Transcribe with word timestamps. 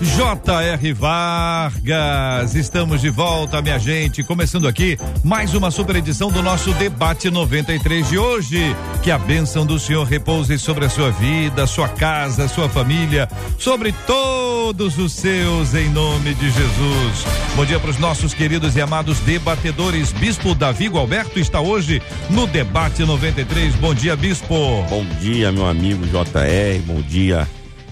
J.R. 0.00 0.94
Vargas, 0.94 2.54
estamos 2.54 3.02
de 3.02 3.10
volta, 3.10 3.60
minha 3.60 3.78
gente. 3.78 4.22
Começando 4.22 4.66
aqui 4.66 4.96
mais 5.22 5.52
uma 5.52 5.70
super 5.70 5.94
edição 5.94 6.30
do 6.30 6.42
nosso 6.42 6.72
Debate 6.72 7.30
93 7.30 8.08
de 8.08 8.16
hoje. 8.16 8.74
Que 9.02 9.10
a 9.10 9.18
bênção 9.18 9.66
do 9.66 9.78
Senhor 9.78 10.04
repouse 10.04 10.58
sobre 10.58 10.86
a 10.86 10.88
sua 10.88 11.10
vida, 11.10 11.66
sua 11.66 11.86
casa, 11.86 12.48
sua 12.48 12.66
família, 12.66 13.28
sobre 13.58 13.92
todos 14.06 14.96
os 14.96 15.12
seus, 15.12 15.74
em 15.74 15.90
nome 15.90 16.32
de 16.32 16.50
Jesus. 16.50 17.26
Bom 17.54 17.66
dia 17.66 17.78
para 17.78 17.90
os 17.90 17.98
nossos 17.98 18.32
queridos 18.32 18.76
e 18.76 18.80
amados 18.80 19.20
debatedores. 19.20 20.12
Bispo 20.12 20.54
Davi 20.54 20.86
Alberto 20.86 21.38
está 21.38 21.60
hoje 21.60 22.00
no 22.30 22.46
Debate 22.46 23.04
93. 23.04 23.74
Bom 23.74 23.92
dia, 23.92 24.16
Bispo. 24.16 24.82
Bom 24.88 25.04
dia, 25.20 25.52
meu 25.52 25.66
amigo 25.66 26.06
JR. 26.06 26.80
Bom 26.86 27.02
dia, 27.02 27.46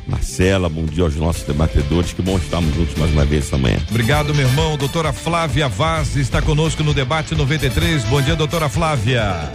Marcela, 0.08 0.68
bom 0.68 0.84
dia 0.86 1.04
aos 1.04 1.14
nossos 1.16 1.42
debatedores. 1.42 2.12
Que 2.12 2.22
bom 2.22 2.38
estarmos 2.38 2.74
juntos 2.74 2.96
mais 2.96 3.12
uma 3.12 3.24
vez 3.24 3.46
essa 3.46 3.58
manhã. 3.58 3.78
Obrigado, 3.90 4.34
meu 4.34 4.46
irmão. 4.46 4.76
Doutora 4.76 5.12
Flávia 5.12 5.68
Vaz 5.68 6.16
está 6.16 6.40
conosco 6.40 6.82
no 6.82 6.94
debate 6.94 7.34
93. 7.34 8.04
Bom 8.04 8.22
dia, 8.22 8.34
doutora 8.34 8.68
Flávia. 8.68 9.52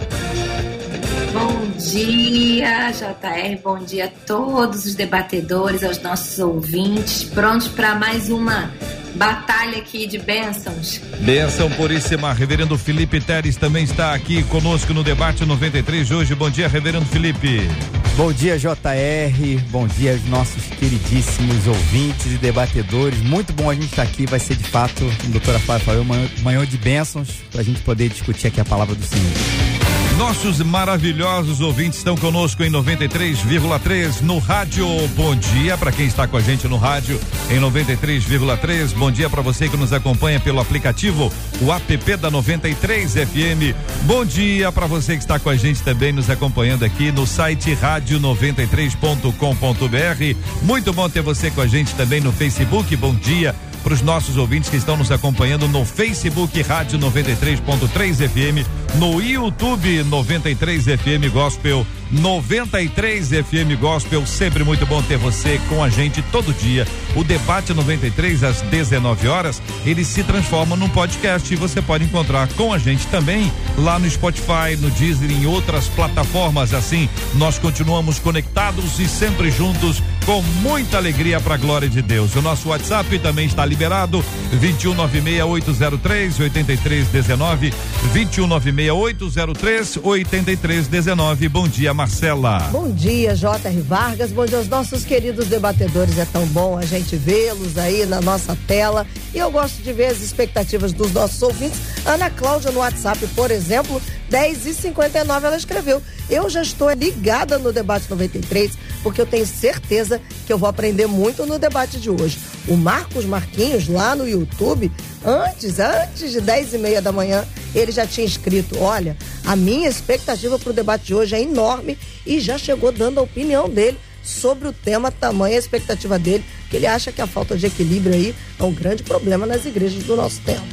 Bom 1.84 1.90
dia, 1.90 2.90
JR. 2.92 3.62
Bom 3.62 3.78
dia 3.84 4.06
a 4.06 4.08
todos 4.08 4.86
os 4.86 4.94
debatedores, 4.94 5.84
aos 5.84 6.00
nossos 6.00 6.38
ouvintes. 6.38 7.24
Prontos 7.24 7.68
para 7.68 7.94
mais 7.94 8.30
uma 8.30 8.72
batalha 9.14 9.78
aqui 9.78 10.06
de 10.06 10.18
bênçãos. 10.18 10.98
Bênção 11.20 11.70
puríssima. 11.70 12.32
Reverendo 12.32 12.78
Felipe 12.78 13.20
Teres 13.20 13.56
também 13.56 13.84
está 13.84 14.14
aqui 14.14 14.42
conosco 14.44 14.94
no 14.94 15.04
debate 15.04 15.44
93 15.44 16.06
de 16.06 16.14
hoje. 16.14 16.34
Bom 16.34 16.48
dia, 16.48 16.68
Reverendo 16.68 17.04
Felipe. 17.04 17.68
Bom 18.16 18.32
dia, 18.32 18.58
JR. 18.58 19.60
Bom 19.68 19.86
dia 19.86 20.12
aos 20.12 20.24
nossos 20.24 20.64
queridíssimos 20.78 21.66
ouvintes 21.66 22.32
e 22.32 22.38
debatedores. 22.38 23.20
Muito 23.20 23.52
bom 23.52 23.68
a 23.68 23.74
gente 23.74 23.90
estar 23.90 24.04
aqui. 24.04 24.24
Vai 24.24 24.40
ser 24.40 24.56
de 24.56 24.64
fato, 24.64 25.04
doutora 25.26 25.58
Flávia 25.58 25.84
falou, 25.84 26.04
manhã, 26.04 26.26
manhã 26.42 26.64
de 26.64 26.78
bênçãos 26.78 27.28
para 27.52 27.60
a 27.60 27.64
gente 27.64 27.82
poder 27.82 28.08
discutir 28.08 28.46
aqui 28.46 28.58
a 28.58 28.64
palavra 28.64 28.94
do 28.94 29.04
Senhor. 29.04 30.03
Nossos 30.18 30.60
maravilhosos 30.60 31.60
ouvintes 31.60 31.98
estão 31.98 32.16
conosco 32.16 32.62
em 32.62 32.70
93,3 32.70 34.20
no 34.20 34.38
rádio. 34.38 34.86
Bom 35.16 35.34
dia 35.34 35.76
para 35.76 35.90
quem 35.90 36.06
está 36.06 36.28
com 36.28 36.36
a 36.36 36.40
gente 36.40 36.68
no 36.68 36.76
rádio 36.76 37.20
em 37.50 37.58
93,3. 37.58 38.94
Bom 38.94 39.10
dia 39.10 39.28
para 39.28 39.42
você 39.42 39.68
que 39.68 39.76
nos 39.76 39.92
acompanha 39.92 40.38
pelo 40.38 40.60
aplicativo, 40.60 41.32
o 41.60 41.72
app 41.72 42.16
da 42.16 42.30
93 42.30 43.12
FM. 43.12 43.74
Bom 44.02 44.24
dia 44.24 44.70
para 44.70 44.86
você 44.86 45.16
que 45.16 45.22
está 45.22 45.40
com 45.40 45.50
a 45.50 45.56
gente 45.56 45.82
também 45.82 46.12
nos 46.12 46.30
acompanhando 46.30 46.84
aqui 46.84 47.10
no 47.10 47.26
site 47.26 47.74
rádio93.com.br. 47.74 50.38
Muito 50.62 50.92
bom 50.92 51.10
ter 51.10 51.22
você 51.22 51.50
com 51.50 51.60
a 51.60 51.66
gente 51.66 51.92
também 51.96 52.20
no 52.20 52.30
Facebook. 52.30 52.94
Bom 52.94 53.16
dia 53.16 53.52
para 53.84 53.92
os 53.92 54.00
nossos 54.00 54.38
ouvintes 54.38 54.70
que 54.70 54.76
estão 54.76 54.96
nos 54.96 55.12
acompanhando 55.12 55.68
no 55.68 55.84
Facebook 55.84 56.60
Rádio 56.62 56.98
93.3 56.98 58.28
FM, 58.28 58.66
no 58.98 59.20
YouTube 59.20 60.02
93 60.04 60.84
FM 60.84 61.30
Gospel, 61.30 61.86
93 62.14 63.28
FM 63.28 63.78
Gospel. 63.80 64.24
Sempre 64.26 64.62
muito 64.64 64.86
bom 64.86 65.02
ter 65.02 65.16
você 65.16 65.60
com 65.68 65.82
a 65.82 65.88
gente 65.88 66.22
todo 66.30 66.52
dia. 66.54 66.86
O 67.14 67.24
debate 67.24 67.74
93 67.74 68.44
às 68.44 68.60
19 68.62 69.28
horas, 69.28 69.60
ele 69.84 70.04
se 70.04 70.22
transforma 70.22 70.76
num 70.76 70.88
podcast 70.88 71.52
e 71.52 71.56
você 71.56 71.82
pode 71.82 72.04
encontrar 72.04 72.48
com 72.54 72.72
a 72.72 72.78
gente 72.78 73.06
também 73.08 73.52
lá 73.76 73.98
no 73.98 74.08
Spotify, 74.08 74.76
no 74.78 74.90
Deezer 74.90 75.30
em 75.30 75.46
outras 75.46 75.88
plataformas. 75.88 76.72
Assim, 76.72 77.08
nós 77.34 77.58
continuamos 77.58 78.18
conectados 78.18 78.98
e 78.98 79.08
sempre 79.08 79.50
juntos 79.50 80.02
com 80.24 80.40
muita 80.62 80.96
alegria 80.96 81.40
para 81.40 81.54
a 81.54 81.58
glória 81.58 81.88
de 81.88 82.00
Deus. 82.00 82.34
O 82.34 82.42
nosso 82.42 82.68
WhatsApp 82.68 83.18
também 83.18 83.46
está 83.46 83.64
liberado 83.64 84.24
2196803 84.54 86.40
8319 86.40 87.72
2196803 88.12 90.00
8319. 90.02 91.48
Bom 91.48 91.68
dia, 91.68 91.92
Marcela. 92.04 92.58
Bom 92.70 92.90
dia, 92.90 93.34
J.R. 93.34 93.80
Vargas. 93.80 94.30
Bom 94.30 94.44
dia 94.44 94.58
aos 94.58 94.68
nossos 94.68 95.04
queridos 95.04 95.46
debatedores. 95.46 96.18
É 96.18 96.26
tão 96.26 96.44
bom 96.48 96.76
a 96.76 96.84
gente 96.84 97.16
vê-los 97.16 97.78
aí 97.78 98.04
na 98.04 98.20
nossa 98.20 98.54
tela. 98.66 99.06
E 99.32 99.38
eu 99.38 99.50
gosto 99.50 99.82
de 99.82 99.90
ver 99.90 100.08
as 100.08 100.20
expectativas 100.20 100.92
dos 100.92 101.12
nossos 101.12 101.40
ouvintes. 101.40 101.80
Ana 102.04 102.28
Cláudia 102.28 102.70
no 102.72 102.80
WhatsApp, 102.80 103.26
por 103.28 103.50
exemplo, 103.50 104.02
10 104.28 104.66
e 104.66 104.74
59 104.74 105.46
ela 105.46 105.56
escreveu. 105.56 106.02
Eu 106.28 106.50
já 106.50 106.60
estou 106.60 106.90
ligada 106.90 107.58
no 107.58 107.72
debate 107.72 108.04
93, 108.10 108.72
porque 109.02 109.22
eu 109.22 109.26
tenho 109.26 109.46
certeza 109.46 110.20
que 110.46 110.52
eu 110.52 110.58
vou 110.58 110.68
aprender 110.68 111.06
muito 111.06 111.46
no 111.46 111.58
debate 111.58 111.98
de 111.98 112.10
hoje. 112.10 112.38
O 112.66 112.76
Marcos 112.76 113.24
Marquinhos, 113.26 113.88
lá 113.88 114.16
no 114.16 114.26
YouTube, 114.26 114.90
antes, 115.24 115.78
antes 115.78 116.32
de 116.32 116.40
10 116.40 116.74
e 116.74 116.78
meia 116.78 117.02
da 117.02 117.12
manhã, 117.12 117.44
ele 117.74 117.92
já 117.92 118.06
tinha 118.06 118.26
escrito: 118.26 118.78
olha, 118.78 119.16
a 119.44 119.54
minha 119.54 119.88
expectativa 119.88 120.58
para 120.58 120.70
o 120.70 120.72
debate 120.72 121.06
de 121.06 121.14
hoje 121.14 121.34
é 121.34 121.42
enorme 121.42 121.98
e 122.26 122.40
já 122.40 122.56
chegou 122.56 122.90
dando 122.90 123.20
a 123.20 123.22
opinião 123.22 123.68
dele 123.68 123.98
sobre 124.22 124.66
o 124.66 124.72
tema, 124.72 125.10
tamanha 125.10 125.56
a 125.56 125.58
expectativa 125.58 126.18
dele, 126.18 126.42
que 126.70 126.76
ele 126.76 126.86
acha 126.86 127.12
que 127.12 127.20
a 127.20 127.26
falta 127.26 127.56
de 127.56 127.66
equilíbrio 127.66 128.14
aí 128.14 128.34
é 128.58 128.64
um 128.64 128.72
grande 128.72 129.02
problema 129.02 129.44
nas 129.44 129.66
igrejas 129.66 130.02
do 130.04 130.16
nosso 130.16 130.40
tempo. 130.40 130.64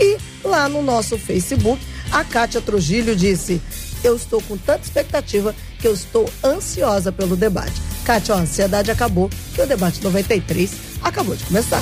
E 0.00 0.18
lá 0.44 0.68
no 0.68 0.80
nosso 0.80 1.18
Facebook, 1.18 1.82
a 2.12 2.22
Kátia 2.22 2.60
Trujillo 2.60 3.16
disse: 3.16 3.60
Eu 4.04 4.14
estou 4.14 4.40
com 4.42 4.56
tanta 4.56 4.84
expectativa 4.84 5.52
que 5.80 5.88
eu 5.88 5.92
estou 5.92 6.30
ansiosa 6.44 7.10
pelo 7.10 7.36
debate. 7.36 7.91
Kátia, 8.04 8.34
a 8.34 8.38
ansiedade 8.38 8.90
acabou, 8.90 9.30
que 9.54 9.62
o 9.62 9.66
debate 9.66 10.02
93 10.02 10.70
acabou 11.02 11.36
de 11.36 11.44
começar. 11.44 11.80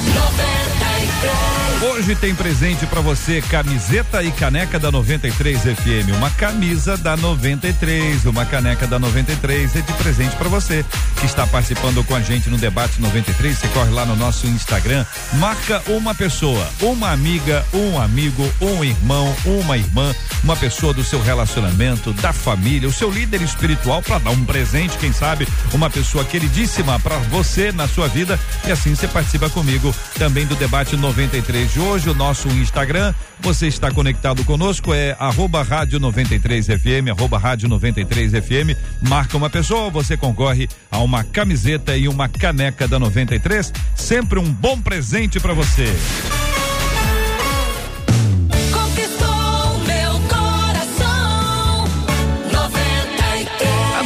Hoje 1.83 2.15
tem 2.15 2.35
presente 2.35 2.87
para 2.87 3.01
você 3.01 3.43
camiseta 3.43 4.23
e 4.23 4.31
caneca 4.33 4.79
da 4.79 4.91
93 4.91 5.61
FM, 5.61 6.17
uma 6.17 6.31
camisa 6.31 6.97
da 6.97 7.17
93, 7.17 8.25
uma 8.25 8.45
caneca 8.47 8.87
da 8.87 8.99
93 8.99 9.77
é 9.77 9.81
de 9.81 9.93
presente 9.95 10.35
para 10.37 10.49
você 10.49 10.85
que 11.19 11.27
está 11.27 11.47
participando 11.47 12.03
com 12.05 12.15
a 12.15 12.21
gente 12.21 12.49
no 12.49 12.57
debate 12.57 13.01
93. 13.01 13.57
Você 13.57 13.69
corre 13.69 13.91
lá 13.91 14.07
no 14.07 14.17
nosso 14.17 14.47
Instagram, 14.47 15.05
marca 15.35 15.83
uma 15.89 16.15
pessoa, 16.15 16.67
uma 16.81 17.11
amiga, 17.11 17.65
um 17.73 18.01
amigo, 18.01 18.51
um 18.61 18.83
irmão, 18.83 19.35
uma 19.45 19.77
irmã, 19.77 20.15
uma 20.43 20.57
pessoa 20.57 20.95
do 20.95 21.05
seu 21.05 21.23
relacionamento, 21.23 22.13
da 22.15 22.33
família, 22.33 22.89
o 22.89 22.93
seu 22.93 23.11
líder 23.11 23.43
espiritual 23.43 24.03
para 24.03 24.19
dar 24.19 24.31
um 24.31 24.45
presente, 24.45 24.97
quem 24.99 25.13
sabe, 25.13 25.47
uma 25.73 25.91
pessoa 25.91 26.25
queridíssima 26.25 26.99
para 27.01 27.17
você 27.19 27.73
na 27.73 27.87
sua 27.87 28.09
vida 28.09 28.39
e 28.67 28.73
assim 28.73 28.95
você 28.95 29.09
participa 29.09 29.51
comigo 29.51 29.95
também 30.19 30.47
do 30.47 30.55
debate 30.55 30.97
93 30.97 31.10
de 31.13 31.81
hoje, 31.81 32.09
o 32.09 32.15
nosso 32.15 32.49
Instagram. 32.49 33.13
Você 33.41 33.67
está 33.67 33.91
conectado 33.91 34.45
conosco, 34.45 34.95
é 34.95 35.17
arroba 35.19 35.63
rádio 35.63 35.99
93 35.99 36.67
FM, 36.67 37.11
arroba 37.11 37.37
rádio 37.37 37.69
93 37.69 38.33
FM. 38.33 38.79
Marca 39.03 39.37
uma 39.37 39.51
pessoa, 39.51 39.91
você 39.91 40.17
concorre 40.17 40.69
a 40.91 40.99
uma 40.99 41.25
camiseta 41.25 41.97
e 41.97 42.07
uma 42.07 42.29
caneca 42.29 42.87
da 42.87 42.99
93. 42.99 43.73
Sempre 43.97 44.39
um 44.39 44.53
bom 44.53 44.81
presente 44.81 45.41
para 45.41 45.53
você. 45.53 45.87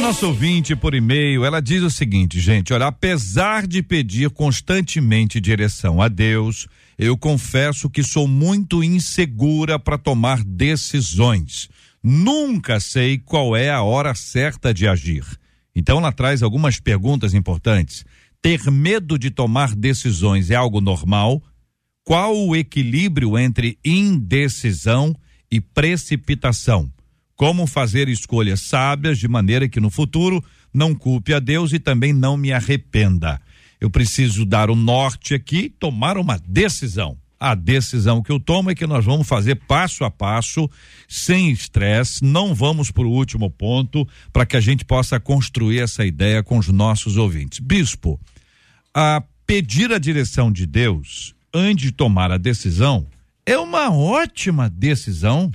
Nosso 0.05 0.27
ouvinte 0.27 0.75
por 0.75 0.93
e-mail, 0.93 1.43
ela 1.43 1.59
diz 1.59 1.81
o 1.81 1.89
seguinte, 1.89 2.39
gente, 2.39 2.71
olha, 2.71 2.85
apesar 2.85 3.65
de 3.65 3.81
pedir 3.81 4.29
constantemente 4.29 5.41
direção 5.41 5.99
a 5.99 6.07
Deus, 6.07 6.67
eu 6.95 7.17
confesso 7.17 7.89
que 7.89 8.03
sou 8.03 8.27
muito 8.27 8.83
insegura 8.83 9.79
para 9.79 9.97
tomar 9.97 10.43
decisões. 10.43 11.69
Nunca 12.03 12.79
sei 12.79 13.17
qual 13.17 13.55
é 13.55 13.71
a 13.71 13.81
hora 13.81 14.13
certa 14.13 14.71
de 14.71 14.87
agir. 14.87 15.25
Então 15.75 15.97
ela 15.97 16.11
traz 16.11 16.43
algumas 16.43 16.79
perguntas 16.79 17.33
importantes. 17.33 18.05
Ter 18.43 18.69
medo 18.69 19.17
de 19.17 19.31
tomar 19.31 19.73
decisões 19.75 20.51
é 20.51 20.55
algo 20.55 20.81
normal? 20.81 21.41
Qual 22.03 22.37
o 22.37 22.55
equilíbrio 22.55 23.39
entre 23.39 23.79
indecisão 23.83 25.15
e 25.49 25.59
precipitação? 25.59 26.93
Como 27.35 27.67
fazer 27.67 28.07
escolhas 28.07 28.61
sábias 28.61 29.17
de 29.17 29.27
maneira 29.27 29.67
que 29.67 29.79
no 29.79 29.89
futuro 29.89 30.43
não 30.73 30.95
culpe 30.95 31.33
a 31.33 31.39
Deus 31.39 31.73
e 31.73 31.79
também 31.79 32.13
não 32.13 32.37
me 32.37 32.51
arrependa. 32.51 33.39
Eu 33.79 33.89
preciso 33.89 34.45
dar 34.45 34.69
o 34.69 34.75
norte 34.75 35.33
aqui, 35.33 35.69
tomar 35.69 36.17
uma 36.17 36.39
decisão. 36.47 37.17
A 37.39 37.53
decisão 37.53 38.23
que 38.23 38.31
eu 38.31 38.39
tomo 38.39 38.71
é 38.71 38.75
que 38.75 38.87
nós 38.87 39.03
vamos 39.03 39.27
fazer 39.27 39.55
passo 39.67 40.05
a 40.05 40.09
passo, 40.09 40.69
sem 41.07 41.51
estresse, 41.51 42.23
não 42.23 42.55
vamos 42.55 42.91
para 42.91 43.03
o 43.03 43.11
último 43.11 43.49
ponto, 43.51 44.07
para 44.31 44.45
que 44.45 44.55
a 44.55 44.61
gente 44.61 44.85
possa 44.85 45.19
construir 45.19 45.79
essa 45.79 46.05
ideia 46.05 46.41
com 46.41 46.57
os 46.57 46.69
nossos 46.69 47.17
ouvintes. 47.17 47.59
Bispo, 47.59 48.19
a 48.93 49.21
pedir 49.45 49.91
a 49.91 49.99
direção 49.99 50.51
de 50.51 50.65
Deus 50.65 51.35
antes 51.53 51.85
de 51.85 51.91
tomar 51.91 52.31
a 52.31 52.37
decisão 52.37 53.05
é 53.45 53.57
uma 53.57 53.91
ótima 53.91 54.69
decisão. 54.69 55.51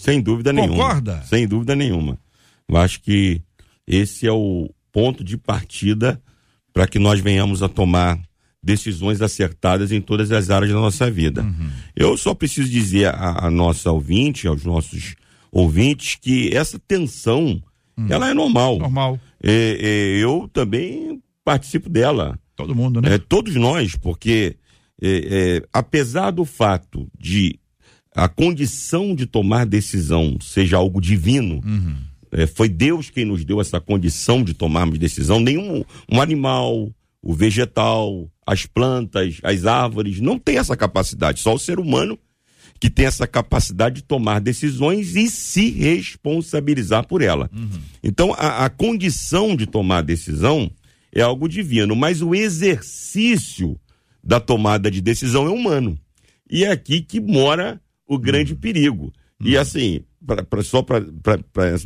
Sem 0.00 0.20
dúvida 0.20 0.52
nenhuma. 0.52 0.76
Concorda? 0.76 1.22
Sem 1.24 1.46
dúvida 1.46 1.76
nenhuma. 1.76 2.18
Eu 2.66 2.76
acho 2.78 3.02
que 3.02 3.42
esse 3.86 4.26
é 4.26 4.32
o 4.32 4.70
ponto 4.90 5.22
de 5.22 5.36
partida 5.36 6.20
para 6.72 6.86
que 6.86 6.98
nós 6.98 7.20
venhamos 7.20 7.62
a 7.62 7.68
tomar 7.68 8.18
decisões 8.62 9.20
acertadas 9.20 9.92
em 9.92 10.00
todas 10.00 10.32
as 10.32 10.48
áreas 10.48 10.72
da 10.72 10.78
nossa 10.78 11.10
vida. 11.10 11.42
Uhum. 11.42 11.70
Eu 11.94 12.16
só 12.16 12.34
preciso 12.34 12.68
dizer 12.68 13.06
a, 13.06 13.46
a, 13.46 13.50
nossa 13.50 13.90
ouvinte, 13.90 14.46
aos 14.46 14.64
nossos 14.64 15.14
ouvintes, 15.52 16.16
que 16.16 16.54
essa 16.56 16.78
tensão, 16.78 17.62
uhum. 17.96 18.06
ela 18.08 18.30
é 18.30 18.34
normal. 18.34 18.78
Normal. 18.78 19.20
É, 19.42 19.52
é, 19.52 20.24
eu 20.24 20.48
também 20.50 21.22
participo 21.44 21.90
dela. 21.90 22.38
Todo 22.56 22.74
mundo, 22.74 23.02
né? 23.02 23.14
É, 23.14 23.18
todos 23.18 23.54
nós, 23.54 23.96
porque 23.96 24.56
é, 25.02 25.08
é, 25.08 25.62
apesar 25.72 26.30
do 26.30 26.44
fato 26.44 27.06
de 27.18 27.59
a 28.20 28.28
condição 28.28 29.14
de 29.14 29.24
tomar 29.24 29.64
decisão 29.64 30.36
seja 30.42 30.76
algo 30.76 31.00
divino, 31.00 31.60
uhum. 31.64 31.96
É, 32.32 32.46
foi 32.46 32.68
Deus 32.68 33.10
quem 33.10 33.24
nos 33.24 33.44
deu 33.44 33.60
essa 33.60 33.80
condição 33.80 34.44
de 34.44 34.54
tomarmos 34.54 35.00
decisão. 35.00 35.40
Nenhum 35.40 35.82
um 36.08 36.20
animal, 36.20 36.88
o 37.20 37.34
vegetal, 37.34 38.30
as 38.46 38.66
plantas, 38.66 39.38
as 39.42 39.66
árvores, 39.66 40.20
não 40.20 40.38
tem 40.38 40.58
essa 40.58 40.76
capacidade. 40.76 41.40
Só 41.40 41.54
o 41.54 41.58
ser 41.58 41.80
humano 41.80 42.16
que 42.78 42.88
tem 42.88 43.06
essa 43.06 43.26
capacidade 43.26 43.96
de 43.96 44.02
tomar 44.02 44.40
decisões 44.40 45.16
e 45.16 45.28
se 45.28 45.70
responsabilizar 45.70 47.06
por 47.06 47.20
ela. 47.20 47.50
Uhum. 47.52 47.80
Então, 48.00 48.32
a, 48.34 48.64
a 48.66 48.70
condição 48.70 49.56
de 49.56 49.66
tomar 49.66 50.02
decisão 50.02 50.70
é 51.12 51.20
algo 51.20 51.48
divino, 51.48 51.96
mas 51.96 52.22
o 52.22 52.32
exercício 52.34 53.76
da 54.22 54.38
tomada 54.38 54.90
de 54.90 55.00
decisão 55.00 55.46
é 55.46 55.50
humano. 55.50 55.98
E 56.48 56.64
é 56.64 56.70
aqui 56.70 57.00
que 57.00 57.18
mora 57.18 57.80
o 58.10 58.18
grande 58.18 58.54
uhum. 58.54 58.58
perigo. 58.58 59.12
E 59.40 59.54
uhum. 59.54 59.60
assim, 59.62 60.00
pra, 60.26 60.42
pra 60.42 60.62
só 60.64 60.82
pra, 60.82 61.00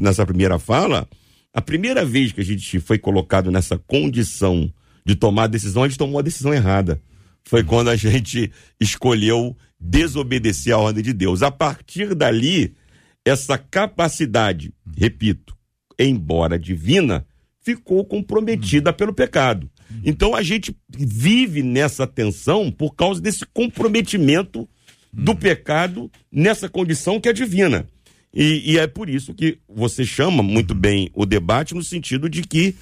nessa 0.01 0.25
primeira 0.25 0.59
fala, 0.59 1.07
a 1.53 1.61
primeira 1.61 2.03
vez 2.03 2.33
que 2.33 2.41
a 2.41 2.45
gente 2.45 2.81
foi 2.81 2.99
colocado 2.99 3.51
nessa 3.51 3.77
condição 3.77 4.73
de 5.05 5.15
tomar 5.15 5.49
decisão, 5.49 5.83
a 5.83 5.89
gente 5.89 5.99
tomou 5.99 6.19
a 6.19 6.23
decisão 6.23 6.55
errada. 6.55 6.99
Foi 7.45 7.61
uhum. 7.61 7.67
quando 7.67 7.91
a 7.91 7.97
gente 7.97 8.51
escolheu 8.81 9.55
desobedecer 9.79 10.75
a 10.75 10.79
ordem 10.79 11.05
de 11.05 11.13
Deus. 11.13 11.43
A 11.43 11.51
partir 11.51 12.15
dali, 12.15 12.75
essa 13.23 13.59
capacidade, 13.59 14.73
repito, 14.97 15.55
embora 15.99 16.59
divina, 16.59 17.27
ficou 17.61 18.03
comprometida 18.03 18.95
pelo 18.95 19.13
pecado. 19.13 19.71
Então 20.03 20.35
a 20.35 20.43
gente 20.43 20.75
vive 20.89 21.63
nessa 21.63 22.07
tensão 22.07 22.71
por 22.71 22.95
causa 22.95 23.21
desse 23.21 23.45
comprometimento 23.53 24.67
do 25.17 25.35
pecado 25.35 26.11
nessa 26.31 26.69
condição 26.69 27.21
que 27.21 27.29
é 27.29 27.33
divina. 27.33 27.87
E, 28.33 28.73
e, 28.73 28.79
é 28.79 28.87
por 28.87 29.09
isso 29.09 29.33
que 29.33 29.59
você 29.69 30.05
chama 30.05 30.43
muito 30.43 30.75
bem 30.75 31.09
o 31.15 31.25
debate 31.25 31.73
no 31.73 31.85
sentido 31.85 32.29
de 32.29 32.43
que 32.43 32.75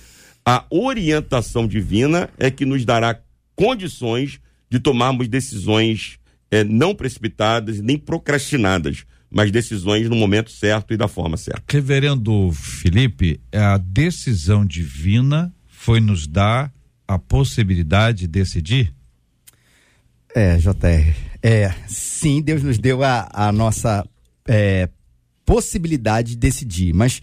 a 0.45 0.65
orientação 0.71 1.69
divina 1.69 2.31
é 2.39 2.51
que 2.51 2.65
nos 2.65 2.85
dará 2.87 3.21
condições 3.55 4.41
de 4.71 4.81
tomarmos 4.81 5.29
decisões 5.29 6.19
é, 6.51 6.65
não 6.65 6.95
precipitadas 6.95 7.81
nem 7.81 7.99
procrastinadas, 7.99 9.05
mas 9.31 9.51
decisões 9.51 10.09
no 10.09 10.17
momento 10.17 10.51
certo 10.51 10.95
e 10.95 10.97
da 10.97 11.07
forma 11.07 11.37
certa. 11.37 11.63
Reverendo 11.69 12.51
Felipe, 12.53 13.39
a 13.53 13.77
decisão 13.77 14.65
divina 14.65 15.53
foi 15.67 16.01
nos 16.01 16.27
dar 16.27 16.73
a 17.07 17.19
possibilidade 17.19 18.21
de 18.21 18.29
decidir? 18.29 18.95
É, 20.35 20.57
JR. 20.57 21.15
É, 21.43 21.75
sim, 21.87 22.41
Deus 22.41 22.63
nos 22.63 22.79
deu 22.79 23.03
a, 23.03 23.29
a 23.33 23.53
nossa 23.53 24.07
é, 24.49 24.89
possibilidade 25.45 26.31
de 26.31 26.37
decidir, 26.37 26.93
mas 26.95 27.21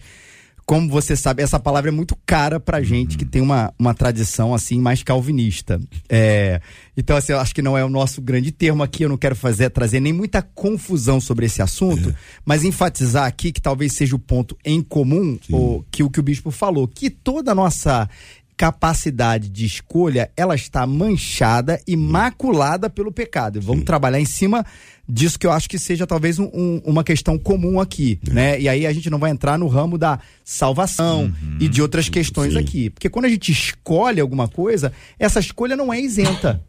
como 0.70 0.88
você 0.88 1.16
sabe, 1.16 1.42
essa 1.42 1.58
palavra 1.58 1.90
é 1.90 1.92
muito 1.92 2.16
cara 2.24 2.60
pra 2.60 2.80
gente 2.80 3.18
que 3.18 3.24
tem 3.24 3.42
uma, 3.42 3.74
uma 3.76 3.92
tradição 3.92 4.54
assim 4.54 4.80
mais 4.80 5.02
calvinista. 5.02 5.80
É, 6.08 6.60
então, 6.96 7.16
assim, 7.16 7.32
eu 7.32 7.40
acho 7.40 7.52
que 7.52 7.60
não 7.60 7.76
é 7.76 7.84
o 7.84 7.88
nosso 7.88 8.22
grande 8.22 8.52
termo 8.52 8.80
aqui, 8.80 9.02
eu 9.02 9.08
não 9.08 9.16
quero 9.16 9.34
fazer 9.34 9.68
trazer 9.70 9.98
nem 9.98 10.12
muita 10.12 10.40
confusão 10.42 11.20
sobre 11.20 11.46
esse 11.46 11.60
assunto, 11.60 12.10
é. 12.10 12.14
mas 12.44 12.62
enfatizar 12.62 13.26
aqui 13.26 13.50
que 13.50 13.60
talvez 13.60 13.94
seja 13.94 14.14
o 14.14 14.18
ponto 14.18 14.56
em 14.64 14.80
comum 14.80 15.36
o, 15.50 15.82
que 15.90 16.04
o 16.04 16.08
que 16.08 16.20
o 16.20 16.22
bispo 16.22 16.52
falou, 16.52 16.86
que 16.86 17.10
toda 17.10 17.50
a 17.50 17.54
nossa 17.54 18.08
capacidade 18.60 19.48
de 19.48 19.64
escolha, 19.64 20.30
ela 20.36 20.54
está 20.54 20.86
manchada 20.86 21.80
e 21.86 21.96
maculada 21.96 22.90
pelo 22.90 23.10
pecado. 23.10 23.58
Vamos 23.58 23.84
trabalhar 23.84 24.20
em 24.20 24.26
cima 24.26 24.66
disso 25.08 25.38
que 25.38 25.46
eu 25.46 25.50
acho 25.50 25.66
que 25.66 25.78
seja 25.78 26.06
talvez 26.06 26.38
um, 26.38 26.44
um, 26.52 26.82
uma 26.84 27.02
questão 27.02 27.38
comum 27.38 27.80
aqui, 27.80 28.20
é. 28.28 28.30
né? 28.30 28.60
E 28.60 28.68
aí 28.68 28.86
a 28.86 28.92
gente 28.92 29.08
não 29.08 29.18
vai 29.18 29.30
entrar 29.30 29.58
no 29.58 29.66
ramo 29.66 29.96
da 29.96 30.18
salvação 30.44 31.22
uhum. 31.22 31.56
e 31.58 31.68
de 31.68 31.80
outras 31.80 32.10
questões 32.10 32.52
Sim. 32.52 32.58
aqui. 32.58 32.90
Porque 32.90 33.08
quando 33.08 33.24
a 33.24 33.28
gente 33.30 33.50
escolhe 33.50 34.20
alguma 34.20 34.46
coisa, 34.46 34.92
essa 35.18 35.40
escolha 35.40 35.74
não 35.74 35.90
é 35.90 35.98
isenta. 35.98 36.62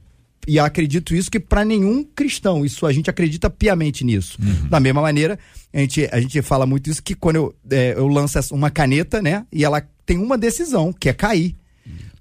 E 0.47 0.55
eu 0.55 0.63
acredito 0.63 1.13
isso 1.13 1.29
que 1.29 1.41
para 1.41 1.65
nenhum 1.65 2.05
cristão, 2.05 2.65
isso 2.65 2.85
a 2.85 2.93
gente 2.93 3.09
acredita 3.09 3.49
piamente 3.49 4.05
nisso. 4.05 4.38
Uhum. 4.41 4.69
Da 4.69 4.79
mesma 4.79 5.01
maneira, 5.01 5.38
a 5.73 5.79
gente, 5.79 6.07
a 6.09 6.21
gente 6.21 6.41
fala 6.41 6.65
muito 6.65 6.89
isso 6.89 7.03
que 7.03 7.15
quando 7.15 7.35
eu, 7.35 7.55
é, 7.69 7.95
eu 7.97 8.07
lanço 8.07 8.39
uma 8.55 8.71
caneta, 8.71 9.21
né? 9.21 9.45
E 9.51 9.65
ela 9.65 9.85
tem 10.05 10.17
uma 10.17 10.38
decisão, 10.38 10.93
que 10.93 11.09
é 11.09 11.13
cair 11.13 11.57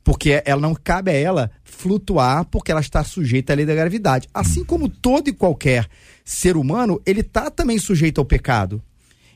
porque 0.02 0.43
ela 0.44 0.61
não 0.61 0.75
cabe 0.75 1.11
a 1.11 1.14
ela 1.14 1.50
flutuar 1.62 2.44
porque 2.47 2.70
ela 2.70 2.81
está 2.81 3.05
sujeita 3.05 3.52
à 3.52 3.56
lei 3.56 3.67
da 3.67 3.75
gravidade. 3.75 4.29
Assim 4.32 4.64
como 4.64 4.88
todo 4.88 5.29
e 5.29 5.32
qualquer 5.32 5.88
ser 6.25 6.56
humano, 6.56 7.00
ele 7.05 7.20
está 7.20 7.50
também 7.50 7.79
sujeito 7.79 8.20
ao 8.20 8.25
pecado. 8.25 8.82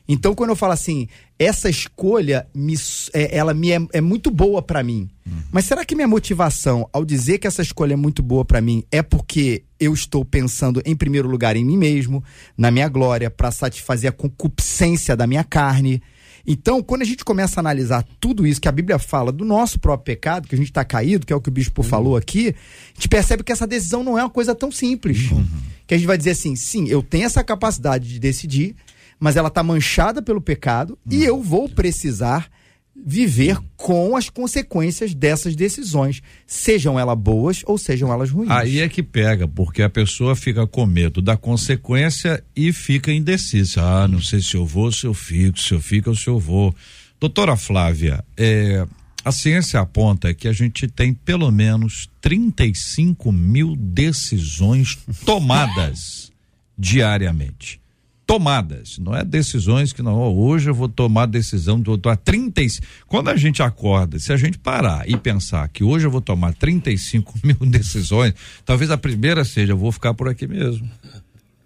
Então, 0.07 0.35
quando 0.35 0.51
eu 0.51 0.55
falo 0.55 0.73
assim, 0.73 1.07
essa 1.37 1.69
escolha 1.69 2.47
me, 2.53 2.75
é, 3.13 3.35
ela 3.35 3.53
me 3.53 3.71
é, 3.71 3.79
é 3.93 4.01
muito 4.01 4.29
boa 4.29 4.61
para 4.61 4.83
mim. 4.83 5.09
Uhum. 5.25 5.41
Mas 5.51 5.65
será 5.65 5.83
que 5.83 5.95
minha 5.95 6.07
motivação 6.07 6.87
ao 6.93 7.03
dizer 7.03 7.39
que 7.39 7.47
essa 7.47 7.61
escolha 7.61 7.93
é 7.93 7.97
muito 7.97 8.21
boa 8.21 8.45
para 8.45 8.61
mim 8.61 8.83
é 8.91 9.01
porque 9.01 9.63
eu 9.79 9.93
estou 9.93 10.23
pensando 10.23 10.81
em 10.85 10.95
primeiro 10.95 11.27
lugar 11.27 11.55
em 11.55 11.65
mim 11.65 11.77
mesmo, 11.77 12.23
na 12.55 12.69
minha 12.69 12.87
glória, 12.87 13.31
para 13.31 13.51
satisfazer 13.51 14.09
a 14.09 14.13
concupiscência 14.13 15.15
da 15.15 15.25
minha 15.25 15.43
carne? 15.43 16.01
Então, 16.47 16.81
quando 16.83 17.01
a 17.01 17.05
gente 17.05 17.25
começa 17.25 17.59
a 17.59 17.61
analisar 17.61 18.05
tudo 18.19 18.45
isso 18.45 18.61
que 18.61 18.67
a 18.67 18.71
Bíblia 18.71 18.99
fala 18.99 19.31
do 19.31 19.43
nosso 19.43 19.79
próprio 19.79 20.15
pecado, 20.15 20.47
que 20.47 20.55
a 20.55 20.57
gente 20.57 20.69
está 20.69 20.85
caído, 20.85 21.25
que 21.25 21.33
é 21.33 21.35
o 21.35 21.41
que 21.41 21.49
o 21.49 21.51
bispo 21.51 21.81
uhum. 21.81 21.87
falou 21.87 22.15
aqui, 22.15 22.49
a 22.49 22.93
gente 22.93 23.09
percebe 23.09 23.43
que 23.43 23.51
essa 23.51 23.65
decisão 23.65 24.03
não 24.03 24.17
é 24.17 24.23
uma 24.23 24.29
coisa 24.29 24.53
tão 24.53 24.71
simples. 24.71 25.31
Uhum. 25.31 25.45
Que 25.87 25.95
a 25.95 25.97
gente 25.97 26.07
vai 26.07 26.17
dizer 26.17 26.31
assim: 26.31 26.55
sim, 26.55 26.87
eu 26.87 27.01
tenho 27.01 27.25
essa 27.25 27.43
capacidade 27.43 28.07
de 28.07 28.19
decidir, 28.19 28.75
mas 29.19 29.35
ela 29.35 29.47
está 29.47 29.63
manchada 29.63 30.21
pelo 30.21 30.41
pecado 30.41 30.97
uhum. 31.05 31.17
e 31.17 31.23
eu 31.23 31.41
vou 31.41 31.67
precisar 31.67 32.49
viver 32.95 33.57
com 33.75 34.15
as 34.15 34.29
consequências 34.29 35.13
dessas 35.13 35.55
decisões, 35.55 36.21
sejam 36.47 36.99
elas 36.99 37.17
boas 37.17 37.61
ou 37.65 37.77
sejam 37.77 38.11
elas 38.11 38.31
ruins. 38.31 38.49
Aí 38.49 38.79
é 38.79 38.87
que 38.87 39.03
pega, 39.03 39.47
porque 39.47 39.81
a 39.81 39.89
pessoa 39.89 40.35
fica 40.35 40.65
com 40.65 40.85
medo 40.85 41.21
da 41.21 41.35
consequência 41.35 42.43
e 42.55 42.71
fica 42.71 43.11
indecisa. 43.11 43.81
Ah, 43.81 44.07
não 44.07 44.21
sei 44.21 44.41
se 44.41 44.55
eu 44.55 44.65
vou, 44.65 44.91
se 44.91 45.05
eu 45.05 45.13
fico, 45.13 45.59
se 45.59 45.73
eu 45.73 45.81
fico 45.81 46.09
ou 46.09 46.15
se 46.15 46.27
eu 46.27 46.39
vou. 46.39 46.73
Doutora 47.19 47.57
Flávia, 47.57 48.23
é, 48.37 48.85
a 49.23 49.31
ciência 49.31 49.79
aponta 49.79 50.33
que 50.33 50.47
a 50.47 50.53
gente 50.53 50.87
tem 50.87 51.13
pelo 51.13 51.51
menos 51.51 52.09
35 52.21 53.31
mil 53.31 53.75
decisões 53.75 54.97
tomadas 55.25 56.31
diariamente 56.77 57.84
tomadas, 58.25 58.97
não 58.97 59.15
é 59.15 59.23
decisões 59.23 59.93
que 59.93 60.01
não, 60.01 60.15
hoje 60.35 60.69
eu 60.69 60.73
vou 60.73 60.89
tomar 60.89 61.27
decisão 61.27 61.79
do 61.79 62.09
a 62.09 62.15
30 62.15 62.61
quando 63.07 63.29
a 63.29 63.35
gente 63.35 63.61
acorda, 63.61 64.17
se 64.19 64.33
a 64.33 64.37
gente 64.37 64.57
parar 64.57 65.07
e 65.07 65.15
pensar 65.15 65.67
que 65.69 65.83
hoje 65.83 66.07
eu 66.07 66.11
vou 66.11 66.21
tomar 66.21 66.53
35 66.53 67.33
mil 67.43 67.57
decisões, 67.69 68.33
talvez 68.65 68.89
a 68.89 68.97
primeira 68.97 69.45
seja, 69.45 69.73
eu 69.73 69.77
vou 69.77 69.91
ficar 69.91 70.13
por 70.13 70.27
aqui 70.27 70.47
mesmo. 70.47 70.89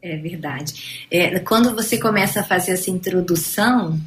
É 0.02 0.18
verdade. 0.18 1.08
É, 1.12 1.40
quando 1.40 1.76
você 1.76 1.98
começa 1.98 2.42
a 2.42 2.44
fazer 2.44 2.72
essa 2.72 2.90
introdução, 2.90 4.00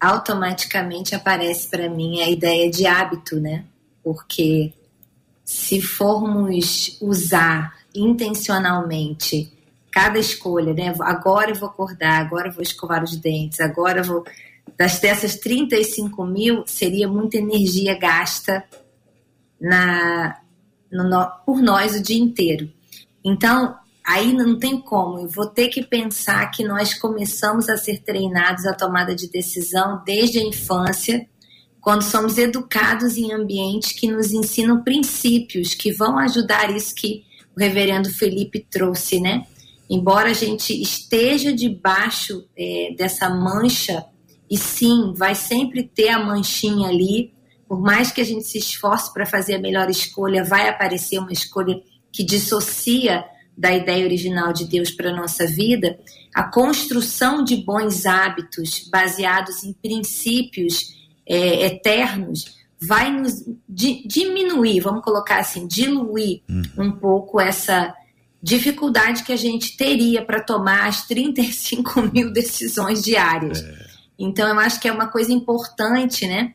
automaticamente 0.00 1.14
aparece 1.14 1.68
para 1.68 1.88
mim 1.88 2.20
a 2.20 2.30
ideia 2.30 2.70
de 2.70 2.86
hábito, 2.86 3.38
né? 3.38 3.64
Porque 4.02 4.72
se 5.44 5.80
formos 5.80 6.96
usar 7.00 7.74
intencionalmente 7.94 9.50
cada 9.96 10.18
escolha, 10.18 10.74
né? 10.74 10.94
Agora 11.00 11.50
eu 11.50 11.54
vou 11.54 11.70
acordar, 11.70 12.20
agora 12.20 12.48
eu 12.48 12.52
vou 12.52 12.62
escovar 12.62 13.02
os 13.02 13.16
dentes, 13.16 13.60
agora 13.60 14.00
eu 14.00 14.04
vou. 14.04 14.24
Das 14.76 14.98
dessas 15.00 15.36
35 15.36 16.22
mil, 16.26 16.64
seria 16.66 17.08
muita 17.08 17.38
energia 17.38 17.98
gasta 17.98 18.62
na, 19.58 20.38
no, 20.92 21.26
por 21.46 21.62
nós 21.62 21.96
o 21.96 22.02
dia 22.02 22.18
inteiro. 22.18 22.70
Então, 23.24 23.74
aí 24.06 24.34
não 24.34 24.58
tem 24.58 24.78
como, 24.78 25.18
eu 25.18 25.30
vou 25.30 25.46
ter 25.46 25.68
que 25.68 25.82
pensar 25.82 26.50
que 26.50 26.62
nós 26.62 26.92
começamos 26.92 27.70
a 27.70 27.78
ser 27.78 28.02
treinados 28.02 28.66
à 28.66 28.74
tomada 28.74 29.14
de 29.14 29.30
decisão 29.30 30.02
desde 30.04 30.38
a 30.38 30.42
infância, 30.42 31.26
quando 31.80 32.02
somos 32.02 32.36
educados 32.36 33.16
em 33.16 33.32
ambientes 33.32 33.92
que 33.92 34.10
nos 34.10 34.30
ensinam 34.30 34.82
princípios 34.82 35.72
que 35.72 35.90
vão 35.90 36.18
ajudar 36.18 36.70
isso 36.76 36.94
que 36.94 37.24
o 37.56 37.60
reverendo 37.60 38.10
Felipe 38.10 38.66
trouxe, 38.68 39.20
né? 39.20 39.46
Embora 39.88 40.30
a 40.30 40.34
gente 40.34 40.72
esteja 40.80 41.52
debaixo 41.52 42.46
é, 42.56 42.94
dessa 42.96 43.28
mancha, 43.30 44.04
e 44.50 44.56
sim, 44.56 45.12
vai 45.16 45.34
sempre 45.34 45.82
ter 45.84 46.08
a 46.08 46.18
manchinha 46.18 46.88
ali, 46.88 47.32
por 47.68 47.80
mais 47.80 48.10
que 48.10 48.20
a 48.20 48.24
gente 48.24 48.44
se 48.44 48.58
esforce 48.58 49.12
para 49.12 49.26
fazer 49.26 49.54
a 49.54 49.60
melhor 49.60 49.90
escolha, 49.90 50.44
vai 50.44 50.68
aparecer 50.68 51.18
uma 51.18 51.32
escolha 51.32 51.80
que 52.12 52.24
dissocia 52.24 53.24
da 53.56 53.72
ideia 53.72 54.04
original 54.04 54.52
de 54.52 54.66
Deus 54.66 54.90
para 54.90 55.10
a 55.10 55.16
nossa 55.16 55.46
vida, 55.46 55.98
a 56.34 56.44
construção 56.44 57.42
de 57.42 57.56
bons 57.56 58.04
hábitos 58.04 58.88
baseados 58.90 59.64
em 59.64 59.72
princípios 59.72 60.94
é, 61.26 61.66
eternos 61.66 62.56
vai 62.80 63.10
nos 63.10 63.32
di 63.66 64.06
diminuir, 64.06 64.80
vamos 64.80 65.02
colocar 65.02 65.40
assim, 65.40 65.66
diluir 65.66 66.42
uhum. 66.48 66.86
um 66.86 66.92
pouco 66.92 67.40
essa 67.40 67.94
dificuldade 68.46 69.24
que 69.24 69.32
a 69.32 69.36
gente 69.36 69.76
teria 69.76 70.24
para 70.24 70.40
tomar 70.40 70.86
as 70.86 71.04
35 71.04 72.00
mil 72.14 72.32
decisões 72.32 73.02
diárias. 73.02 73.60
É. 73.60 73.86
Então, 74.16 74.48
eu 74.48 74.58
acho 74.60 74.80
que 74.80 74.86
é 74.86 74.92
uma 74.92 75.08
coisa 75.08 75.32
importante, 75.32 76.26
né? 76.28 76.54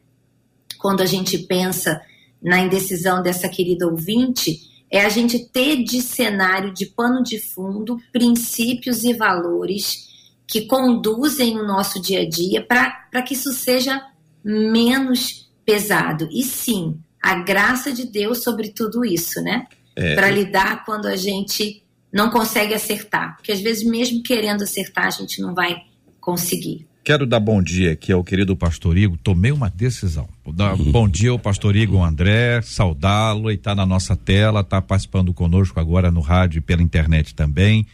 Quando 0.80 1.02
a 1.02 1.06
gente 1.06 1.38
pensa 1.38 2.02
na 2.42 2.60
indecisão 2.60 3.22
dessa 3.22 3.50
querida 3.50 3.86
ouvinte, 3.86 4.86
é 4.90 5.06
a 5.06 5.10
gente 5.10 5.38
ter 5.50 5.84
de 5.84 6.02
cenário, 6.02 6.74
de 6.74 6.86
pano 6.86 7.22
de 7.22 7.40
fundo, 7.40 8.00
princípios 8.12 9.04
e 9.04 9.14
valores 9.14 10.10
que 10.48 10.62
conduzem 10.62 11.60
o 11.60 11.68
nosso 11.68 12.02
dia 12.02 12.22
a 12.22 12.30
dia 12.30 12.66
para 12.66 13.22
que 13.22 13.34
isso 13.34 13.52
seja 13.52 14.02
menos 14.44 15.50
pesado. 15.66 16.28
E 16.32 16.42
sim, 16.44 16.98
a 17.22 17.36
graça 17.36 17.92
de 17.92 18.06
Deus 18.06 18.44
sobre 18.44 18.70
tudo 18.70 19.06
isso, 19.06 19.42
né? 19.42 19.68
É. 20.02 20.16
Para 20.16 20.30
lidar 20.30 20.84
quando 20.86 21.06
a 21.06 21.16
gente 21.16 21.84
não 22.12 22.30
consegue 22.30 22.74
acertar. 22.74 23.38
Porque 23.38 23.52
às 23.52 23.62
vezes, 23.62 23.84
mesmo 23.84 24.22
querendo 24.24 24.64
acertar, 24.64 25.08
a 25.08 25.12
gente 25.12 25.42
não 25.42 25.54
vai 25.54 25.84
conseguir. 26.20 26.88
Quero 27.04 27.26
dar 27.26 27.40
bom 27.40 27.64
dia 27.64 27.94
aqui 27.94 28.12
ao 28.12 28.24
querido 28.24 28.56
pastor 28.56 28.96
Igor. 28.96 29.18
Tomei 29.24 29.52
uma 29.52 29.70
decisão. 29.70 30.30
Dar 30.54 30.80
uhum. 30.80 30.92
bom 30.92 31.10
dia 31.10 31.32
ao 31.32 31.40
pastor 31.40 31.76
Igor 31.76 32.04
André, 32.04 32.62
saudá-lo 32.62 33.50
e 33.50 33.56
está 33.56 33.74
na 33.74 33.88
nossa 33.88 34.16
tela, 34.16 34.60
está 34.60 34.80
participando 34.80 35.34
conosco 35.34 35.80
agora 35.80 36.12
no 36.12 36.22
rádio 36.22 36.60
e 36.60 36.62
pela 36.62 36.84
internet 36.84 37.34
também. 37.34 37.88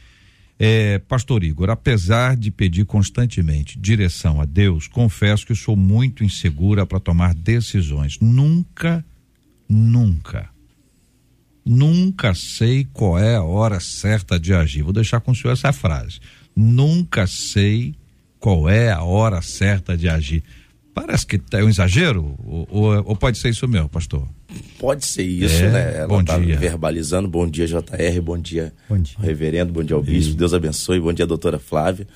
É, 0.59 0.99
pastor 0.99 1.43
Igor, 1.43 1.69
apesar 1.69 2.35
de 2.35 2.51
pedir 2.51 2.83
constantemente 2.83 3.79
direção 3.79 4.41
a 4.41 4.45
Deus, 4.45 4.87
confesso 4.87 5.45
que 5.45 5.55
sou 5.55 5.77
muito 5.77 6.23
insegura 6.23 6.85
para 6.85 6.99
tomar 6.99 7.33
decisões. 7.33 8.19
Nunca, 8.19 9.05
nunca, 9.69 10.49
nunca 11.67 12.33
sei 12.33 12.87
qual 12.93 13.19
é 13.19 13.35
a 13.35 13.43
hora 13.43 13.79
certa 13.79 14.39
de 14.39 14.53
agir. 14.53 14.81
Vou 14.81 14.93
deixar 14.93 15.19
com 15.19 15.31
o 15.31 15.35
senhor 15.35 15.53
essa 15.53 15.73
frase. 15.73 16.19
Nunca 16.55 17.27
sei 17.27 17.93
qual 18.39 18.69
é 18.69 18.91
a 18.91 19.03
hora 19.03 19.41
certa 19.41 19.97
de 19.97 20.07
agir. 20.07 20.43
Parece 20.93 21.27
que 21.27 21.39
é 21.51 21.63
um 21.63 21.69
exagero, 21.69 22.35
ou, 22.43 22.67
ou, 22.71 23.03
ou 23.09 23.15
pode 23.15 23.37
ser 23.37 23.49
isso 23.49 23.67
mesmo, 23.67 23.87
pastor? 23.87 24.27
Pode 24.79 25.05
ser 25.05 25.23
isso, 25.23 25.63
é, 25.63 25.71
né? 25.71 25.97
Ela 25.97 26.07
bom 26.07 26.23
tá 26.23 26.39
dia. 26.39 26.57
verbalizando. 26.57 27.27
Bom 27.27 27.47
dia, 27.47 27.67
JR, 27.67 28.21
bom 28.23 28.37
dia, 28.37 28.73
bom 28.89 28.97
dia. 28.97 29.15
reverendo, 29.19 29.71
bom 29.71 29.83
dia 29.83 29.95
ao 29.95 30.01
bispo, 30.01 30.33
Deus 30.33 30.53
abençoe, 30.53 30.99
bom 30.99 31.13
dia, 31.13 31.27
doutora 31.27 31.59
Flávia. 31.59 32.07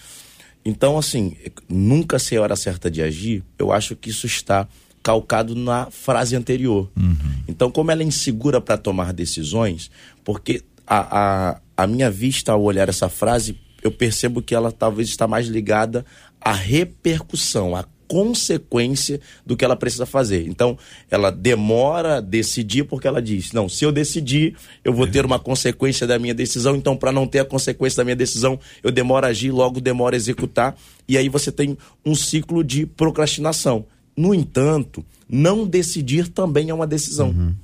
Então, 0.65 0.97
assim, 0.97 1.35
nunca 1.69 2.17
sei 2.17 2.37
a 2.37 2.41
hora 2.41 2.55
certa 2.55 2.89
de 2.89 3.01
agir, 3.01 3.43
eu 3.59 3.71
acho 3.71 3.95
que 3.95 4.09
isso 4.09 4.25
está 4.25 4.67
calcado 5.03 5.55
na 5.55 5.89
frase 5.89 6.35
anterior. 6.35 6.89
Uhum. 6.95 7.15
Então, 7.47 7.71
como 7.71 7.91
ela 7.91 8.01
é 8.01 8.05
insegura 8.05 8.61
para 8.61 8.77
tomar 8.77 9.13
decisões, 9.13 9.89
porque 10.23 10.61
a, 10.85 11.51
a, 11.51 11.61
a 11.77 11.87
minha 11.87 12.09
vista 12.11 12.51
ao 12.51 12.61
olhar 12.61 12.89
essa 12.89 13.09
frase 13.09 13.57
eu 13.81 13.91
percebo 13.91 14.41
que 14.41 14.53
ela 14.53 14.71
talvez 14.71 15.09
está 15.09 15.27
mais 15.27 15.47
ligada 15.47 16.05
à 16.39 16.51
repercussão, 16.51 17.75
à 17.75 17.85
consequência 18.07 19.21
do 19.45 19.55
que 19.55 19.63
ela 19.63 19.75
precisa 19.75 20.05
fazer. 20.05 20.45
Então, 20.45 20.77
ela 21.09 21.31
demora 21.31 22.17
a 22.17 22.19
decidir 22.19 22.83
porque 22.83 23.07
ela 23.07 23.21
diz: 23.21 23.53
não, 23.53 23.69
se 23.69 23.85
eu 23.85 23.91
decidir, 23.91 24.55
eu 24.83 24.93
vou 24.93 25.07
ter 25.07 25.25
uma 25.25 25.39
consequência 25.39 26.05
da 26.05 26.19
minha 26.19 26.33
decisão. 26.33 26.75
Então, 26.75 26.97
para 26.97 27.11
não 27.11 27.25
ter 27.25 27.39
a 27.39 27.45
consequência 27.45 27.97
da 27.97 28.03
minha 28.03 28.15
decisão, 28.15 28.59
eu 28.83 28.91
demoro 28.91 29.25
a 29.25 29.29
agir, 29.29 29.51
logo 29.51 29.79
demoro 29.79 30.13
a 30.13 30.17
executar. 30.17 30.75
E 31.07 31.17
aí 31.17 31.29
você 31.29 31.51
tem 31.51 31.77
um 32.05 32.13
ciclo 32.13 32.63
de 32.63 32.85
procrastinação. 32.85 33.85
No 34.15 34.33
entanto, 34.33 35.05
não 35.27 35.65
decidir 35.65 36.27
também 36.27 36.69
é 36.69 36.73
uma 36.73 36.87
decisão. 36.87 37.29
Uhum. 37.29 37.55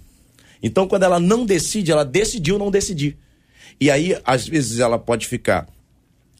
Então, 0.62 0.88
quando 0.88 1.04
ela 1.04 1.20
não 1.20 1.46
decide, 1.46 1.92
ela 1.92 2.06
decidiu 2.06 2.58
não 2.58 2.72
decidir. 2.72 3.18
E 3.80 3.92
aí, 3.92 4.18
às 4.25 4.48
vezes, 4.48 4.80
ela 4.80 4.98
pode 4.98 5.27
ficar 5.27 5.68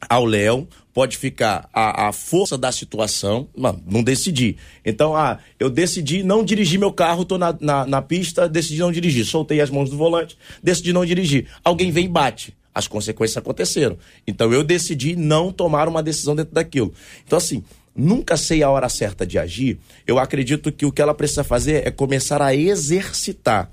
ao 0.08 0.24
Léo, 0.24 0.66
pode 0.92 1.16
ficar 1.16 1.68
a, 1.72 2.08
a 2.08 2.12
força 2.12 2.56
da 2.58 2.70
situação, 2.72 3.48
não, 3.56 3.80
não 3.86 4.02
decidi. 4.02 4.56
Então, 4.84 5.14
ah, 5.14 5.38
eu 5.58 5.70
decidi 5.70 6.22
não 6.22 6.44
dirigir 6.44 6.78
meu 6.78 6.92
carro, 6.92 7.24
tô 7.24 7.38
na, 7.38 7.56
na, 7.60 7.86
na, 7.86 8.02
pista, 8.02 8.48
decidi 8.48 8.78
não 8.80 8.92
dirigir. 8.92 9.24
Soltei 9.24 9.60
as 9.60 9.70
mãos 9.70 9.90
do 9.90 9.96
volante, 9.96 10.36
decidi 10.62 10.92
não 10.92 11.04
dirigir. 11.04 11.46
Alguém 11.62 11.90
vem 11.90 12.06
e 12.06 12.08
bate. 12.08 12.56
As 12.74 12.86
consequências 12.86 13.36
aconteceram. 13.36 13.98
Então, 14.26 14.52
eu 14.52 14.62
decidi 14.62 15.16
não 15.16 15.52
tomar 15.52 15.88
uma 15.88 16.02
decisão 16.02 16.34
dentro 16.36 16.54
daquilo. 16.54 16.92
Então, 17.24 17.36
assim, 17.36 17.62
nunca 17.94 18.36
sei 18.36 18.62
a 18.62 18.70
hora 18.70 18.88
certa 18.88 19.26
de 19.26 19.38
agir. 19.38 19.78
Eu 20.06 20.18
acredito 20.18 20.72
que 20.72 20.86
o 20.86 20.92
que 20.92 21.02
ela 21.02 21.14
precisa 21.14 21.44
fazer 21.44 21.86
é 21.86 21.90
começar 21.90 22.40
a 22.40 22.54
exercitar. 22.54 23.70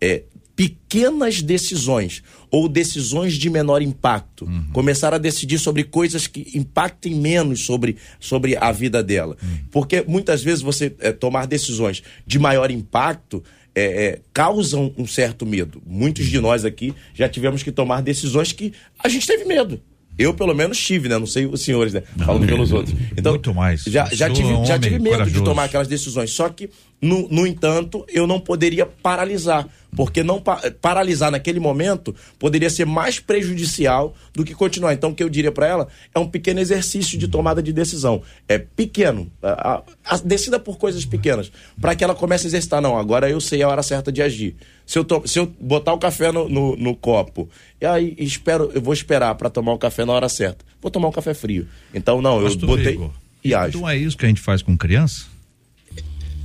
É, 0.00 0.24
pequenas 0.56 1.42
decisões 1.42 2.22
ou 2.50 2.66
decisões 2.66 3.34
de 3.34 3.50
menor 3.50 3.82
impacto. 3.82 4.46
Uhum. 4.46 4.70
Começar 4.72 5.12
a 5.12 5.18
decidir 5.18 5.58
sobre 5.58 5.84
coisas 5.84 6.26
que 6.26 6.50
impactem 6.54 7.14
menos 7.14 7.66
sobre, 7.66 7.96
sobre 8.18 8.56
a 8.56 8.72
vida 8.72 9.02
dela. 9.02 9.36
Uhum. 9.42 9.58
Porque 9.70 10.02
muitas 10.08 10.42
vezes 10.42 10.62
você 10.62 10.94
é, 11.00 11.12
tomar 11.12 11.46
decisões 11.46 12.02
de 12.26 12.38
maior 12.38 12.70
impacto 12.70 13.44
é, 13.74 14.06
é, 14.06 14.20
causam 14.32 14.94
um 14.96 15.06
certo 15.06 15.44
medo. 15.44 15.82
Muitos 15.86 16.24
de 16.24 16.40
nós 16.40 16.64
aqui 16.64 16.94
já 17.12 17.28
tivemos 17.28 17.62
que 17.62 17.70
tomar 17.70 18.00
decisões 18.00 18.50
que 18.50 18.72
a 18.98 19.08
gente 19.08 19.26
teve 19.26 19.44
medo. 19.44 19.78
Eu, 20.18 20.32
pelo 20.32 20.54
menos, 20.54 20.78
tive, 20.78 21.08
né? 21.08 21.18
Não 21.18 21.26
sei 21.26 21.46
os 21.46 21.60
senhores, 21.62 21.92
né? 21.92 22.02
Falando 22.24 22.46
pelos 22.46 22.72
outros. 22.72 22.96
Então, 23.16 23.32
Muito 23.32 23.54
mais. 23.54 23.82
Já, 23.82 24.06
já, 24.06 24.30
tive, 24.30 24.64
já 24.64 24.78
tive 24.78 24.98
medo 24.98 25.10
corajoso. 25.10 25.38
de 25.38 25.44
tomar 25.44 25.64
aquelas 25.64 25.88
decisões. 25.88 26.30
Só 26.30 26.48
que, 26.48 26.70
no, 27.00 27.28
no 27.28 27.46
entanto, 27.46 28.04
eu 28.08 28.26
não 28.26 28.40
poderia 28.40 28.86
paralisar 28.86 29.68
porque 29.96 30.22
não 30.22 30.40
pa 30.40 30.60
paralisar 30.80 31.30
naquele 31.30 31.58
momento 31.58 32.14
poderia 32.38 32.68
ser 32.68 32.84
mais 32.84 33.18
prejudicial 33.18 34.14
do 34.34 34.44
que 34.44 34.54
continuar. 34.54 34.92
Então, 34.92 35.10
o 35.10 35.14
que 35.14 35.22
eu 35.22 35.28
diria 35.28 35.50
para 35.50 35.66
ela 35.66 35.88
é 36.14 36.18
um 36.18 36.28
pequeno 36.28 36.60
exercício 36.60 37.18
de 37.18 37.26
tomada 37.26 37.62
de 37.62 37.72
decisão. 37.72 38.22
É 38.46 38.58
pequeno, 38.58 39.30
a, 39.42 39.78
a, 39.78 39.82
a 40.04 40.18
decida 40.18 40.60
por 40.60 40.76
coisas 40.76 41.04
pequenas, 41.06 41.50
para 41.80 41.96
que 41.96 42.04
ela 42.04 42.14
comece 42.14 42.46
a 42.46 42.48
exercitar. 42.48 42.82
Não, 42.82 42.98
agora 42.98 43.30
eu 43.30 43.40
sei 43.40 43.62
a 43.62 43.68
hora 43.68 43.82
certa 43.82 44.12
de 44.12 44.20
agir. 44.20 44.54
Se 44.84 44.98
eu, 44.98 45.04
to, 45.04 45.22
se 45.24 45.38
eu 45.38 45.46
botar 45.58 45.94
o 45.94 45.98
café 45.98 46.30
no, 46.30 46.48
no, 46.48 46.76
no 46.76 46.94
copo, 46.94 47.48
e 47.80 47.86
aí 47.86 48.14
espero, 48.18 48.70
eu 48.74 48.82
vou 48.82 48.92
esperar 48.92 49.34
para 49.36 49.48
tomar 49.48 49.72
o 49.72 49.78
café 49.78 50.04
na 50.04 50.12
hora 50.12 50.28
certa. 50.28 50.64
Vou 50.80 50.90
tomar 50.90 51.08
um 51.08 51.12
café 51.12 51.32
frio. 51.32 51.66
Então, 51.94 52.20
não, 52.20 52.40
eu 52.40 52.54
botei 52.58 52.94
Igor, 52.94 53.10
e 53.42 53.54
ajo. 53.54 53.78
Então 53.78 53.88
é 53.88 53.96
isso 53.96 54.16
que 54.16 54.26
a 54.26 54.28
gente 54.28 54.42
faz 54.42 54.60
com 54.60 54.76
criança? 54.76 55.35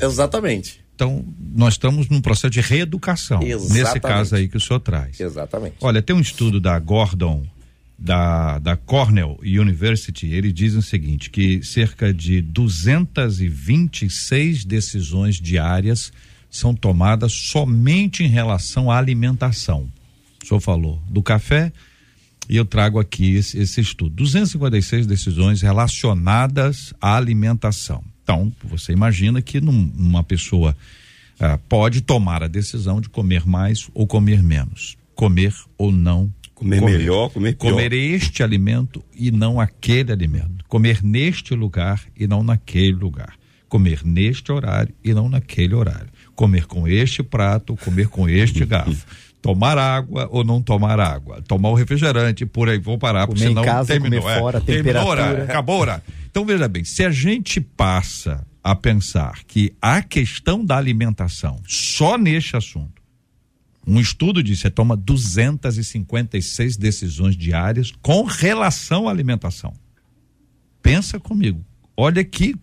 Exatamente. 0.01 0.81
Então, 0.95 1.23
nós 1.55 1.73
estamos 1.73 2.07
num 2.09 2.21
processo 2.21 2.51
de 2.51 2.61
reeducação, 2.61 3.41
Exatamente. 3.41 3.73
nesse 3.73 3.99
caso 3.99 4.35
aí 4.35 4.47
que 4.47 4.57
o 4.57 4.59
senhor 4.59 4.79
traz. 4.79 5.19
Exatamente. 5.19 5.77
Olha, 5.81 5.99
tem 6.01 6.15
um 6.15 6.19
estudo 6.19 6.59
da 6.59 6.77
Gordon, 6.77 7.43
da, 7.97 8.59
da 8.59 8.75
Cornell 8.75 9.39
University, 9.41 10.27
ele 10.27 10.51
diz 10.51 10.75
o 10.75 10.81
seguinte, 10.81 11.29
que 11.29 11.63
cerca 11.63 12.13
de 12.13 12.41
226 12.41 14.65
decisões 14.65 15.39
diárias 15.39 16.11
são 16.49 16.75
tomadas 16.75 17.31
somente 17.31 18.23
em 18.23 18.27
relação 18.27 18.91
à 18.91 18.97
alimentação. 18.97 19.89
O 20.43 20.47
senhor 20.47 20.59
falou 20.59 21.01
do 21.07 21.23
café, 21.23 21.71
e 22.49 22.57
eu 22.57 22.65
trago 22.65 22.99
aqui 22.99 23.35
esse, 23.35 23.57
esse 23.57 23.79
estudo. 23.79 24.13
256 24.15 25.07
decisões 25.07 25.61
relacionadas 25.61 26.93
à 26.99 27.15
alimentação. 27.15 28.03
Então, 28.31 28.49
você 28.63 28.93
imagina 28.93 29.41
que 29.41 29.59
num, 29.59 29.91
uma 29.97 30.23
pessoa 30.23 30.73
ah, 31.37 31.57
pode 31.67 31.99
tomar 31.99 32.41
a 32.41 32.47
decisão 32.47 33.01
de 33.01 33.09
comer 33.09 33.45
mais 33.45 33.89
ou 33.93 34.07
comer 34.07 34.41
menos, 34.41 34.97
comer 35.13 35.53
ou 35.77 35.91
não 35.91 36.33
comer, 36.55 36.79
comer. 36.79 36.97
melhor, 36.99 37.29
comer 37.29 37.57
pior. 37.57 37.71
Comer 37.71 37.91
este 37.91 38.41
alimento 38.41 39.03
e 39.13 39.31
não 39.31 39.59
aquele 39.59 40.13
alimento. 40.13 40.63
Comer 40.69 41.03
neste 41.03 41.53
lugar 41.55 42.01
e 42.17 42.25
não 42.25 42.41
naquele 42.41 42.93
lugar. 42.93 43.35
Comer 43.67 43.99
neste 44.05 44.49
horário 44.49 44.95
e 45.03 45.13
não 45.13 45.27
naquele 45.27 45.75
horário. 45.75 46.07
Comer 46.33 46.65
com 46.67 46.87
este 46.87 47.21
prato, 47.21 47.75
comer 47.83 48.07
com 48.07 48.29
este 48.29 48.63
garfo. 48.65 49.05
Tomar 49.41 49.77
água 49.77 50.27
ou 50.31 50.43
não 50.43 50.61
tomar 50.61 50.99
água, 50.99 51.41
tomar 51.47 51.69
o 51.69 51.73
refrigerante, 51.73 52.45
por 52.45 52.69
aí 52.69 52.77
vou 52.77 52.97
parar, 52.97 53.27
comer 53.27 53.39
porque 53.39 53.47
senão 53.49 53.63
casa, 53.63 53.87
terminou, 53.87 54.21
comer 54.21 54.33
é, 54.33 54.39
fora, 54.39 54.61
terminou 54.61 55.03
temperatura. 55.03 55.43
acabou 55.43 55.79
horário. 55.79 56.03
Então 56.29 56.45
veja 56.45 56.67
bem, 56.67 56.83
se 56.83 57.03
a 57.03 57.11
gente 57.11 57.59
passa 57.59 58.45
a 58.63 58.75
pensar 58.75 59.43
que 59.47 59.73
a 59.81 60.01
questão 60.01 60.63
da 60.63 60.77
alimentação, 60.77 61.59
só 61.67 62.17
neste 62.17 62.55
assunto, 62.55 63.01
um 63.85 63.99
estudo 63.99 64.43
disse, 64.43 64.61
você 64.61 64.69
toma 64.69 64.95
256 64.95 66.77
decisões 66.77 67.35
diárias 67.35 67.91
com 68.01 68.23
relação 68.23 69.07
à 69.07 69.11
alimentação. 69.11 69.73
Pensa 70.83 71.19
comigo. 71.19 71.65
Olha 71.97 72.23
que 72.23 72.55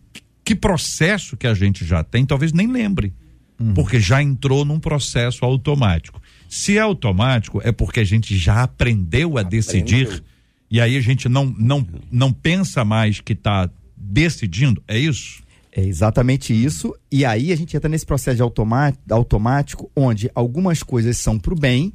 que 0.49 0.55
processo 0.55 1.37
que 1.37 1.47
a 1.47 1.53
gente 1.53 1.85
já 1.85 2.03
tem, 2.03 2.25
talvez 2.25 2.55
nem 2.55 2.67
lembre, 2.67 3.13
uhum. 3.61 3.75
porque 3.75 4.01
já 4.01 4.23
entrou 4.23 4.65
num 4.65 4.81
processo 4.81 5.45
automático. 5.45 6.23
Se 6.49 6.78
é 6.78 6.81
automático, 6.81 7.61
é 7.62 7.71
porque 7.71 8.00
a 8.00 8.05
gente 8.05 8.37
já 8.37 8.62
aprendeu 8.62 9.37
a 9.37 9.43
aprendeu. 9.43 9.50
decidir 9.50 10.23
e 10.71 10.81
aí 10.81 10.97
a 10.97 11.00
gente 11.00 11.28
não 11.28 11.47
não 11.47 11.87
não 12.11 12.33
pensa 12.33 12.85
mais 12.85 13.21
que 13.21 13.33
está 13.33 13.71
decidindo, 13.97 14.83
é 14.87 14.99
isso? 14.99 15.43
É 15.73 15.83
exatamente 15.83 16.52
isso. 16.52 16.95
E 17.11 17.25
aí 17.25 17.52
a 17.52 17.57
gente 17.57 17.76
entra 17.76 17.88
nesse 17.88 18.05
processo 18.05 18.37
de 18.37 19.12
automático, 19.12 19.90
onde 19.95 20.31
algumas 20.35 20.83
coisas 20.83 21.17
são 21.17 21.38
para 21.38 21.55
o 21.55 21.59
bem 21.59 21.93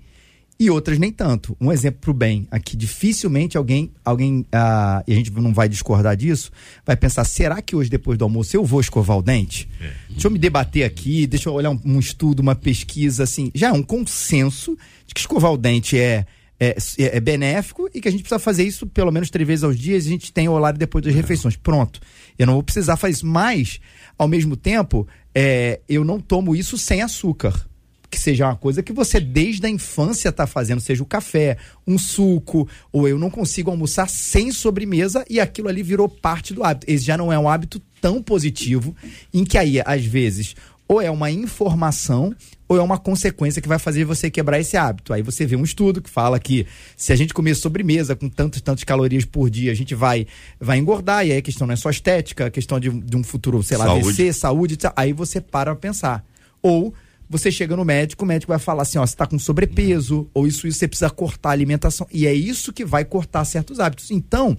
e 0.60 0.70
outras 0.70 1.00
nem 1.00 1.12
tanto. 1.12 1.58
Um 1.60 1.72
exemplo 1.72 2.00
para 2.02 2.12
o 2.12 2.14
bem, 2.14 2.48
aqui 2.52 2.78
dificilmente 2.78 3.58
alguém, 3.58 3.92
alguém 4.04 4.46
ah, 4.52 5.04
e 5.08 5.14
a 5.14 5.16
gente 5.16 5.32
não 5.32 5.54
vai 5.54 5.68
discordar 5.68 6.16
disso, 6.16 6.52
vai 6.86 6.96
pensar, 6.96 7.24
será 7.24 7.62
que 7.62 7.76
hoje 7.76 7.90
depois 7.90 8.18
do 8.18 8.24
almoço 8.24 8.56
eu 8.56 8.64
vou 8.64 8.80
escovar 8.80 9.18
o 9.18 9.22
dente? 9.22 9.68
É. 9.82 9.92
Deixa 10.10 10.28
eu 10.28 10.32
me 10.32 10.40
debater 10.40 10.84
aqui, 10.84 11.26
deixa 11.26 11.50
eu 11.50 11.54
olhar 11.54 11.72
um, 11.72 11.80
um, 11.84 12.00
estudo, 12.00 12.42
uma 12.42 12.56
pesquisa, 12.56 13.24
assim, 13.24 13.52
já 13.54 13.70
é 13.70 13.72
um 13.72 13.84
consenso 13.84 14.78
de 15.08 15.14
que 15.14 15.20
escovar 15.20 15.52
o 15.52 15.58
dente 15.58 15.98
é, 15.98 16.26
é, 16.60 16.76
é, 16.98 17.20
benéfico 17.20 17.90
e 17.94 18.00
que 18.00 18.08
a 18.08 18.12
gente 18.12 18.22
precisa 18.22 18.40
fazer 18.40 18.64
isso 18.64 18.86
pelo 18.86 19.12
menos 19.12 19.30
três 19.30 19.48
vezes 19.48 19.64
aos 19.64 19.78
dias, 19.78 20.06
a 20.06 20.10
gente 20.10 20.32
tem 20.32 20.48
o 20.48 20.52
horário 20.54 20.78
depois 20.78 21.04
das 21.04 21.14
refeições. 21.14 21.56
Pronto. 21.56 22.00
Eu 22.38 22.46
não 22.46 22.54
vou 22.54 22.64
precisar 22.64 22.96
fazer 22.96 23.14
isso, 23.14 23.26
mas, 23.26 23.80
ao 24.18 24.28
mesmo 24.28 24.56
tempo, 24.56 25.08
é, 25.34 25.82
eu 25.90 26.04
não 26.04 26.20
tomo 26.20 26.56
isso 26.56 26.78
sem 26.78 27.02
açúcar 27.02 27.68
que 28.14 28.20
seja 28.20 28.46
uma 28.46 28.56
coisa 28.56 28.84
que 28.84 28.94
você 28.94 29.20
desde 29.20 29.66
a 29.66 29.70
infância 29.70 30.30
está 30.30 30.46
fazendo, 30.46 30.80
seja 30.80 31.02
o 31.02 31.06
café, 31.06 31.58
um 31.88 31.98
suco, 31.98 32.70
ou 32.92 33.08
eu 33.08 33.18
não 33.18 33.28
consigo 33.28 33.72
almoçar 33.72 34.08
sem 34.08 34.52
sobremesa 34.52 35.26
e 35.28 35.40
aquilo 35.40 35.68
ali 35.68 35.82
virou 35.82 36.08
parte 36.08 36.54
do 36.54 36.64
hábito. 36.64 36.86
Esse 36.88 37.06
já 37.06 37.18
não 37.18 37.34
é 37.34 37.40
um 37.40 37.50
hábito 37.50 37.82
tão 38.00 38.22
positivo, 38.22 38.96
em 39.34 39.44
que 39.44 39.58
aí, 39.58 39.82
às 39.84 40.06
vezes, 40.06 40.56
ou 40.88 41.02
é 41.02 41.10
uma 41.10 41.32
informação 41.32 42.36
ou 42.68 42.78
é 42.78 42.82
uma 42.84 43.00
consequência 43.00 43.60
que 43.60 43.68
vai 43.68 43.80
fazer 43.80 44.06
você 44.06 44.30
quebrar 44.30 44.60
esse 44.60 44.78
hábito. 44.78 45.12
Aí 45.12 45.24
você 45.24 45.44
vê 45.44 45.56
um 45.56 45.64
estudo 45.64 46.00
que 46.00 46.10
fala 46.10 46.40
que 46.40 46.68
se 46.96 47.12
a 47.12 47.16
gente 47.16 47.34
comer 47.34 47.56
sobremesa 47.56 48.16
com 48.16 48.30
tantas 48.30 48.62
tantas 48.62 48.84
calorias 48.84 49.26
por 49.26 49.50
dia, 49.50 49.72
a 49.72 49.76
gente 49.76 49.96
vai 49.96 50.28
vai 50.60 50.78
engordar. 50.78 51.26
E 51.26 51.32
aí 51.32 51.38
a 51.40 51.42
questão 51.42 51.66
não 51.66 51.74
é 51.74 51.78
só 51.78 51.90
estética, 51.90 52.46
a 52.46 52.52
questão 52.52 52.80
de, 52.80 52.90
de 52.90 53.18
um 53.18 53.24
futuro, 53.24 53.64
sei 53.64 53.78
lá, 53.78 53.86
saúde. 53.86 54.34
saúde, 54.34 54.78
aí 54.96 55.14
você 55.14 55.42
para 55.42 55.76
pensar. 55.76 56.24
Ou 56.62 56.94
você 57.30 57.52
chega 57.52 57.76
no 57.76 57.86
médico, 57.86 58.24
o 58.24 58.28
médico 58.28 58.52
vai 58.52 58.60
falar 58.60 58.84
assim, 58.84 58.98
ó, 58.98 59.06
você 59.06 59.14
está 59.14 59.26
com 59.26 59.40
sobrepeso, 59.40 60.30
ou 60.34 60.48
isso, 60.48 60.68
isso, 60.68 60.80
você 60.80 60.88
precisa 60.88 61.10
cortar 61.10 61.50
a 61.50 61.52
alimentação. 61.54 62.08
E 62.12 62.28
é 62.28 62.34
isso 62.34 62.72
que 62.74 62.86
vai 62.86 63.06
cortar 63.06 63.44
certos 63.46 63.80
hábitos. 63.80 64.12
Então, 64.12 64.58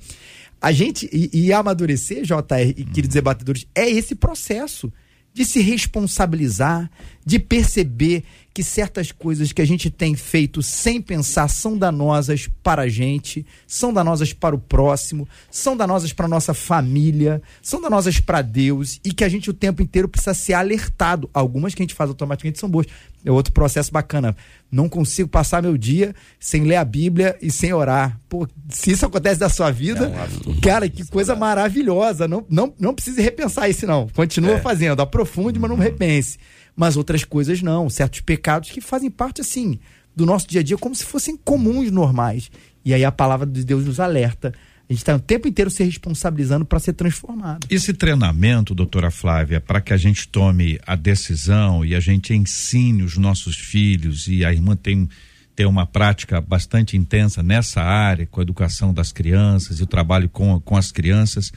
a 0.61 0.73
gente, 0.73 1.09
e, 1.13 1.31
e 1.33 1.53
amadurecer, 1.53 2.23
JR 2.23 2.71
e 2.77 2.85
queridos 2.85 3.15
debatedores, 3.15 3.67
é 3.75 3.89
esse 3.89 4.15
processo 4.15 4.93
de 5.33 5.45
se 5.45 5.61
responsabilizar, 5.61 6.91
de 7.27 7.39
perceber 7.39 8.25
que 8.55 8.63
certas 8.63 9.11
coisas 9.11 9.51
que 9.51 9.61
a 9.61 9.65
gente 9.65 9.91
tem 9.91 10.15
feito 10.15 10.63
sem 10.63 11.03
pensar 11.03 11.49
são 11.49 11.77
danosas 11.77 12.49
para 12.63 12.83
a 12.83 12.89
gente, 12.89 13.45
são 13.67 13.93
danosas 13.93 14.33
para 14.33 14.55
o 14.55 14.59
próximo, 14.61 15.29
são 15.51 15.77
danosas 15.77 16.13
para 16.13 16.29
nossa 16.29 16.55
família, 16.55 17.43
são 17.61 17.81
danosas 17.81 18.21
para 18.21 18.41
Deus 18.43 19.01
e 19.05 19.13
que 19.13 19.25
a 19.25 19.29
gente 19.29 19.51
o 19.51 19.53
tempo 19.53 19.83
inteiro 19.83 20.09
precisa 20.09 20.35
ser 20.35 20.53
alertado. 20.53 21.29
Algumas 21.35 21.75
que 21.75 21.83
a 21.83 21.85
gente 21.85 21.95
faz 21.95 22.09
automaticamente 22.09 22.61
são 22.61 22.71
boas. 22.71 22.87
É 23.25 23.31
outro 23.33 23.53
processo 23.53 23.91
bacana. 23.91 24.37
Não 24.71 24.89
consigo 24.89 25.29
passar 25.29 25.63
meu 25.63 25.77
dia 25.77 26.15
sem 26.39 26.63
ler 26.63 26.77
a 26.77 26.85
Bíblia 26.85 27.37
e 27.43 27.51
sem 27.51 27.73
orar. 27.73 28.21
Pô, 28.29 28.47
se 28.69 28.93
isso 28.93 29.05
acontece 29.05 29.41
da 29.41 29.49
sua 29.49 29.73
vida, 29.73 30.13
é 30.15 30.49
um 30.49 30.61
cara, 30.61 30.89
que 30.89 31.05
coisa 31.07 31.35
maravilhosa. 31.35 32.29
Não, 32.29 32.45
não, 32.49 32.73
não 32.79 32.95
precise 32.95 33.21
repensar 33.21 33.69
isso, 33.69 33.85
não. 33.85 34.09
Continua 34.11 34.57
é. 34.57 34.61
fazendo, 34.61 35.01
aprofunde, 35.01 35.59
mas 35.59 35.71
não 35.71 35.77
repense 35.77 36.39
mas 36.77 36.97
outras 36.97 37.25
coisas 37.25 37.63
não. 37.63 37.89
Certos 37.89 38.21
pecados 38.21 38.71
que 38.71 38.81
fazem 38.81 39.11
parte, 39.11 39.41
assim, 39.41 39.79
do 40.15 40.27
nosso 40.27 40.47
dia 40.49 40.61
a 40.61 40.65
dia 40.65 40.79
como 40.79 40.95
se 40.95 41.05
fossem 41.05 41.37
comuns, 41.37 41.91
normais. 41.91 42.51
E 42.85 42.93
aí 42.93 43.05
a 43.05 43.13
palavra 43.13 43.47
de 43.47 43.65
Deus 43.65 43.85
nos 43.85 44.01
alerta. 44.01 44.53
A 44.89 44.93
gente 44.93 45.01
está 45.01 45.17
o 45.17 45.21
tempo 45.21 45.49
inteiro 45.49 45.71
se 45.71 45.83
responsabilizando 45.83 46.65
para 46.67 46.79
ser 46.79 46.93
transformado. 46.93 47.67
Esse 47.71 47.95
treinamento, 47.95 48.75
doutora 48.75 49.11
Flávia, 49.11 49.59
para 49.61 49.81
que 49.81 49.95
a 49.95 49.97
gente 49.97 50.29
tome 50.29 50.79
a 50.87 50.95
decisão 50.95 51.83
e 51.83 51.95
a 51.95 52.01
gente 52.01 52.35
ensine 52.35 53.03
os 53.03 53.17
nossos 53.17 53.57
filhos, 53.57 54.29
e 54.29 54.45
a 54.45 54.53
irmã 54.53 54.77
tem, 54.77 55.09
tem 55.57 55.65
uma 55.65 55.87
prática 55.87 56.39
bastante 56.39 56.99
intensa 56.99 57.43
nessa 57.43 57.81
área, 57.81 58.27
com 58.27 58.41
a 58.41 58.43
educação 58.43 58.93
das 58.93 59.11
crianças 59.11 59.81
e 59.81 59.83
o 59.83 59.87
trabalho 59.87 60.29
com, 60.29 60.61
com 60.61 60.77
as 60.77 60.93
crianças. 60.93 61.51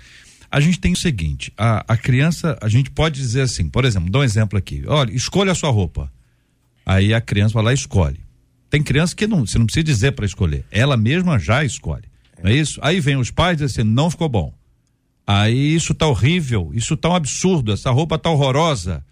A 0.52 0.60
gente 0.60 0.80
tem 0.80 0.94
o 0.94 0.98
seguinte: 0.98 1.52
a, 1.58 1.84
a 1.88 1.98
criança, 1.98 2.58
a 2.62 2.70
gente 2.70 2.90
pode 2.90 3.20
dizer 3.20 3.42
assim, 3.42 3.70
por 3.70 3.86
exemplo, 3.86 4.10
dá 4.10 4.20
um 4.20 4.24
exemplo 4.24 4.58
aqui. 4.58 4.84
Olha, 4.88 5.12
escolha 5.12 5.52
a 5.52 5.56
sua 5.56 5.70
roupa. 5.70 6.12
Aí 6.86 7.14
a 7.14 7.20
criança 7.20 7.54
vai 7.54 7.64
lá 7.64 7.72
e 7.72 7.76
escolhe. 7.76 8.20
Tem 8.70 8.82
criança 8.82 9.16
que 9.16 9.28
não, 9.28 9.46
você 9.46 9.58
não 9.58 9.66
precisa 9.66 9.84
dizer 9.84 10.12
para 10.14 10.26
escolher. 10.26 10.66
Ela 10.72 10.98
mesma 10.98 11.40
já 11.40 11.64
escolhe. 11.64 12.06
Não 12.42 12.50
é 12.50 12.56
isso? 12.56 12.80
Aí 12.84 13.00
vem 13.00 13.18
os 13.18 13.32
pais 13.32 13.60
e 13.60 13.66
dizem 13.66 13.82
assim, 13.84 13.92
não 13.92 14.10
ficou 14.10 14.30
bom. 14.30 14.54
Aí 15.26 15.76
isso 15.76 15.94
tá 15.94 16.08
horrível, 16.08 16.72
isso 16.74 16.96
tá 16.96 17.10
um 17.10 17.16
absurdo, 17.16 17.74
essa 17.74 17.92
roupa 17.92 18.18
tá 18.18 18.30
horrorosa. 18.30 19.04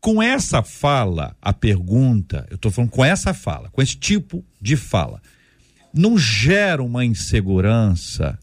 Com 0.00 0.22
essa 0.22 0.62
fala, 0.62 1.34
a 1.40 1.52
pergunta, 1.54 2.46
eu 2.50 2.56
estou 2.56 2.70
falando 2.70 2.90
com 2.90 3.02
essa 3.02 3.32
fala, 3.32 3.70
com 3.70 3.80
esse 3.80 3.96
tipo 3.96 4.44
de 4.60 4.76
fala, 4.76 5.22
não 5.94 6.18
gera 6.18 6.82
uma 6.82 7.04
insegurança 7.06 8.38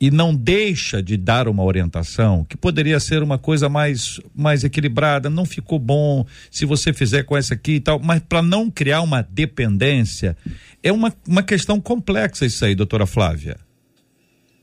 e 0.00 0.10
não 0.10 0.34
deixa 0.34 1.02
de 1.02 1.16
dar 1.16 1.48
uma 1.48 1.64
orientação 1.64 2.44
que 2.44 2.56
poderia 2.56 3.00
ser 3.00 3.22
uma 3.22 3.38
coisa 3.38 3.68
mais 3.68 4.20
mais 4.34 4.62
equilibrada, 4.62 5.30
não 5.30 5.44
ficou 5.44 5.78
bom 5.78 6.26
se 6.50 6.66
você 6.66 6.92
fizer 6.92 7.22
com 7.22 7.36
essa 7.36 7.54
aqui 7.54 7.72
e 7.72 7.80
tal, 7.80 7.98
mas 7.98 8.20
para 8.20 8.42
não 8.42 8.70
criar 8.70 9.00
uma 9.00 9.22
dependência, 9.22 10.36
é 10.82 10.92
uma, 10.92 11.12
uma 11.26 11.42
questão 11.42 11.80
complexa 11.80 12.44
isso 12.44 12.64
aí, 12.64 12.74
doutora 12.74 13.06
Flávia. 13.06 13.58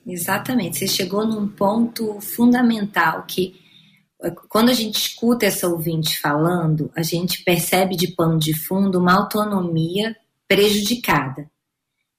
Exatamente, 0.06 0.78
você 0.78 0.88
chegou 0.88 1.26
num 1.26 1.48
ponto 1.48 2.20
fundamental 2.22 3.24
que 3.28 3.56
quando 4.48 4.70
a 4.70 4.74
gente 4.74 4.96
escuta 4.96 5.46
essa 5.46 5.68
ouvinte 5.68 6.20
falando, 6.20 6.90
a 6.96 7.02
gente 7.02 7.44
percebe 7.44 7.96
de 7.96 8.08
pano 8.10 8.38
de 8.38 8.58
fundo 8.58 9.00
uma 9.00 9.14
autonomia 9.14 10.16
prejudicada. 10.48 11.50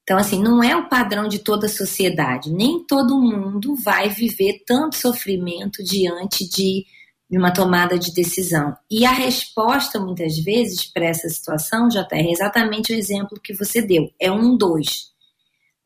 Então, 0.04 0.18
assim, 0.18 0.38
não 0.38 0.62
é 0.62 0.76
o 0.76 0.86
padrão 0.86 1.26
de 1.26 1.38
toda 1.38 1.64
a 1.64 1.68
sociedade. 1.68 2.52
Nem 2.52 2.84
todo 2.84 3.20
mundo 3.20 3.74
vai 3.74 4.10
viver 4.10 4.62
tanto 4.66 4.96
sofrimento 4.96 5.82
diante 5.82 6.46
de, 6.46 6.84
uma 7.30 7.50
tomada 7.50 7.98
de 7.98 8.12
decisão. 8.12 8.76
E 8.90 9.06
a 9.06 9.12
resposta, 9.12 9.98
muitas 9.98 10.38
vezes, 10.38 10.84
para 10.84 11.06
essa 11.06 11.26
situação, 11.30 11.90
já 11.90 12.06
é 12.12 12.30
exatamente 12.30 12.92
o 12.92 12.96
exemplo 12.96 13.40
que 13.42 13.54
você 13.54 13.80
deu. 13.80 14.12
É 14.20 14.30
um 14.30 14.58
dois. 14.58 15.14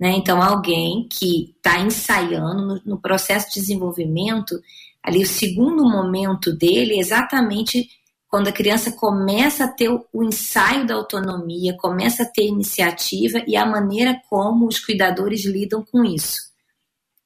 Né? 0.01 0.11
Então, 0.17 0.43
alguém 0.43 1.07
que 1.09 1.55
está 1.57 1.79
ensaiando 1.79 2.67
no, 2.67 2.83
no 2.85 3.01
processo 3.01 3.49
de 3.49 3.61
desenvolvimento, 3.61 4.61
ali 5.01 5.23
o 5.23 5.27
segundo 5.29 5.89
momento 5.89 6.53
dele 6.53 6.95
é 6.95 6.99
exatamente 6.99 7.89
quando 8.29 8.49
a 8.49 8.53
criança 8.53 8.93
começa 8.93 9.65
a 9.65 9.69
ter 9.69 9.89
o 9.89 10.23
ensaio 10.23 10.87
da 10.87 10.95
autonomia, 10.95 11.77
começa 11.79 12.25
a 12.25 12.27
ter 12.27 12.47
iniciativa 12.47 13.43
e 13.47 13.57
a 13.57 13.65
maneira 13.65 14.21
como 14.29 14.67
os 14.67 14.79
cuidadores 14.79 15.47
lidam 15.47 15.83
com 15.83 16.05
isso. 16.05 16.39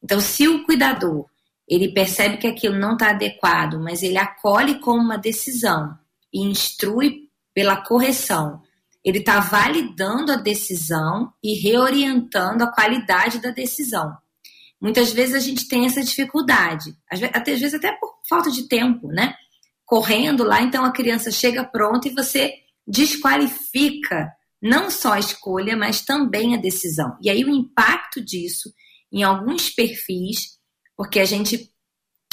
Então, 0.02 0.20
se 0.20 0.46
o 0.48 0.64
cuidador 0.64 1.26
ele 1.68 1.92
percebe 1.92 2.36
que 2.36 2.46
aquilo 2.46 2.78
não 2.78 2.92
está 2.92 3.10
adequado, 3.10 3.80
mas 3.80 4.02
ele 4.02 4.18
acolhe 4.18 4.78
como 4.80 5.02
uma 5.02 5.16
decisão 5.16 5.96
e 6.32 6.42
instrui 6.42 7.28
pela 7.54 7.76
correção, 7.76 8.60
ele 9.04 9.18
está 9.18 9.40
validando 9.40 10.32
a 10.32 10.36
decisão 10.36 11.32
e 11.42 11.58
reorientando 11.60 12.62
a 12.62 12.72
qualidade 12.72 13.40
da 13.40 13.50
decisão. 13.50 14.16
Muitas 14.80 15.12
vezes 15.12 15.34
a 15.34 15.40
gente 15.40 15.68
tem 15.68 15.86
essa 15.86 16.02
dificuldade, 16.02 16.96
às 17.10 17.20
vezes 17.20 17.74
até 17.74 17.92
por 17.92 18.18
falta 18.28 18.50
de 18.50 18.68
tempo, 18.68 19.08
né? 19.08 19.34
Correndo 19.92 20.42
lá, 20.42 20.62
então 20.62 20.86
a 20.86 20.90
criança 20.90 21.30
chega 21.30 21.62
pronta 21.62 22.08
e 22.08 22.14
você 22.14 22.54
desqualifica 22.86 24.32
não 24.58 24.88
só 24.90 25.12
a 25.12 25.18
escolha, 25.18 25.76
mas 25.76 26.00
também 26.00 26.54
a 26.54 26.58
decisão. 26.58 27.14
E 27.20 27.28
aí 27.28 27.44
o 27.44 27.50
impacto 27.50 28.18
disso 28.24 28.72
em 29.12 29.22
alguns 29.22 29.68
perfis, 29.68 30.58
porque 30.96 31.20
a 31.20 31.26
gente, 31.26 31.70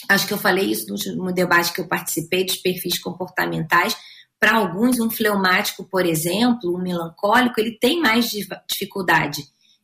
acho 0.08 0.26
que 0.26 0.34
eu 0.34 0.38
falei 0.38 0.72
isso 0.72 0.86
no, 1.18 1.34
debate 1.34 1.74
que 1.74 1.82
eu 1.82 1.88
participei 1.90 2.46
dos 2.46 2.56
perfis 2.56 2.98
comportamentais, 2.98 3.94
para 4.40 4.56
alguns, 4.56 4.98
um 4.98 5.10
fleumático, 5.10 5.84
por 5.84 6.06
exemplo, 6.06 6.74
um 6.74 6.82
melancólico, 6.82 7.60
ele 7.60 7.78
tem 7.78 8.00
mais 8.00 8.32
dificuldade 8.70 9.44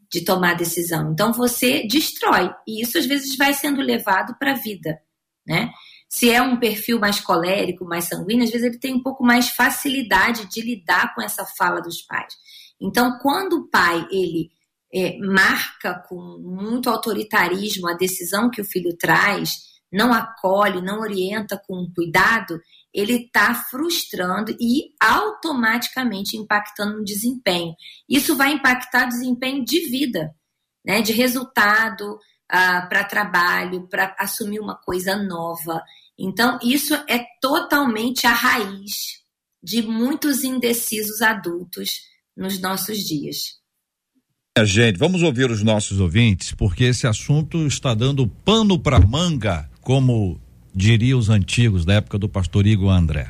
de 0.09 0.23
tomar 0.23 0.55
decisão. 0.55 1.11
Então 1.11 1.33
você 1.33 1.85
destrói 1.85 2.49
e 2.65 2.81
isso 2.81 2.97
às 2.97 3.05
vezes 3.05 3.35
vai 3.35 3.53
sendo 3.53 3.81
levado 3.81 4.33
para 4.39 4.53
a 4.53 4.57
vida, 4.57 4.97
né? 5.45 5.73
Se 6.09 6.29
é 6.31 6.41
um 6.41 6.57
perfil 6.57 6.99
mais 6.99 7.19
colérico, 7.19 7.85
mais 7.85 8.05
sanguíneo, 8.05 8.45
às 8.45 8.51
vezes 8.51 8.67
ele 8.67 8.79
tem 8.79 8.93
um 8.93 9.03
pouco 9.03 9.23
mais 9.23 9.49
facilidade 9.49 10.47
de 10.47 10.61
lidar 10.61 11.13
com 11.13 11.21
essa 11.21 11.45
fala 11.57 11.81
dos 11.81 12.01
pais. 12.01 12.33
Então, 12.79 13.17
quando 13.19 13.53
o 13.53 13.69
pai 13.69 14.07
ele 14.11 14.49
é, 14.93 15.17
marca 15.17 15.95
com 16.07 16.39
muito 16.39 16.89
autoritarismo 16.89 17.87
a 17.87 17.93
decisão 17.93 18.49
que 18.49 18.61
o 18.61 18.65
filho 18.65 18.95
traz, 18.97 19.75
não 19.91 20.13
acolhe, 20.13 20.81
não 20.81 20.99
orienta 20.99 21.61
com 21.67 21.91
cuidado, 21.93 22.59
ele 22.93 23.25
está 23.25 23.53
frustrando 23.53 24.55
e 24.59 24.93
automaticamente 25.01 26.37
impactando 26.37 26.97
no 26.97 27.03
desempenho. 27.03 27.73
Isso 28.07 28.35
vai 28.35 28.53
impactar 28.53 29.05
o 29.05 29.09
desempenho 29.09 29.63
de 29.65 29.81
vida, 29.89 30.33
né, 30.85 31.01
de 31.01 31.11
resultado 31.11 32.17
uh, 32.51 32.87
para 32.89 33.03
trabalho, 33.03 33.87
para 33.87 34.15
assumir 34.19 34.59
uma 34.59 34.75
coisa 34.75 35.15
nova. 35.15 35.81
Então, 36.17 36.59
isso 36.63 36.93
é 37.09 37.25
totalmente 37.41 38.25
a 38.25 38.33
raiz 38.33 39.23
de 39.61 39.81
muitos 39.81 40.43
indecisos 40.43 41.21
adultos 41.21 42.01
nos 42.37 42.59
nossos 42.59 42.99
dias. 42.99 43.55
É, 44.57 44.65
gente, 44.65 44.97
vamos 44.97 45.21
ouvir 45.21 45.51
os 45.51 45.61
nossos 45.63 45.99
ouvintes, 45.99 46.53
porque 46.53 46.85
esse 46.85 47.05
assunto 47.05 47.65
está 47.67 47.93
dando 47.93 48.27
pano 48.27 48.79
para 48.79 48.99
manga, 48.99 49.69
como 49.81 50.39
diria 50.73 51.17
os 51.17 51.29
antigos 51.29 51.83
da 51.83 51.95
época 51.95 52.17
do 52.17 52.29
pastor 52.29 52.65
Igor 52.65 52.89
André. 52.89 53.29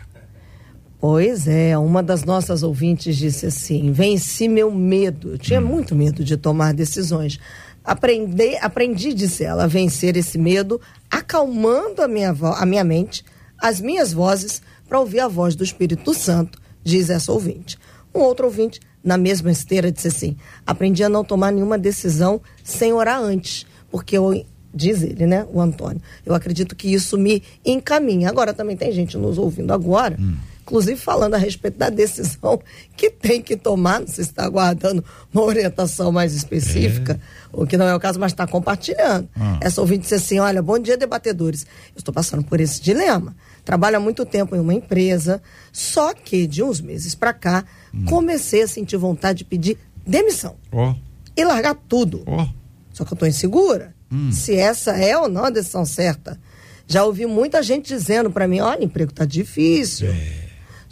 Pois 1.00 1.48
é, 1.48 1.78
uma 1.78 2.02
das 2.02 2.24
nossas 2.24 2.64
ouvintes 2.64 3.18
disse 3.18 3.46
assim: 3.46 3.92
venci 3.92 4.48
meu 4.48 4.72
medo. 4.72 5.32
Eu 5.32 5.38
tinha 5.38 5.62
hum. 5.62 5.66
muito 5.66 5.96
medo 5.96 6.24
de 6.24 6.38
tomar 6.38 6.74
decisões. 6.74 7.40
Aprendi, 7.86 8.56
aprendi, 8.62 9.14
disse 9.14 9.44
ela, 9.44 9.66
a 9.66 9.68
vencer 9.68 10.18
esse 10.18 10.38
medo, 10.38 10.82
acalmando 11.10 12.02
a 12.02 12.08
minha, 12.08 12.36
a 12.58 12.66
minha 12.66 12.84
mente, 12.84 13.24
as 13.62 13.80
minhas 13.80 14.12
vozes, 14.12 14.62
para 14.90 15.00
ouvir 15.00 15.20
a 15.20 15.28
voz 15.28 15.56
do 15.56 15.64
Espírito 15.64 16.14
Santo, 16.14 16.60
diz 16.84 17.10
essa 17.10 17.32
ouvinte. 17.32 17.78
Um 18.14 18.20
outro 18.20 18.46
ouvinte, 18.46 18.80
na 19.04 19.18
mesma 19.18 19.52
esteira, 19.52 19.92
disse 19.92 20.08
assim: 20.08 20.38
aprendi 20.66 21.04
a 21.04 21.10
não 21.10 21.24
tomar 21.24 21.52
nenhuma 21.52 21.78
decisão 21.78 22.42
sem 22.64 22.94
orar 22.94 23.20
antes, 23.20 23.66
porque 23.92 24.18
eu 24.18 24.46
diz 24.74 25.04
ele, 25.04 25.26
né, 25.26 25.46
o 25.54 25.62
Antônio. 25.62 26.02
Eu 26.26 26.34
acredito 26.34 26.76
que 26.76 26.94
isso 26.94 27.18
me 27.18 27.42
encaminha. 27.66 28.30
Agora 28.30 28.54
também 28.54 28.76
tem 28.76 28.92
gente 28.92 29.18
nos 29.18 29.38
ouvindo 29.38 29.72
agora, 29.72 30.18
hum. 30.20 30.36
Inclusive 30.66 31.00
falando 31.00 31.36
a 31.36 31.38
respeito 31.38 31.78
da 31.78 31.90
decisão 31.92 32.60
que 32.98 33.12
tem 33.12 33.40
que 33.40 33.56
tomar, 33.56 34.00
não 34.00 34.08
sei 34.08 34.24
se 34.24 34.32
está 34.32 34.44
aguardando 34.44 35.06
uma 35.32 35.44
orientação 35.44 36.12
mais 36.12 36.34
específica, 36.34 37.14
é. 37.14 37.48
o 37.54 37.68
que 37.68 37.78
não 37.78 37.86
é 37.86 37.94
o 37.94 38.00
caso, 38.00 38.20
mas 38.20 38.32
está 38.32 38.48
compartilhando. 38.48 39.30
Ah. 39.40 39.60
Essa 39.62 39.80
ouvinte 39.80 40.02
disse 40.02 40.16
assim, 40.16 40.40
olha, 40.40 40.62
bom 40.64 40.80
dia, 40.80 40.98
debatedores. 40.98 41.68
Eu 41.96 42.00
estou 42.00 42.14
passando 42.14 42.44
por 42.44 42.60
esse 42.60 42.82
dilema. 42.82 43.36
Trabalho 43.64 43.98
há 43.98 44.00
muito 44.00 44.26
tempo 44.26 44.56
em 44.56 44.60
uma 44.60 44.74
empresa, 44.74 45.42
só 45.72 46.14
que 46.14 46.48
de 46.48 46.64
uns 46.64 46.82
meses 46.82 47.14
para 47.14 47.32
cá, 47.32 47.64
hum. 47.94 48.06
comecei 48.06 48.64
a 48.64 48.68
sentir 48.68 48.98
vontade 48.98 49.40
de 49.40 49.46
pedir 49.46 49.78
demissão. 50.06 50.56
Oh. 50.72 50.96
E 51.38 51.46
largar 51.46 51.76
tudo. 51.88 52.24
Oh. 52.26 52.48
Só 52.92 53.06
que 53.06 53.14
eu 53.14 53.16
estou 53.16 53.28
insegura 53.28 53.94
hum. 54.12 54.32
se 54.32 54.56
essa 54.56 54.92
é 54.98 55.16
ou 55.16 55.30
não 55.30 55.46
a 55.46 55.50
decisão 55.52 55.86
certa. 55.86 56.40
Já 56.88 57.04
ouvi 57.04 57.26
muita 57.26 57.62
gente 57.62 57.88
dizendo 57.88 58.32
para 58.32 58.48
mim: 58.48 58.60
olha, 58.62 58.84
emprego 58.84 59.12
tá 59.12 59.26
difícil. 59.26 60.08
É. 60.08 60.45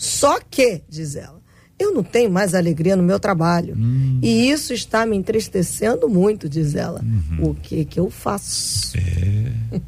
Só 0.03 0.37
que, 0.41 0.81
diz 0.89 1.15
ela, 1.15 1.41
eu 1.79 1.93
não 1.93 2.03
tenho 2.03 2.29
mais 2.29 2.53
alegria 2.53 2.93
no 2.93 3.01
meu 3.01 3.17
trabalho. 3.17 3.73
Hum. 3.77 4.19
E 4.21 4.49
isso 4.49 4.73
está 4.73 5.05
me 5.05 5.15
entristecendo 5.15 6.09
muito, 6.09 6.49
diz 6.49 6.75
ela. 6.75 7.01
Uhum. 7.01 7.51
O 7.51 7.55
que 7.55 7.85
que 7.85 8.01
eu 8.01 8.09
faço? 8.09 8.97
É. 8.97 9.79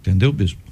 Entendeu, 0.00 0.32
bispo? 0.32 0.62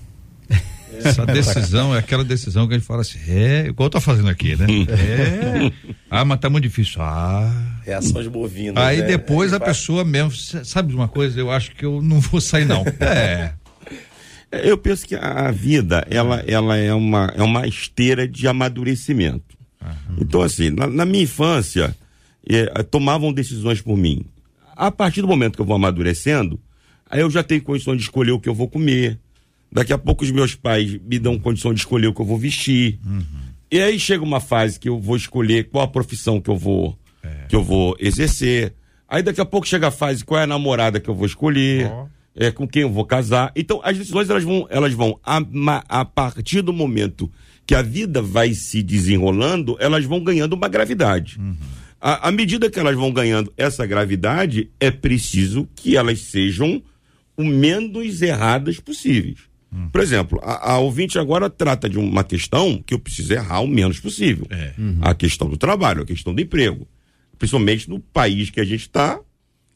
Essa 1.04 1.26
decisão 1.26 1.94
é 1.94 1.98
aquela 1.98 2.24
decisão 2.24 2.66
que 2.66 2.72
a 2.72 2.78
gente 2.78 2.86
fala 2.86 3.02
assim, 3.02 3.18
é, 3.28 3.66
igual 3.66 3.88
eu 3.88 3.90
tô 3.90 4.00
fazendo 4.00 4.30
aqui, 4.30 4.56
né? 4.56 4.66
É. 4.88 5.94
Ah, 6.08 6.24
mas 6.24 6.40
tá 6.40 6.48
muito 6.48 6.62
difícil. 6.62 7.02
Ah. 7.02 7.52
Reações 7.84 8.26
bovinas. 8.28 8.82
Aí 8.82 9.00
né? 9.00 9.06
depois 9.06 9.52
a 9.52 9.60
pessoa 9.60 10.02
mesmo, 10.02 10.30
sabe 10.64 10.88
de 10.88 10.94
uma 10.94 11.08
coisa? 11.08 11.38
Eu 11.38 11.50
acho 11.50 11.74
que 11.74 11.84
eu 11.84 12.00
não 12.00 12.20
vou 12.20 12.40
sair, 12.40 12.64
não. 12.64 12.84
É. 13.00 13.52
Eu 14.62 14.78
penso 14.78 15.06
que 15.06 15.14
a 15.14 15.50
vida, 15.50 16.06
ela, 16.10 16.40
ela 16.46 16.76
é, 16.76 16.92
uma, 16.92 17.32
é 17.34 17.42
uma 17.42 17.66
esteira 17.66 18.28
de 18.28 18.46
amadurecimento. 18.46 19.56
Uhum. 19.82 20.16
Então, 20.20 20.42
assim, 20.42 20.70
na, 20.70 20.86
na 20.86 21.04
minha 21.04 21.24
infância, 21.24 21.96
é, 22.48 22.82
tomavam 22.82 23.32
decisões 23.32 23.80
por 23.80 23.96
mim. 23.96 24.24
A 24.76 24.90
partir 24.90 25.20
do 25.20 25.28
momento 25.28 25.56
que 25.56 25.62
eu 25.62 25.66
vou 25.66 25.76
amadurecendo, 25.76 26.60
aí 27.08 27.20
eu 27.20 27.30
já 27.30 27.42
tenho 27.42 27.62
condições 27.62 27.96
de 27.96 28.02
escolher 28.02 28.32
o 28.32 28.40
que 28.40 28.48
eu 28.48 28.54
vou 28.54 28.68
comer, 28.68 29.18
Daqui 29.74 29.92
a 29.92 29.98
pouco 29.98 30.22
os 30.22 30.30
meus 30.30 30.54
pais 30.54 31.00
me 31.04 31.18
dão 31.18 31.36
condição 31.36 31.74
de 31.74 31.80
escolher 31.80 32.06
o 32.06 32.14
que 32.14 32.20
eu 32.20 32.24
vou 32.24 32.38
vestir. 32.38 33.00
Uhum. 33.04 33.24
E 33.72 33.80
aí 33.80 33.98
chega 33.98 34.22
uma 34.22 34.38
fase 34.38 34.78
que 34.78 34.88
eu 34.88 35.00
vou 35.00 35.16
escolher 35.16 35.68
qual 35.68 35.82
a 35.82 35.88
profissão 35.88 36.40
que 36.40 36.48
eu 36.48 36.56
vou 36.56 36.96
é. 37.24 37.46
que 37.48 37.56
eu 37.56 37.62
vou 37.64 37.96
exercer. 37.98 38.72
Aí 39.08 39.20
daqui 39.20 39.40
a 39.40 39.44
pouco 39.44 39.66
chega 39.66 39.88
a 39.88 39.90
fase 39.90 40.24
qual 40.24 40.38
é 40.40 40.44
a 40.44 40.46
namorada 40.46 41.00
que 41.00 41.10
eu 41.10 41.14
vou 41.14 41.26
escolher, 41.26 41.90
oh. 41.90 42.06
É 42.36 42.50
com 42.50 42.66
quem 42.66 42.82
eu 42.82 42.90
vou 42.90 43.04
casar. 43.04 43.52
Então 43.54 43.80
as 43.84 43.96
decisões 43.96 44.28
elas 44.28 44.44
vão 44.44 44.66
elas 44.70 44.92
vão 44.92 45.18
a, 45.24 45.40
a 45.88 46.04
partir 46.04 46.62
do 46.62 46.72
momento 46.72 47.30
que 47.66 47.74
a 47.74 47.82
vida 47.82 48.20
vai 48.20 48.52
se 48.52 48.82
desenrolando, 48.82 49.76
elas 49.80 50.04
vão 50.04 50.22
ganhando 50.22 50.52
uma 50.54 50.68
gravidade. 50.68 51.38
Uhum. 51.38 51.56
À 52.00 52.30
medida 52.30 52.68
que 52.68 52.78
elas 52.78 52.94
vão 52.94 53.10
ganhando 53.10 53.50
essa 53.56 53.86
gravidade, 53.86 54.70
é 54.78 54.90
preciso 54.90 55.66
que 55.74 55.96
elas 55.96 56.20
sejam 56.20 56.82
o 57.34 57.42
menos 57.42 58.20
erradas 58.20 58.78
possíveis. 58.78 59.38
Hum. 59.72 59.88
Por 59.88 60.02
exemplo, 60.02 60.38
a, 60.42 60.72
a, 60.72 60.78
ouvinte 60.78 61.18
agora 61.18 61.48
trata 61.48 61.88
de 61.88 61.98
uma 61.98 62.22
questão 62.22 62.82
que 62.84 62.92
eu 62.92 62.98
preciso 62.98 63.32
errar 63.32 63.60
o 63.60 63.66
menos 63.66 64.00
possível. 64.00 64.46
É. 64.50 64.74
Uhum. 64.78 64.98
A 65.00 65.14
questão 65.14 65.48
do 65.48 65.56
trabalho, 65.56 66.02
a 66.02 66.06
questão 66.06 66.34
do 66.34 66.42
emprego. 66.42 66.86
Principalmente 67.38 67.88
no 67.88 67.98
país 67.98 68.50
que 68.50 68.60
a 68.60 68.64
gente 68.64 68.82
está, 68.82 69.18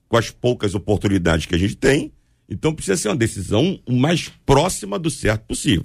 com 0.07 0.17
as 0.17 0.31
poucas 0.31 0.75
oportunidades 0.75 1.47
que 1.47 1.55
a 1.55 1.59
gente 1.59 1.77
tem. 1.77 2.13
Então 2.49 2.75
precisa 2.75 2.97
ser 2.97 3.09
uma 3.09 3.17
decisão 3.17 3.79
o 3.87 3.93
mais 3.93 4.31
próxima 4.47 4.99
do 4.99 5.11
certo 5.11 5.47
possível. 5.47 5.85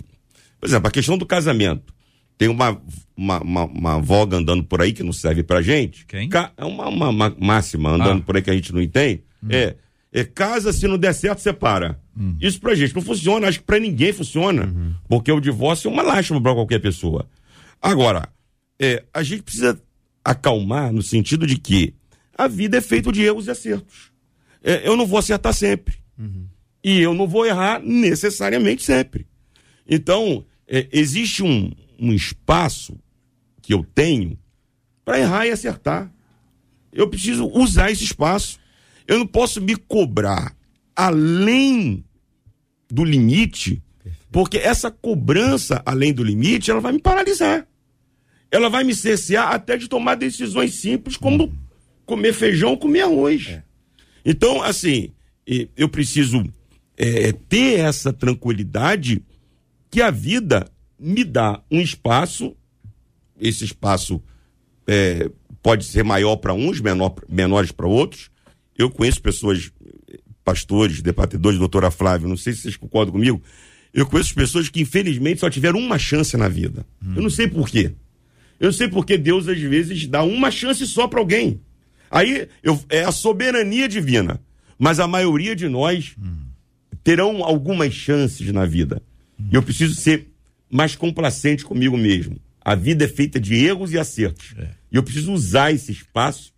Por 0.59 0.67
exemplo, 0.67 0.87
a 0.87 0.91
questão 0.91 1.17
do 1.17 1.25
casamento. 1.25 1.93
Tem 2.37 2.47
uma, 2.47 2.81
uma, 3.15 3.41
uma, 3.41 3.63
uma 3.65 3.99
voga 3.99 4.37
andando 4.37 4.63
por 4.63 4.81
aí 4.81 4.91
que 4.91 5.03
não 5.03 5.13
serve 5.13 5.43
pra 5.43 5.61
gente. 5.61 6.05
Quem? 6.05 6.29
É 6.57 6.65
uma, 6.65 6.87
uma, 6.87 7.09
uma 7.09 7.35
máxima 7.39 7.91
andando 7.91 8.21
ah. 8.21 8.23
por 8.25 8.35
aí 8.35 8.41
que 8.41 8.49
a 8.49 8.55
gente 8.55 8.73
não 8.73 8.81
entende. 8.81 9.23
Hum. 9.43 9.47
É 9.51 9.75
é, 10.13 10.23
casa, 10.23 10.71
se 10.71 10.87
não 10.87 10.97
der 10.97 11.13
certo, 11.13 11.39
separa. 11.39 11.99
Uhum. 12.15 12.37
Isso 12.39 12.61
pra 12.61 12.75
gente 12.75 12.93
não 12.93 13.01
funciona, 13.01 13.47
acho 13.47 13.59
que 13.59 13.65
pra 13.65 13.79
ninguém 13.79 14.13
funciona. 14.13 14.65
Uhum. 14.65 14.93
Porque 15.09 15.31
o 15.31 15.39
divórcio 15.39 15.89
é 15.89 15.91
uma 15.91 16.03
lástima 16.03 16.39
pra 16.39 16.53
qualquer 16.53 16.79
pessoa. 16.79 17.27
Agora, 17.81 18.29
é, 18.79 19.03
a 19.11 19.23
gente 19.23 19.41
precisa 19.41 19.81
acalmar 20.23 20.93
no 20.93 21.01
sentido 21.01 21.47
de 21.47 21.57
que 21.57 21.95
a 22.37 22.47
vida 22.47 22.77
é 22.77 22.81
feita 22.81 23.11
de 23.11 23.23
erros 23.23 23.47
e 23.47 23.51
acertos. 23.51 24.11
É, 24.63 24.87
eu 24.87 24.95
não 24.95 25.07
vou 25.07 25.17
acertar 25.17 25.51
sempre. 25.51 25.95
Uhum. 26.17 26.45
E 26.83 26.99
eu 26.99 27.13
não 27.13 27.27
vou 27.27 27.45
errar 27.45 27.81
necessariamente 27.81 28.83
sempre. 28.83 29.25
Então, 29.87 30.45
é, 30.67 30.87
existe 30.91 31.41
um, 31.41 31.71
um 31.97 32.11
espaço 32.13 32.97
que 33.61 33.73
eu 33.73 33.85
tenho 33.95 34.37
para 35.05 35.19
errar 35.19 35.45
e 35.45 35.51
acertar. 35.51 36.11
Eu 36.91 37.07
preciso 37.07 37.47
usar 37.47 37.91
esse 37.91 38.03
espaço. 38.03 38.59
Eu 39.07 39.19
não 39.19 39.27
posso 39.27 39.61
me 39.61 39.75
cobrar 39.75 40.55
além 40.95 42.03
do 42.89 43.03
limite, 43.03 43.81
porque 44.31 44.57
essa 44.57 44.91
cobrança 44.91 45.81
além 45.85 46.13
do 46.13 46.23
limite, 46.23 46.69
ela 46.69 46.81
vai 46.81 46.91
me 46.91 46.99
paralisar. 46.99 47.67
Ela 48.51 48.69
vai 48.69 48.83
me 48.83 48.93
cercear 48.93 49.51
até 49.51 49.77
de 49.77 49.87
tomar 49.87 50.15
decisões 50.15 50.75
simples, 50.75 51.17
como 51.17 51.45
uhum. 51.45 51.53
comer 52.05 52.33
feijão 52.33 52.71
ou 52.71 52.77
comer 52.77 53.01
arroz. 53.01 53.47
É. 53.47 53.63
Então, 54.23 54.61
assim, 54.61 55.11
eu 55.75 55.89
preciso 55.89 56.43
é, 56.97 57.31
ter 57.31 57.79
essa 57.79 58.13
tranquilidade 58.13 59.23
que 59.89 60.01
a 60.01 60.11
vida 60.11 60.67
me 60.99 61.23
dá 61.23 61.61
um 61.69 61.81
espaço, 61.81 62.55
esse 63.39 63.65
espaço 63.65 64.21
é, 64.87 65.29
pode 65.61 65.85
ser 65.85 66.03
maior 66.03 66.35
para 66.37 66.53
uns, 66.53 66.79
menor, 66.79 67.15
menores 67.27 67.71
para 67.71 67.87
outros, 67.87 68.29
eu 68.77 68.89
conheço 68.89 69.21
pessoas, 69.21 69.71
pastores, 70.43 71.01
debatedores, 71.01 71.59
doutora 71.59 71.91
Flávia, 71.91 72.27
não 72.27 72.37
sei 72.37 72.53
se 72.53 72.61
vocês 72.61 72.77
concordam 72.77 73.13
comigo. 73.13 73.41
Eu 73.93 74.07
conheço 74.07 74.33
pessoas 74.33 74.69
que, 74.69 74.81
infelizmente, 74.81 75.39
só 75.39 75.49
tiveram 75.49 75.79
uma 75.79 75.99
chance 75.99 76.35
na 76.35 76.47
vida. 76.47 76.85
Hum. 77.01 77.13
Eu 77.15 77.21
não 77.21 77.29
sei 77.29 77.47
por 77.47 77.69
quê. 77.69 77.91
Eu 78.59 78.73
sei 78.73 78.87
porque 78.87 79.17
Deus, 79.17 79.47
às 79.47 79.59
vezes, 79.59 80.07
dá 80.07 80.23
uma 80.23 80.49
chance 80.49 80.85
só 80.87 81.07
para 81.07 81.19
alguém. 81.19 81.61
Aí 82.09 82.47
eu, 82.63 82.79
é 82.89 83.03
a 83.03 83.11
soberania 83.11 83.87
divina. 83.87 84.41
Mas 84.79 84.99
a 84.99 85.07
maioria 85.07 85.55
de 85.55 85.69
nós 85.69 86.15
hum. 86.19 86.42
Terão 87.03 87.43
algumas 87.43 87.93
chances 87.93 88.51
na 88.51 88.65
vida. 88.65 89.01
E 89.51 89.55
eu 89.55 89.63
preciso 89.63 89.95
ser 89.95 90.27
mais 90.69 90.95
complacente 90.95 91.65
comigo 91.65 91.97
mesmo. 91.97 92.37
A 92.63 92.75
vida 92.75 93.05
é 93.05 93.07
feita 93.07 93.39
de 93.39 93.55
erros 93.55 93.91
e 93.91 93.99
acertos. 93.99 94.53
É. 94.57 94.69
E 94.91 94.95
eu 94.95 95.03
preciso 95.03 95.33
usar 95.33 95.71
esse 95.71 95.91
espaço 95.91 96.53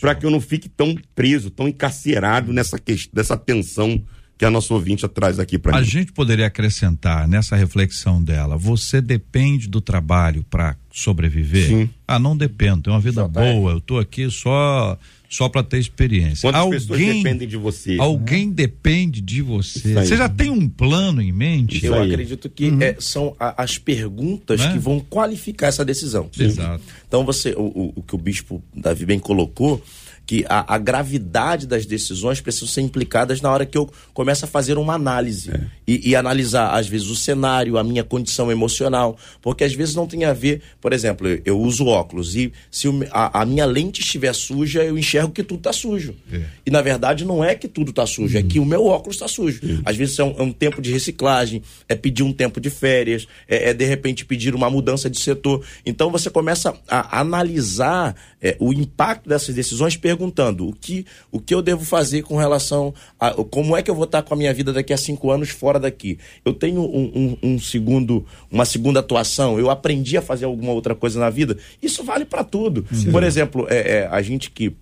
para 0.00 0.14
que 0.14 0.26
eu 0.26 0.30
não 0.30 0.40
fique 0.40 0.68
tão 0.68 0.94
preso, 1.14 1.50
tão 1.50 1.68
encarcerado 1.68 2.52
nessa, 2.52 2.78
questão, 2.78 3.12
nessa 3.14 3.36
tensão 3.36 4.02
que 4.36 4.44
a 4.44 4.50
nossa 4.50 4.72
ouvinte 4.72 5.06
traz 5.08 5.38
aqui 5.38 5.58
para 5.58 5.76
A 5.76 5.82
gente 5.82 6.12
poderia 6.12 6.46
acrescentar 6.46 7.26
nessa 7.26 7.56
reflexão 7.56 8.22
dela: 8.22 8.56
você 8.56 9.00
depende 9.00 9.68
do 9.68 9.80
trabalho 9.80 10.44
para 10.48 10.76
sobreviver? 10.92 11.66
Sim. 11.66 11.90
Ah, 12.06 12.18
não 12.18 12.36
dependo, 12.36 12.82
tenho 12.82 12.94
uma 12.94 13.02
vida 13.02 13.26
boa, 13.26 13.72
eu 13.72 13.78
estou 13.78 13.98
aqui 13.98 14.30
só 14.30 14.98
só 15.28 15.48
para 15.48 15.62
ter 15.62 15.78
experiência. 15.78 16.48
Quantas 16.48 16.60
alguém, 16.60 16.80
pessoas 16.80 17.00
dependem 17.00 17.48
de 17.48 17.56
você? 17.56 17.96
Alguém 17.98 18.46
né? 18.46 18.54
depende 18.54 19.20
de 19.20 19.42
você. 19.42 19.94
Você 19.94 20.16
já 20.16 20.28
tem 20.28 20.50
um 20.50 20.68
plano 20.68 21.20
em 21.20 21.30
mente? 21.30 21.84
Eu 21.84 22.00
acredito 22.00 22.48
que 22.48 22.70
uhum. 22.70 22.82
é, 22.82 22.96
são 22.98 23.36
a, 23.38 23.62
as 23.62 23.76
perguntas 23.76 24.60
né? 24.60 24.72
que 24.72 24.78
vão 24.78 25.00
qualificar 25.00 25.66
essa 25.66 25.84
decisão. 25.84 26.30
Exato. 26.38 26.82
Então 27.06 27.24
você, 27.24 27.52
o, 27.52 27.62
o, 27.62 27.92
o 27.96 28.02
que 28.02 28.14
o 28.14 28.18
bispo 28.18 28.62
Davi 28.74 29.04
bem 29.04 29.18
colocou 29.18 29.82
que 30.28 30.44
a, 30.46 30.74
a, 30.74 30.76
gravidade 30.76 31.66
das 31.66 31.86
decisões 31.86 32.38
precisam 32.38 32.68
ser 32.68 32.82
implicadas 32.82 33.40
na 33.40 33.50
hora 33.50 33.64
que 33.64 33.78
eu 33.78 33.90
começo 34.12 34.44
a 34.44 34.48
fazer 34.48 34.76
uma 34.76 34.92
análise 34.92 35.50
é. 35.50 35.60
e, 35.86 36.10
e, 36.10 36.14
analisar, 36.14 36.78
às 36.78 36.86
vezes, 36.86 37.08
o 37.08 37.16
cenário, 37.16 37.78
a 37.78 37.82
minha 37.82 38.04
condição 38.04 38.52
emocional, 38.52 39.16
porque 39.40 39.64
às 39.64 39.72
vezes 39.72 39.94
não 39.94 40.06
tem 40.06 40.26
a 40.26 40.34
ver, 40.34 40.60
por 40.82 40.92
exemplo, 40.92 41.26
eu, 41.26 41.40
eu 41.46 41.58
uso 41.58 41.86
óculos 41.86 42.36
e 42.36 42.52
se 42.70 42.88
o, 42.88 43.00
a, 43.10 43.40
a, 43.40 43.46
minha 43.46 43.64
lente 43.64 44.02
estiver 44.02 44.34
suja, 44.34 44.84
eu 44.84 44.98
enxergo 44.98 45.32
que 45.32 45.42
tudo 45.42 45.60
está 45.60 45.72
sujo. 45.72 46.14
É. 46.30 46.42
E 46.66 46.70
na 46.70 46.82
verdade 46.82 47.24
não 47.24 47.42
é 47.42 47.54
que 47.54 47.66
tudo 47.66 47.88
está 47.88 48.06
sujo, 48.06 48.34
uhum. 48.34 48.44
é 48.44 48.46
que 48.46 48.60
o 48.60 48.66
meu 48.66 48.84
óculos 48.84 49.16
está 49.16 49.28
sujo. 49.28 49.60
Uhum. 49.62 49.80
Às 49.82 49.96
vezes 49.96 50.18
é 50.18 50.24
um, 50.24 50.34
é 50.38 50.42
um, 50.42 50.52
tempo 50.52 50.82
de 50.82 50.92
reciclagem, 50.92 51.62
é 51.88 51.94
pedir 51.94 52.22
um 52.22 52.34
tempo 52.34 52.60
de 52.60 52.68
férias, 52.68 53.26
é, 53.48 53.70
é, 53.70 53.72
de 53.72 53.86
repente 53.86 54.26
pedir 54.26 54.54
uma 54.54 54.68
mudança 54.68 55.08
de 55.08 55.18
setor. 55.18 55.64
Então 55.86 56.10
você 56.10 56.28
começa 56.28 56.74
a 56.86 57.18
analisar 57.18 58.14
é, 58.42 58.58
o 58.60 58.74
impacto 58.74 59.26
dessas 59.26 59.54
decisões, 59.54 59.96
perguntando 59.96 60.17
o 60.24 60.72
que, 60.72 61.06
o 61.30 61.40
que 61.40 61.54
eu 61.54 61.62
devo 61.62 61.84
fazer 61.84 62.22
com 62.22 62.36
relação 62.36 62.94
a 63.18 63.30
como 63.32 63.76
é 63.76 63.82
que 63.82 63.90
eu 63.90 63.94
vou 63.94 64.04
estar 64.04 64.22
com 64.22 64.34
a 64.34 64.36
minha 64.36 64.52
vida 64.52 64.72
daqui 64.72 64.92
a 64.92 64.96
cinco 64.96 65.30
anos 65.30 65.50
fora 65.50 65.78
daqui. 65.78 66.18
Eu 66.44 66.52
tenho 66.52 66.80
um, 66.80 67.36
um, 67.42 67.54
um 67.54 67.58
segundo, 67.58 68.24
uma 68.50 68.64
segunda 68.64 69.00
atuação, 69.00 69.58
eu 69.58 69.70
aprendi 69.70 70.16
a 70.16 70.22
fazer 70.22 70.44
alguma 70.44 70.72
outra 70.72 70.94
coisa 70.94 71.18
na 71.20 71.30
vida. 71.30 71.56
Isso 71.82 72.02
vale 72.04 72.24
para 72.24 72.44
tudo. 72.44 72.86
Sim. 72.92 73.10
Por 73.10 73.22
exemplo, 73.22 73.66
é, 73.68 73.98
é, 73.98 74.08
a 74.10 74.20
gente 74.22 74.50
que 74.50 74.74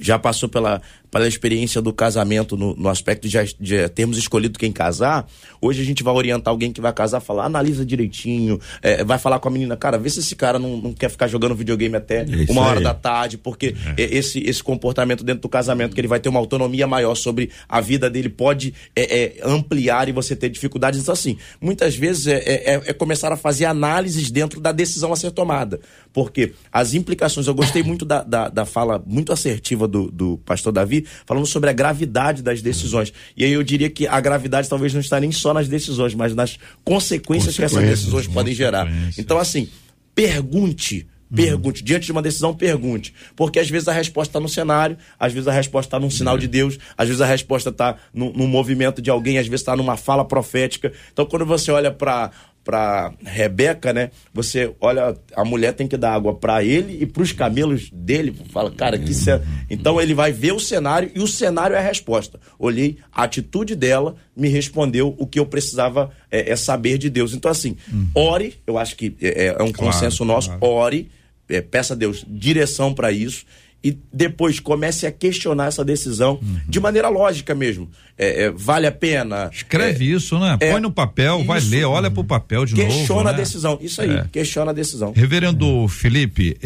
já 0.00 0.18
passou 0.18 0.48
pela, 0.48 0.80
pela 1.10 1.26
experiência 1.26 1.82
do 1.82 1.92
casamento 1.92 2.56
no, 2.56 2.74
no 2.76 2.88
aspecto 2.88 3.28
de, 3.28 3.38
de, 3.58 3.88
termos 3.88 4.16
escolhido 4.16 4.58
quem 4.58 4.70
casar, 4.70 5.26
hoje 5.60 5.82
a 5.82 5.84
gente 5.84 6.02
vai 6.02 6.14
orientar 6.14 6.52
alguém 6.52 6.72
que 6.72 6.80
vai 6.80 6.92
casar, 6.92 7.20
falar, 7.20 7.46
analisa 7.46 7.84
direitinho, 7.84 8.60
é, 8.80 9.02
vai 9.02 9.18
falar 9.18 9.38
com 9.40 9.48
a 9.48 9.50
menina, 9.50 9.76
cara, 9.76 9.98
vê 9.98 10.08
se 10.08 10.20
esse 10.20 10.36
cara 10.36 10.58
não, 10.58 10.76
não 10.76 10.92
quer 10.92 11.10
ficar 11.10 11.26
jogando 11.26 11.54
videogame 11.54 11.96
até 11.96 12.24
Isso 12.24 12.52
uma 12.52 12.62
hora 12.62 12.78
aí. 12.78 12.84
da 12.84 12.94
tarde, 12.94 13.36
porque 13.36 13.74
é. 13.96 14.02
esse, 14.02 14.38
esse 14.40 14.62
comportamento 14.62 15.24
dentro 15.24 15.42
do 15.42 15.48
casamento, 15.48 15.94
que 15.94 16.00
ele 16.00 16.08
vai 16.08 16.20
ter 16.20 16.28
uma 16.28 16.38
autonomia 16.38 16.86
maior 16.86 17.14
sobre 17.14 17.50
a 17.68 17.80
vida 17.80 18.08
dele, 18.08 18.28
pode 18.28 18.72
é, 18.94 19.22
é 19.24 19.36
ampliar 19.42 20.08
e 20.08 20.12
você 20.12 20.36
ter 20.36 20.48
dificuldades. 20.48 21.00
Então, 21.00 21.12
assim, 21.12 21.36
muitas 21.60 21.96
vezes 21.96 22.26
é, 22.26 22.38
é, 22.38 22.82
é, 22.86 22.92
começar 22.92 23.32
a 23.32 23.36
fazer 23.36 23.64
análises 23.64 24.30
dentro 24.30 24.60
da 24.60 24.72
decisão 24.72 25.12
a 25.12 25.16
ser 25.16 25.30
tomada, 25.32 25.80
porque 26.12 26.52
as 26.72 26.94
implicações, 26.94 27.46
eu 27.46 27.54
gostei 27.54 27.82
muito 27.82 28.04
da, 28.04 28.22
da, 28.22 28.48
da 28.48 28.64
fala 28.64 29.02
muito 29.06 29.32
assertiva 29.32 29.88
do, 29.88 30.10
do 30.10 30.38
pastor 30.38 30.72
Davi, 30.72 30.99
falando 31.26 31.46
sobre 31.46 31.70
a 31.70 31.72
gravidade 31.72 32.42
das 32.42 32.62
decisões. 32.62 33.12
E 33.36 33.44
aí 33.44 33.52
eu 33.52 33.62
diria 33.62 33.90
que 33.90 34.06
a 34.06 34.20
gravidade 34.20 34.68
talvez 34.68 34.92
não 34.92 35.00
está 35.00 35.20
nem 35.20 35.32
só 35.32 35.54
nas 35.54 35.68
decisões, 35.68 36.14
mas 36.14 36.34
nas 36.34 36.58
consequências, 36.84 37.56
consequências 37.56 37.56
que 37.56 37.64
essas 37.64 37.84
decisões 37.84 38.26
podem 38.26 38.54
gerar. 38.54 38.88
Então, 39.16 39.38
assim, 39.38 39.68
pergunte. 40.14 41.06
Pergunte. 41.34 41.84
Diante 41.84 42.06
de 42.06 42.12
uma 42.12 42.20
decisão, 42.20 42.52
pergunte. 42.52 43.14
Porque 43.36 43.60
às 43.60 43.70
vezes 43.70 43.86
a 43.86 43.92
resposta 43.92 44.30
está 44.30 44.40
no 44.40 44.48
cenário, 44.48 44.96
às 45.18 45.32
vezes 45.32 45.46
a 45.46 45.52
resposta 45.52 45.86
está 45.86 46.00
num 46.00 46.10
sinal 46.10 46.36
de 46.36 46.48
Deus, 46.48 46.76
às 46.98 47.06
vezes 47.06 47.20
a 47.20 47.26
resposta 47.26 47.70
está 47.70 47.96
num, 48.12 48.32
num 48.32 48.48
movimento 48.48 49.00
de 49.00 49.10
alguém, 49.10 49.38
às 49.38 49.46
vezes 49.46 49.60
está 49.60 49.76
numa 49.76 49.96
fala 49.96 50.24
profética. 50.24 50.92
Então, 51.12 51.24
quando 51.24 51.46
você 51.46 51.70
olha 51.70 51.92
para 51.92 52.32
para 52.64 53.12
Rebeca, 53.24 53.92
né? 53.92 54.10
Você 54.32 54.74
olha, 54.80 55.16
a 55.34 55.44
mulher 55.44 55.72
tem 55.72 55.88
que 55.88 55.96
dar 55.96 56.14
água 56.14 56.34
para 56.34 56.62
ele 56.62 57.02
e 57.02 57.06
para 57.06 57.22
os 57.22 57.32
camelos 57.32 57.90
dele. 57.90 58.36
Fala, 58.50 58.70
cara, 58.70 58.98
que 58.98 59.14
cena. 59.14 59.42
Então 59.68 60.00
ele 60.00 60.14
vai 60.14 60.30
ver 60.32 60.52
o 60.52 60.60
cenário 60.60 61.10
e 61.14 61.20
o 61.20 61.26
cenário 61.26 61.74
é 61.74 61.78
a 61.78 61.82
resposta. 61.82 62.38
Olhei, 62.58 62.98
a 63.12 63.24
atitude 63.24 63.74
dela 63.74 64.14
me 64.36 64.48
respondeu 64.48 65.14
o 65.18 65.26
que 65.26 65.38
eu 65.38 65.46
precisava 65.46 66.10
é, 66.30 66.50
é 66.50 66.56
saber 66.56 66.98
de 66.98 67.08
Deus. 67.08 67.34
Então, 67.34 67.50
assim, 67.50 67.76
uhum. 67.92 68.08
ore, 68.14 68.54
eu 68.66 68.78
acho 68.78 68.94
que 68.96 69.16
é, 69.20 69.46
é 69.46 69.52
um 69.62 69.72
claro, 69.72 69.92
consenso 69.92 70.24
nosso, 70.24 70.48
claro. 70.48 70.66
ore, 70.66 71.10
é, 71.48 71.60
peça 71.60 71.94
a 71.94 71.96
Deus 71.96 72.24
direção 72.28 72.94
para 72.94 73.10
isso 73.10 73.44
e 73.82 73.96
depois 74.12 74.60
comece 74.60 75.06
a 75.06 75.12
questionar 75.12 75.66
essa 75.66 75.84
decisão 75.84 76.38
uhum. 76.42 76.60
de 76.68 76.78
maneira 76.78 77.08
lógica 77.08 77.54
mesmo. 77.54 77.88
É, 78.16 78.44
é, 78.44 78.50
vale 78.50 78.86
a 78.86 78.92
pena. 78.92 79.48
Escreve 79.50 80.04
é, 80.04 80.16
isso, 80.16 80.38
né? 80.38 80.58
É, 80.60 80.70
Põe 80.70 80.80
no 80.82 80.90
papel, 80.90 81.38
isso, 81.38 81.46
vai 81.46 81.60
ler, 81.60 81.84
olha 81.84 82.10
pro 82.10 82.22
papel 82.22 82.66
de 82.66 82.74
questiona 82.74 82.90
novo. 82.90 83.00
Questiona 83.00 83.24
né? 83.24 83.30
a 83.30 83.32
decisão. 83.32 83.78
Isso 83.80 84.02
aí, 84.02 84.10
é. 84.10 84.26
questiona 84.30 84.70
a 84.70 84.74
decisão. 84.74 85.12
Reverendo 85.16 85.88
Felipe, 85.88 86.58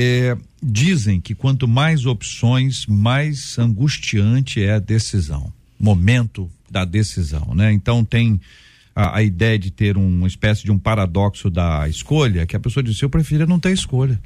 dizem 0.61 1.21
que 1.21 1.35
quanto 1.35 1.69
mais 1.69 2.05
opções, 2.05 2.85
mais 2.87 3.57
angustiante 3.59 4.61
é 4.63 4.73
a 4.73 4.79
decisão. 4.81 5.53
Momento 5.79 6.51
da 6.69 6.85
decisão, 6.85 7.53
né? 7.55 7.73
Então 7.73 8.05
tem. 8.05 8.41
A, 8.97 9.19
a, 9.19 9.23
ideia 9.25 9.59
de 9.59 9.73
ter 9.73 9.97
uma 9.97 10.29
espécie 10.29 10.63
de 10.63 10.71
um 10.71 10.79
paradoxo 10.79 11.51
da 11.51 11.89
escolha, 11.89 12.47
que 12.47 12.55
a 12.55 12.61
pessoa 12.61 12.83
diz: 12.83 13.01
eu 13.03 13.11
prefiro 13.11 13.45
não 13.45 13.59
ter 13.59 13.73
escolha 13.73 14.21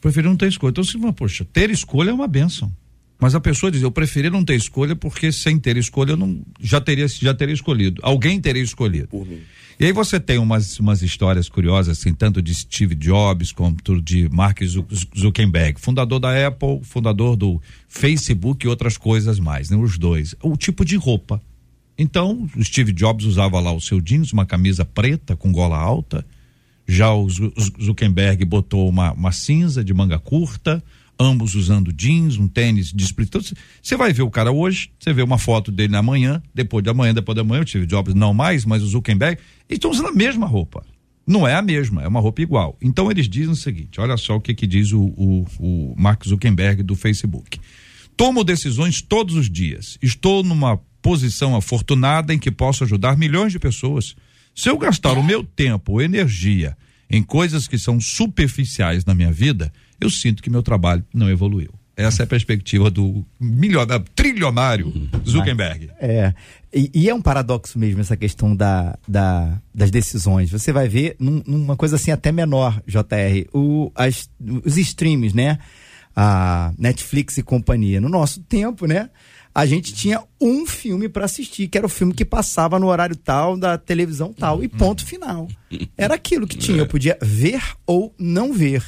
preferi 0.00 0.26
não 0.26 0.36
ter 0.36 0.48
escolha. 0.48 0.70
Então, 0.70 0.84
você 0.84 0.98
fala, 0.98 1.12
poxa, 1.12 1.44
ter 1.44 1.70
escolha 1.70 2.10
é 2.10 2.12
uma 2.12 2.28
benção. 2.28 2.72
Mas 3.20 3.34
a 3.34 3.40
pessoa 3.40 3.70
diz, 3.70 3.82
eu 3.82 3.90
preferi 3.90 4.30
não 4.30 4.42
ter 4.42 4.54
escolha 4.54 4.96
porque 4.96 5.30
sem 5.30 5.58
ter 5.58 5.76
escolha 5.76 6.12
eu 6.12 6.16
não 6.16 6.40
já 6.58 6.80
teria 6.80 7.06
já 7.06 7.34
teria 7.34 7.54
escolhido. 7.54 8.00
Alguém 8.02 8.40
teria 8.40 8.62
escolhido. 8.62 9.08
E 9.78 9.84
aí 9.84 9.92
você 9.92 10.18
tem 10.18 10.38
umas, 10.38 10.78
umas 10.78 11.02
histórias 11.02 11.48
curiosas, 11.48 11.98
assim, 11.98 12.14
tanto 12.14 12.40
de 12.40 12.54
Steve 12.54 12.94
Jobs 12.94 13.52
quanto 13.52 14.00
de 14.00 14.28
Mark 14.30 14.60
Zuckerberg, 15.18 15.78
fundador 15.80 16.18
da 16.18 16.46
Apple, 16.46 16.80
fundador 16.82 17.36
do 17.36 17.60
Facebook 17.88 18.64
e 18.64 18.68
outras 18.68 18.96
coisas 18.96 19.38
mais, 19.38 19.68
né? 19.68 19.76
Os 19.76 19.98
dois. 19.98 20.34
O 20.42 20.56
tipo 20.56 20.84
de 20.84 20.96
roupa. 20.96 21.42
Então, 21.96 22.48
o 22.56 22.64
Steve 22.64 22.92
Jobs 22.92 23.26
usava 23.26 23.60
lá 23.60 23.72
o 23.72 23.80
seu 23.80 24.00
jeans, 24.00 24.32
uma 24.32 24.46
camisa 24.46 24.84
preta 24.84 25.36
com 25.36 25.52
gola 25.52 25.76
alta, 25.76 26.24
já 26.92 27.12
o 27.12 27.28
Zuckerberg 27.28 28.44
botou 28.44 28.88
uma, 28.88 29.12
uma 29.12 29.32
cinza 29.32 29.84
de 29.84 29.94
manga 29.94 30.18
curta, 30.18 30.82
ambos 31.18 31.54
usando 31.54 31.92
jeans, 31.92 32.36
um 32.36 32.48
tênis 32.48 32.92
de 32.92 33.04
split. 33.04 33.28
Então, 33.28 33.42
você 33.82 33.96
vai 33.96 34.12
ver 34.12 34.22
o 34.22 34.30
cara 34.30 34.50
hoje, 34.50 34.90
você 34.98 35.12
vê 35.12 35.22
uma 35.22 35.38
foto 35.38 35.70
dele 35.70 35.92
na 35.92 36.02
manhã, 36.02 36.42
depois 36.54 36.82
da 36.82 36.94
manhã, 36.94 37.12
depois 37.12 37.36
da 37.36 37.44
manhã, 37.44 37.62
o 37.62 37.66
Steve 37.66 37.86
Jobs 37.86 38.14
não 38.14 38.32
mais, 38.32 38.64
mas 38.64 38.82
o 38.82 38.86
Zuckerberg, 38.86 39.40
eles 39.68 39.76
estão 39.76 39.90
usando 39.90 40.08
a 40.08 40.12
mesma 40.12 40.46
roupa. 40.46 40.84
Não 41.26 41.46
é 41.46 41.54
a 41.54 41.62
mesma, 41.62 42.02
é 42.02 42.08
uma 42.08 42.18
roupa 42.18 42.42
igual. 42.42 42.76
Então 42.82 43.10
eles 43.10 43.28
dizem 43.28 43.52
o 43.52 43.56
seguinte: 43.56 44.00
olha 44.00 44.16
só 44.16 44.36
o 44.36 44.40
que, 44.40 44.52
que 44.52 44.66
diz 44.66 44.92
o, 44.92 45.00
o, 45.00 45.46
o 45.60 45.94
Mark 45.96 46.26
Zuckerberg 46.26 46.82
do 46.82 46.96
Facebook. 46.96 47.60
Tomo 48.16 48.42
decisões 48.42 49.00
todos 49.00 49.36
os 49.36 49.48
dias. 49.48 49.96
Estou 50.02 50.42
numa 50.42 50.76
posição 51.00 51.54
afortunada 51.54 52.34
em 52.34 52.38
que 52.38 52.50
posso 52.50 52.82
ajudar 52.82 53.16
milhões 53.16 53.52
de 53.52 53.58
pessoas. 53.58 54.16
Se 54.54 54.68
eu 54.68 54.76
gastar 54.78 55.12
o 55.18 55.22
meu 55.22 55.44
tempo 55.44 55.92
ou 55.92 56.02
energia 56.02 56.76
em 57.10 57.22
coisas 57.22 57.66
que 57.66 57.78
são 57.78 58.00
superficiais 58.00 59.04
na 59.04 59.14
minha 59.14 59.32
vida, 59.32 59.72
eu 60.00 60.08
sinto 60.08 60.42
que 60.42 60.50
meu 60.50 60.62
trabalho 60.62 61.04
não 61.12 61.28
evoluiu. 61.28 61.72
Essa 61.96 62.22
é 62.22 62.24
a 62.24 62.26
perspectiva 62.26 62.90
do 62.90 63.26
milionário, 63.38 64.04
trilionário 64.14 65.10
Zuckerberg. 65.28 65.90
É. 66.00 66.32
E, 66.72 66.90
e, 66.94 67.10
é 67.10 67.14
um 67.14 67.20
paradoxo 67.20 67.78
mesmo 67.78 68.00
essa 68.00 68.16
questão 68.16 68.56
da, 68.56 68.96
da, 69.06 69.60
das 69.74 69.90
decisões. 69.90 70.50
Você 70.50 70.72
vai 70.72 70.88
ver 70.88 71.16
num, 71.18 71.42
numa 71.46 71.76
coisa 71.76 71.96
assim 71.96 72.10
até 72.10 72.32
menor, 72.32 72.80
JR, 72.86 73.46
o, 73.52 73.92
as, 73.94 74.30
os 74.64 74.78
streams, 74.78 75.34
né? 75.34 75.58
A 76.16 76.72
Netflix 76.78 77.36
e 77.36 77.42
companhia. 77.42 78.00
No 78.00 78.08
nosso 78.08 78.40
tempo, 78.40 78.86
né? 78.86 79.10
A 79.54 79.66
gente 79.66 79.92
tinha 79.92 80.22
um 80.40 80.64
filme 80.66 81.08
para 81.08 81.24
assistir, 81.24 81.68
que 81.68 81.76
era 81.76 81.86
o 81.86 81.90
filme 81.90 82.14
que 82.14 82.24
passava 82.24 82.78
no 82.78 82.86
horário 82.86 83.16
tal 83.16 83.56
da 83.56 83.76
televisão 83.76 84.32
tal, 84.32 84.62
e 84.62 84.68
ponto 84.68 85.04
final. 85.04 85.48
Era 85.96 86.14
aquilo 86.14 86.46
que 86.46 86.56
tinha, 86.56 86.78
eu 86.78 86.86
podia 86.86 87.18
ver 87.20 87.60
ou 87.86 88.14
não 88.18 88.52
ver. 88.52 88.84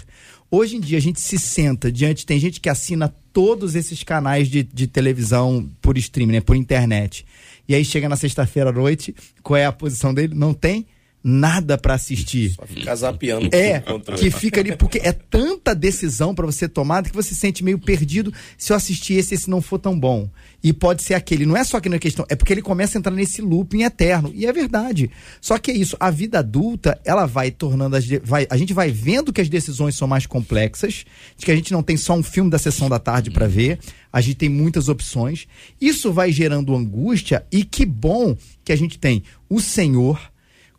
Hoje 0.50 0.76
em 0.76 0.80
dia 0.80 0.98
a 0.98 1.00
gente 1.00 1.20
se 1.20 1.38
senta 1.38 1.90
diante, 1.90 2.26
tem 2.26 2.38
gente 2.38 2.60
que 2.60 2.68
assina 2.68 3.12
todos 3.32 3.74
esses 3.74 4.02
canais 4.04 4.48
de, 4.48 4.62
de 4.62 4.86
televisão 4.86 5.68
por 5.80 5.96
streaming, 5.96 6.34
né, 6.34 6.40
por 6.40 6.54
internet. 6.54 7.24
E 7.68 7.74
aí 7.74 7.84
chega 7.84 8.08
na 8.08 8.16
sexta-feira 8.16 8.70
à 8.70 8.72
noite, 8.72 9.14
qual 9.42 9.56
é 9.56 9.64
a 9.64 9.72
posição 9.72 10.12
dele? 10.12 10.34
Não 10.34 10.52
tem 10.52 10.86
nada 11.22 11.76
para 11.76 11.94
assistir. 11.94 12.54
Só 12.54 12.66
ficar 12.66 12.94
zapeando. 12.94 13.48
É, 13.52 13.82
que 14.16 14.30
fica 14.30 14.60
ali, 14.60 14.76
porque 14.76 14.98
é 15.02 15.12
tanta 15.12 15.74
decisão 15.74 16.34
para 16.34 16.46
você 16.46 16.68
tomar 16.68 17.02
que 17.02 17.14
você 17.14 17.30
se 17.30 17.36
sente 17.36 17.64
meio 17.64 17.78
perdido 17.78 18.32
se 18.56 18.72
eu 18.72 18.76
assistir 18.76 19.14
esse 19.14 19.34
esse 19.34 19.50
não 19.50 19.60
for 19.60 19.78
tão 19.78 19.98
bom. 19.98 20.28
E 20.62 20.72
pode 20.72 21.02
ser 21.02 21.14
aquele. 21.14 21.44
Não 21.44 21.56
é 21.56 21.64
só 21.64 21.80
que 21.80 21.88
na 21.88 21.98
questão, 21.98 22.24
é 22.28 22.36
porque 22.36 22.52
ele 22.52 22.62
começa 22.62 22.96
a 22.96 22.98
entrar 22.98 23.12
nesse 23.12 23.42
looping 23.42 23.82
eterno. 23.82 24.30
E 24.34 24.46
é 24.46 24.52
verdade. 24.52 25.10
Só 25.40 25.58
que 25.58 25.70
é 25.70 25.74
isso, 25.74 25.96
a 25.98 26.10
vida 26.10 26.38
adulta, 26.38 27.00
ela 27.04 27.26
vai 27.26 27.50
tornando 27.50 27.96
as. 27.96 28.06
Vai, 28.22 28.46
a 28.48 28.56
gente 28.56 28.72
vai 28.72 28.90
vendo 28.90 29.32
que 29.32 29.40
as 29.40 29.48
decisões 29.48 29.96
são 29.96 30.06
mais 30.06 30.26
complexas, 30.26 31.04
de 31.36 31.44
que 31.44 31.50
a 31.50 31.56
gente 31.56 31.72
não 31.72 31.82
tem 31.82 31.96
só 31.96 32.14
um 32.14 32.22
filme 32.22 32.50
da 32.50 32.58
sessão 32.58 32.88
da 32.88 32.98
tarde 32.98 33.30
para 33.30 33.48
ver, 33.48 33.78
a 34.12 34.20
gente 34.20 34.36
tem 34.36 34.48
muitas 34.48 34.88
opções. 34.88 35.46
Isso 35.80 36.12
vai 36.12 36.30
gerando 36.30 36.74
angústia, 36.74 37.44
e 37.50 37.64
que 37.64 37.84
bom 37.84 38.36
que 38.64 38.72
a 38.72 38.76
gente 38.76 38.98
tem 38.98 39.22
o 39.48 39.60
Senhor, 39.60 40.31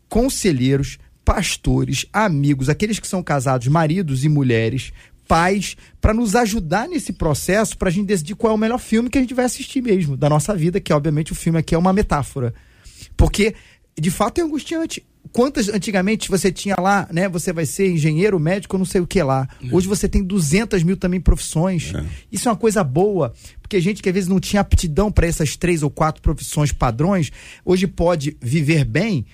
conselheiros, 0.08 0.98
pastores, 1.24 2.06
amigos, 2.12 2.68
aqueles 2.68 2.98
que 2.98 3.08
são 3.08 3.22
casados, 3.22 3.66
maridos 3.68 4.24
e 4.24 4.28
mulheres, 4.28 4.92
pais 5.26 5.76
para 6.00 6.12
nos 6.12 6.34
ajudar 6.36 6.88
nesse 6.88 7.12
processo 7.12 7.76
para 7.76 7.88
a 7.88 7.92
gente 7.92 8.06
decidir 8.06 8.34
qual 8.34 8.52
é 8.52 8.54
o 8.54 8.58
melhor 8.58 8.78
filme 8.78 9.08
que 9.08 9.18
a 9.18 9.20
gente 9.20 9.34
vai 9.34 9.44
assistir 9.44 9.82
mesmo 9.82 10.16
da 10.16 10.28
nossa 10.28 10.54
vida, 10.54 10.80
que 10.80 10.92
obviamente 10.92 11.32
o 11.32 11.34
filme 11.34 11.58
aqui 11.58 11.74
é 11.74 11.78
uma 11.78 11.92
metáfora. 11.92 12.54
Porque 13.16 13.54
de 13.98 14.10
fato 14.10 14.40
é 14.40 14.44
angustiante. 14.44 15.04
Quantas 15.32 15.68
antigamente 15.68 16.28
você 16.28 16.52
tinha 16.52 16.76
lá, 16.78 17.08
né? 17.10 17.28
Você 17.30 17.52
vai 17.52 17.64
ser 17.64 17.90
engenheiro, 17.90 18.38
médico, 18.38 18.76
não 18.76 18.84
sei 18.84 19.00
o 19.00 19.06
que 19.06 19.22
lá. 19.22 19.48
É. 19.62 19.74
Hoje 19.74 19.88
você 19.88 20.06
tem 20.06 20.22
200 20.22 20.82
mil 20.82 20.96
também 20.96 21.20
profissões. 21.20 21.92
É. 21.94 22.04
Isso 22.30 22.48
é 22.48 22.52
uma 22.52 22.58
coisa 22.58 22.84
boa, 22.84 23.32
porque 23.62 23.80
gente 23.80 24.02
que 24.02 24.08
às 24.08 24.14
vezes 24.14 24.28
não 24.28 24.38
tinha 24.38 24.60
aptidão 24.60 25.10
para 25.10 25.26
essas 25.26 25.56
três 25.56 25.82
ou 25.82 25.90
quatro 25.90 26.20
profissões 26.20 26.72
padrões, 26.72 27.32
hoje 27.64 27.86
pode 27.86 28.36
viver 28.40 28.84
bem 28.84 29.24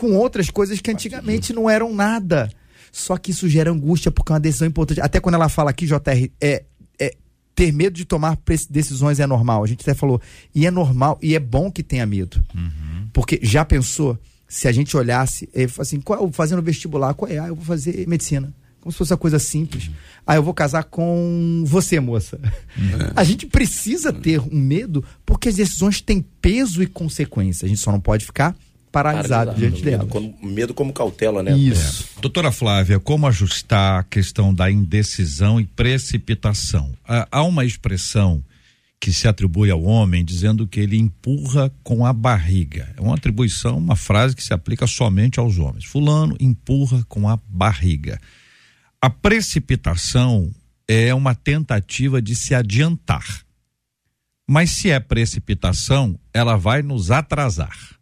com 0.00 0.16
outras 0.16 0.48
coisas 0.48 0.80
que 0.80 0.90
antigamente 0.90 1.52
não 1.52 1.68
eram 1.68 1.92
nada. 1.92 2.50
Só 2.90 3.18
que 3.18 3.32
isso 3.32 3.46
gera 3.46 3.70
angústia 3.70 4.10
porque 4.10 4.32
é 4.32 4.34
uma 4.34 4.40
decisão 4.40 4.66
importante. 4.66 4.98
Até 4.98 5.20
quando 5.20 5.34
ela 5.34 5.50
fala 5.50 5.68
aqui, 5.68 5.84
JR, 5.84 6.30
é, 6.40 6.64
é 6.98 7.14
ter 7.54 7.70
medo 7.70 7.92
de 7.92 8.06
tomar 8.06 8.38
decisões 8.70 9.20
é 9.20 9.26
normal. 9.26 9.62
A 9.62 9.66
gente 9.66 9.82
até 9.82 9.92
falou, 9.92 10.18
e 10.54 10.66
é 10.66 10.70
normal, 10.70 11.18
e 11.20 11.34
é 11.34 11.38
bom 11.38 11.70
que 11.70 11.82
tenha 11.82 12.06
medo. 12.06 12.42
Uhum. 12.54 13.08
Porque 13.12 13.38
já 13.42 13.62
pensou, 13.62 14.18
se 14.48 14.66
a 14.66 14.72
gente 14.72 14.96
olhasse, 14.96 15.46
assim, 15.78 16.00
qual, 16.00 16.32
fazendo 16.32 16.62
vestibular, 16.62 17.12
qual 17.12 17.30
é? 17.30 17.38
Ah, 17.38 17.48
eu 17.48 17.54
vou 17.54 17.64
fazer 17.64 18.08
medicina. 18.08 18.54
Como 18.80 18.90
se 18.90 18.96
fosse 18.96 19.12
uma 19.12 19.18
coisa 19.18 19.38
simples. 19.38 19.88
Uhum. 19.88 19.94
Ah, 20.26 20.36
eu 20.36 20.42
vou 20.42 20.54
casar 20.54 20.84
com 20.84 21.62
você, 21.66 22.00
moça. 22.00 22.40
Uhum. 22.78 23.12
A 23.14 23.22
gente 23.22 23.46
precisa 23.46 24.14
ter 24.14 24.40
um 24.40 24.58
medo 24.58 25.04
porque 25.26 25.50
as 25.50 25.56
decisões 25.56 26.00
têm 26.00 26.24
peso 26.40 26.82
e 26.82 26.86
consequência. 26.86 27.66
A 27.66 27.68
gente 27.68 27.82
só 27.82 27.92
não 27.92 28.00
pode 28.00 28.24
ficar 28.24 28.56
paralisado, 28.90 29.54
diante 29.54 29.82
dela. 29.82 30.04
Medo, 30.04 30.34
medo 30.42 30.74
como 30.74 30.92
cautela, 30.92 31.42
né? 31.42 31.56
Isso. 31.56 32.08
É. 32.16 32.20
Doutora 32.20 32.50
Flávia, 32.50 32.98
como 32.98 33.26
ajustar 33.26 34.00
a 34.00 34.02
questão 34.02 34.52
da 34.52 34.70
indecisão 34.70 35.60
e 35.60 35.64
precipitação? 35.64 36.92
Há 37.04 37.42
uma 37.42 37.64
expressão 37.64 38.44
que 39.00 39.12
se 39.12 39.26
atribui 39.26 39.70
ao 39.70 39.82
homem 39.82 40.22
dizendo 40.22 40.66
que 40.66 40.78
ele 40.78 40.98
empurra 40.98 41.72
com 41.82 42.04
a 42.04 42.12
barriga. 42.12 42.92
É 42.96 43.00
uma 43.00 43.14
atribuição, 43.14 43.78
uma 43.78 43.96
frase 43.96 44.36
que 44.36 44.42
se 44.42 44.52
aplica 44.52 44.86
somente 44.86 45.40
aos 45.40 45.58
homens. 45.58 45.86
Fulano 45.86 46.36
empurra 46.38 47.02
com 47.08 47.26
a 47.26 47.38
barriga. 47.48 48.20
A 49.00 49.08
precipitação 49.08 50.50
é 50.86 51.14
uma 51.14 51.34
tentativa 51.34 52.20
de 52.20 52.36
se 52.36 52.54
adiantar. 52.54 53.42
Mas 54.46 54.72
se 54.72 54.90
é 54.90 55.00
precipitação, 55.00 56.18
ela 56.34 56.56
vai 56.56 56.82
nos 56.82 57.10
atrasar. 57.10 57.99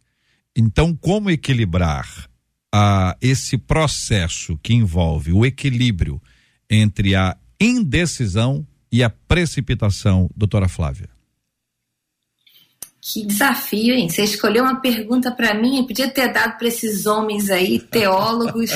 Então, 0.60 0.92
como 0.92 1.30
equilibrar 1.30 2.28
a, 2.74 3.16
esse 3.22 3.56
processo 3.56 4.58
que 4.60 4.74
envolve 4.74 5.32
o 5.32 5.46
equilíbrio 5.46 6.20
entre 6.68 7.14
a 7.14 7.36
indecisão 7.60 8.66
e 8.90 9.04
a 9.04 9.08
precipitação, 9.08 10.28
doutora 10.36 10.68
Flávia? 10.68 11.08
Que 13.00 13.24
desafio, 13.24 13.94
hein? 13.94 14.08
Você 14.08 14.24
escolheu 14.24 14.64
uma 14.64 14.80
pergunta 14.80 15.30
para 15.30 15.54
mim, 15.54 15.86
podia 15.86 16.10
ter 16.10 16.32
dado 16.32 16.58
para 16.58 16.66
esses 16.66 17.06
homens 17.06 17.50
aí, 17.50 17.78
teólogos, 17.78 18.72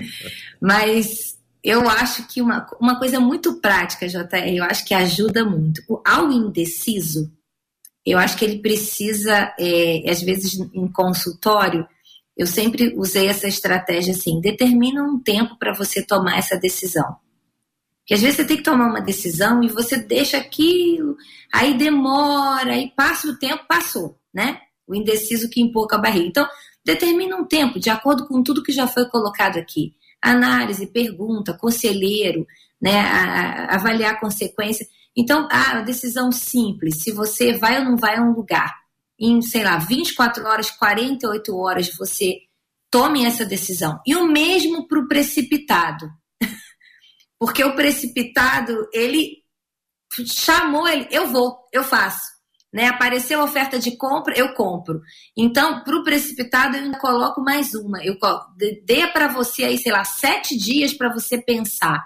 mas 0.58 1.36
eu 1.62 1.86
acho 1.90 2.26
que 2.26 2.40
uma, 2.40 2.66
uma 2.80 2.98
coisa 2.98 3.20
muito 3.20 3.60
prática, 3.60 4.08
JR, 4.08 4.48
eu 4.56 4.64
acho 4.64 4.82
que 4.82 4.94
ajuda 4.94 5.44
muito. 5.44 5.82
O, 5.86 6.00
ao 6.02 6.32
indeciso, 6.32 7.30
eu 8.10 8.18
acho 8.18 8.36
que 8.36 8.44
ele 8.44 8.58
precisa, 8.60 9.54
é, 9.58 10.04
às 10.08 10.22
vezes 10.22 10.58
em 10.74 10.88
consultório, 10.88 11.86
eu 12.36 12.46
sempre 12.46 12.94
usei 12.96 13.26
essa 13.26 13.48
estratégia 13.48 14.14
assim: 14.14 14.40
determina 14.40 15.02
um 15.02 15.18
tempo 15.18 15.58
para 15.58 15.74
você 15.74 16.04
tomar 16.04 16.38
essa 16.38 16.56
decisão. 16.56 17.16
Porque 18.00 18.14
às 18.14 18.22
vezes 18.22 18.36
você 18.36 18.44
tem 18.46 18.56
que 18.56 18.62
tomar 18.62 18.86
uma 18.86 19.02
decisão 19.02 19.62
e 19.62 19.68
você 19.68 19.98
deixa 19.98 20.38
aquilo, 20.38 21.14
aí 21.52 21.76
demora, 21.76 22.72
aí 22.72 22.90
passa 22.96 23.28
o 23.28 23.36
tempo, 23.36 23.66
passou, 23.68 24.18
né? 24.32 24.60
O 24.86 24.94
indeciso 24.94 25.50
que 25.50 25.60
empurra 25.60 25.96
a 25.96 25.98
barriga. 25.98 26.26
Então, 26.26 26.48
determina 26.82 27.36
um 27.36 27.44
tempo, 27.44 27.78
de 27.78 27.90
acordo 27.90 28.26
com 28.26 28.42
tudo 28.42 28.62
que 28.62 28.72
já 28.72 28.86
foi 28.86 29.06
colocado 29.10 29.58
aqui. 29.58 29.94
Análise, 30.22 30.86
pergunta, 30.86 31.52
conselheiro, 31.52 32.46
né? 32.80 32.98
A, 32.98 33.24
a, 33.24 33.74
avaliar 33.74 34.14
a 34.14 34.20
consequência. 34.20 34.86
Então, 35.20 35.48
a 35.50 35.80
decisão 35.80 36.30
simples, 36.30 37.02
se 37.02 37.10
você 37.10 37.52
vai 37.52 37.80
ou 37.80 37.84
não 37.84 37.96
vai 37.96 38.18
a 38.18 38.22
um 38.22 38.32
lugar, 38.32 38.72
em, 39.18 39.42
sei 39.42 39.64
lá, 39.64 39.76
24 39.76 40.46
horas, 40.46 40.70
48 40.70 41.56
horas, 41.56 41.90
você 41.98 42.36
tome 42.88 43.24
essa 43.24 43.44
decisão. 43.44 44.00
E 44.06 44.14
o 44.14 44.28
mesmo 44.28 44.86
para 44.86 45.00
o 45.00 45.08
precipitado. 45.08 46.08
Porque 47.36 47.64
o 47.64 47.74
precipitado, 47.74 48.88
ele 48.92 49.42
chamou 50.24 50.86
ele, 50.86 51.08
eu 51.10 51.26
vou, 51.26 51.66
eu 51.72 51.82
faço. 51.82 52.38
Né? 52.72 52.86
Apareceu 52.86 53.40
a 53.40 53.44
oferta 53.44 53.76
de 53.76 53.96
compra, 53.96 54.38
eu 54.38 54.54
compro. 54.54 55.00
Então, 55.36 55.82
para 55.82 55.96
o 55.96 56.04
precipitado, 56.04 56.76
eu 56.76 56.84
ainda 56.84 56.98
coloco 57.00 57.40
mais 57.40 57.74
uma. 57.74 57.98
Eu 58.04 58.16
dê 58.84 59.08
para 59.08 59.26
você 59.26 59.64
aí, 59.64 59.78
sei 59.78 59.90
lá, 59.90 60.04
sete 60.04 60.56
dias 60.56 60.92
para 60.92 61.12
você 61.12 61.42
pensar. 61.42 62.00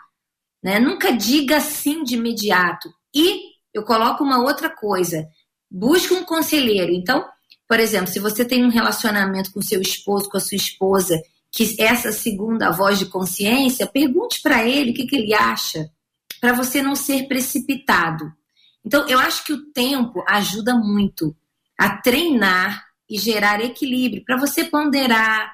Né? 0.64 0.80
Nunca 0.80 1.12
diga 1.12 1.60
sim 1.60 2.02
de 2.04 2.14
imediato. 2.14 2.88
E 3.14 3.52
eu 3.74 3.82
coloco 3.82 4.22
uma 4.22 4.42
outra 4.42 4.68
coisa: 4.70 5.26
busque 5.70 6.14
um 6.14 6.24
conselheiro. 6.24 6.92
Então, 6.92 7.24
por 7.68 7.80
exemplo, 7.80 8.08
se 8.08 8.18
você 8.18 8.44
tem 8.44 8.64
um 8.64 8.70
relacionamento 8.70 9.52
com 9.52 9.62
seu 9.62 9.80
esposo, 9.80 10.28
com 10.28 10.36
a 10.36 10.40
sua 10.40 10.56
esposa, 10.56 11.20
que 11.50 11.76
essa 11.78 12.12
segunda 12.12 12.70
voz 12.70 12.98
de 12.98 13.06
consciência, 13.06 13.86
pergunte 13.86 14.40
para 14.42 14.66
ele 14.66 14.90
o 14.90 14.94
que, 14.94 15.06
que 15.06 15.16
ele 15.16 15.34
acha, 15.34 15.90
para 16.40 16.52
você 16.52 16.82
não 16.82 16.94
ser 16.96 17.28
precipitado. 17.28 18.32
Então, 18.84 19.08
eu 19.08 19.18
acho 19.18 19.44
que 19.44 19.52
o 19.52 19.70
tempo 19.72 20.24
ajuda 20.26 20.74
muito 20.74 21.36
a 21.78 21.96
treinar 21.98 22.84
e 23.08 23.18
gerar 23.18 23.60
equilíbrio, 23.60 24.24
para 24.24 24.38
você 24.38 24.64
ponderar, 24.64 25.52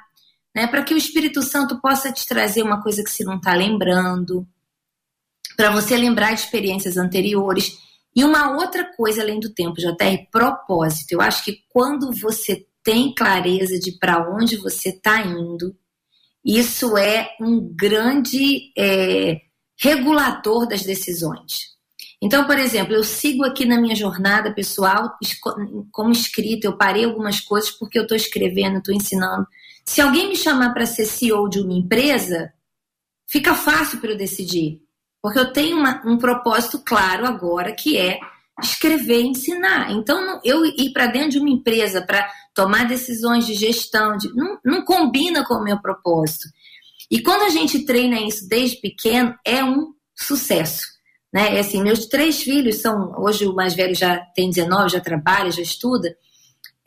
né, 0.55 0.67
para 0.67 0.83
que 0.83 0.95
o 0.95 0.97
Espírito 0.97 1.43
Santo 1.43 1.81
possa 1.81 2.13
te 2.13 2.27
trazer 2.27 2.63
uma 2.63 2.83
coisa 2.83 3.03
que 3.03 3.11
você 3.11 3.25
não 3.25 3.37
está 3.37 3.53
lembrando, 3.55 4.47
para 5.59 5.73
você 5.73 5.97
lembrar 5.97 6.35
de 6.35 6.43
experiências 6.43 6.97
anteriores. 6.97 7.77
E 8.15 8.23
uma 8.23 8.57
outra 8.57 8.85
coisa 8.95 9.23
além 9.23 9.41
do 9.41 9.53
tempo, 9.53 9.75
JR, 9.75 10.31
propósito. 10.31 11.11
Eu 11.11 11.21
acho 11.21 11.45
que 11.45 11.65
quando 11.69 12.13
você 12.13 12.65
tem 12.81 13.13
clareza 13.13 13.77
de 13.77 13.91
para 13.99 14.33
onde 14.33 14.57
você 14.57 14.91
está 14.91 15.21
indo, 15.21 15.77
isso 16.45 16.97
é 16.97 17.31
um 17.41 17.59
grande 17.75 18.73
é, 18.79 19.41
regulador 19.77 20.69
das 20.69 20.85
decisões. 20.85 21.77
Então, 22.23 22.47
por 22.47 22.57
exemplo, 22.57 22.95
eu 22.95 23.03
sigo 23.03 23.45
aqui 23.45 23.65
na 23.65 23.81
minha 23.81 23.97
jornada 23.97 24.55
pessoal, 24.55 25.17
como 25.91 26.13
escrita, 26.13 26.69
eu 26.69 26.77
parei 26.77 27.05
algumas 27.05 27.41
coisas 27.41 27.71
porque 27.73 27.99
eu 27.99 28.03
estou 28.03 28.17
escrevendo, 28.17 28.79
estou 28.79 28.95
ensinando. 28.95 29.45
Se 29.85 30.01
alguém 30.01 30.29
me 30.29 30.37
chamar 30.37 30.73
para 30.73 30.87
ser 30.87 31.05
CEO 31.05 31.49
de 31.49 31.59
uma 31.61 31.75
empresa, 31.75 32.53
fica 33.27 33.55
fácil 33.57 34.01
para 34.01 34.13
eu 34.13 34.17
decidir. 34.17 34.88
Porque 35.23 35.39
eu 35.39 35.53
tenho 35.53 35.77
uma, 35.77 36.03
um 36.07 36.17
propósito 36.17 36.83
claro 36.85 37.27
agora, 37.27 37.73
que 37.73 37.97
é 37.97 38.19
escrever 38.63 39.23
ensinar. 39.23 39.93
Então, 39.93 40.41
eu 40.45 40.65
ir 40.65 40.93
para 40.93 41.07
dentro 41.07 41.31
de 41.31 41.39
uma 41.39 41.51
empresa 41.51 42.03
para 42.03 42.29
tomar 42.55 42.87
decisões 42.87 43.47
de 43.47 43.55
gestão, 43.55 44.17
de, 44.17 44.35
não, 44.35 44.59
não 44.65 44.85
combina 44.85 45.45
com 45.45 45.55
o 45.55 45.63
meu 45.63 45.81
propósito. 45.81 46.49
E 47.11 47.23
quando 47.23 47.43
a 47.43 47.51
gente 47.51 47.85
treina 47.85 48.21
isso 48.21 48.49
desde 48.49 48.81
pequeno, 48.81 49.35
é 49.45 49.63
um 49.63 49.93
sucesso. 50.15 50.83
Né? 51.33 51.57
É 51.57 51.61
assim, 51.61 51.83
meus 51.83 52.07
três 52.07 52.43
filhos 52.43 52.81
são, 52.81 53.15
hoje 53.19 53.47
o 53.47 53.55
mais 53.55 53.75
velho 53.75 53.95
já 53.95 54.19
tem 54.35 54.51
19, 54.51 54.91
já 54.91 55.01
trabalha, 55.01 55.51
já 55.51 55.63
estuda, 55.63 56.15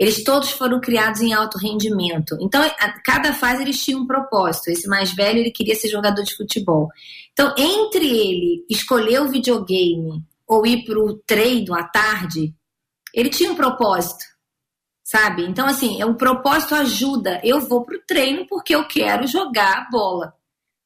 eles 0.01 0.23
todos 0.23 0.49
foram 0.49 0.81
criados 0.81 1.21
em 1.21 1.31
alto 1.31 1.59
rendimento. 1.59 2.35
Então, 2.41 2.59
a 2.63 2.99
cada 3.03 3.35
fase 3.35 3.61
eles 3.61 3.83
tinham 3.83 4.01
um 4.01 4.07
propósito. 4.07 4.69
Esse 4.71 4.87
mais 4.87 5.13
velho, 5.13 5.37
ele 5.37 5.51
queria 5.51 5.75
ser 5.75 5.89
jogador 5.89 6.23
de 6.23 6.35
futebol. 6.35 6.89
Então, 7.31 7.53
entre 7.55 8.07
ele 8.07 8.65
escolher 8.67 9.21
o 9.21 9.29
videogame 9.29 10.23
ou 10.47 10.65
ir 10.65 10.85
para 10.85 10.97
o 10.97 11.19
treino 11.19 11.75
à 11.75 11.83
tarde, 11.83 12.51
ele 13.13 13.29
tinha 13.29 13.51
um 13.51 13.55
propósito. 13.55 14.25
sabe? 15.03 15.45
Então, 15.45 15.67
assim, 15.67 16.03
o 16.03 16.15
propósito 16.15 16.73
ajuda. 16.73 17.39
Eu 17.43 17.59
vou 17.59 17.83
pro 17.83 18.01
treino 18.07 18.47
porque 18.47 18.73
eu 18.73 18.87
quero 18.87 19.27
jogar 19.27 19.87
bola 19.91 20.33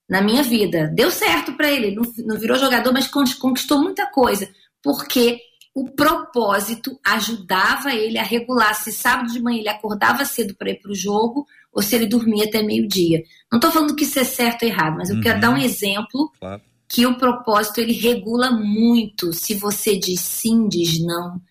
na 0.09 0.22
minha 0.22 0.43
vida. 0.43 0.91
Deu 0.93 1.09
certo 1.09 1.53
para 1.53 1.72
ele, 1.72 1.95
não, 1.95 2.03
não 2.26 2.38
virou 2.38 2.57
jogador, 2.57 2.91
mas 2.91 3.07
conquistou 3.07 3.82
muita 3.82 4.07
coisa, 4.07 4.49
porque 4.84 5.39
o 5.76 5.91
propósito 5.91 6.97
ajudava 7.05 7.93
ele 7.93 8.17
a 8.17 8.23
regular 8.23 8.73
se 8.73 8.93
sábado 8.93 9.30
de 9.30 9.41
manhã 9.41 9.59
ele 9.59 9.67
acordava 9.67 10.23
cedo 10.23 10.55
para 10.55 10.71
ir 10.71 10.80
para 10.80 10.91
o 10.91 10.95
jogo 10.95 11.45
ou 11.73 11.82
se 11.82 11.93
ele 11.93 12.07
dormia 12.07 12.45
até 12.45 12.63
meio-dia. 12.63 13.21
Não 13.51 13.57
estou 13.57 13.69
falando 13.69 13.93
que 13.93 14.05
isso 14.05 14.17
é 14.17 14.23
certo 14.23 14.63
ou 14.63 14.69
errado, 14.69 14.95
mas 14.95 15.09
eu 15.09 15.17
uhum. 15.17 15.21
quero 15.21 15.41
dar 15.41 15.49
um 15.49 15.57
exemplo 15.57 16.32
claro. 16.39 16.61
que 16.88 17.05
o 17.05 17.17
propósito 17.17 17.82
ele 17.82 17.91
regula 17.91 18.51
muito 18.51 19.34
se 19.34 19.53
você 19.53 19.99
diz 19.99 20.21
sim, 20.21 20.69
diz 20.69 20.97
não 21.03 21.41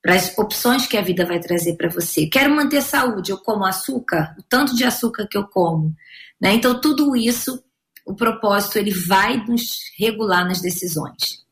para 0.00 0.14
as 0.14 0.38
opções 0.38 0.86
que 0.86 0.96
a 0.96 1.02
vida 1.02 1.26
vai 1.26 1.40
trazer 1.40 1.74
para 1.74 1.88
você. 1.88 2.26
Quero 2.28 2.54
manter 2.54 2.80
saúde, 2.80 3.32
eu 3.32 3.38
como 3.38 3.64
açúcar, 3.64 4.36
o 4.38 4.42
tanto 4.44 4.76
de 4.76 4.84
açúcar 4.84 5.26
que 5.28 5.36
eu 5.36 5.48
como. 5.48 5.92
Né? 6.40 6.54
Então, 6.54 6.80
tudo 6.80 7.16
isso, 7.16 7.60
o 8.06 8.14
propósito, 8.14 8.78
ele 8.78 8.92
vai 8.92 9.44
nos 9.44 9.80
regular 9.98 10.46
nas 10.46 10.60
decisões. 10.60 11.44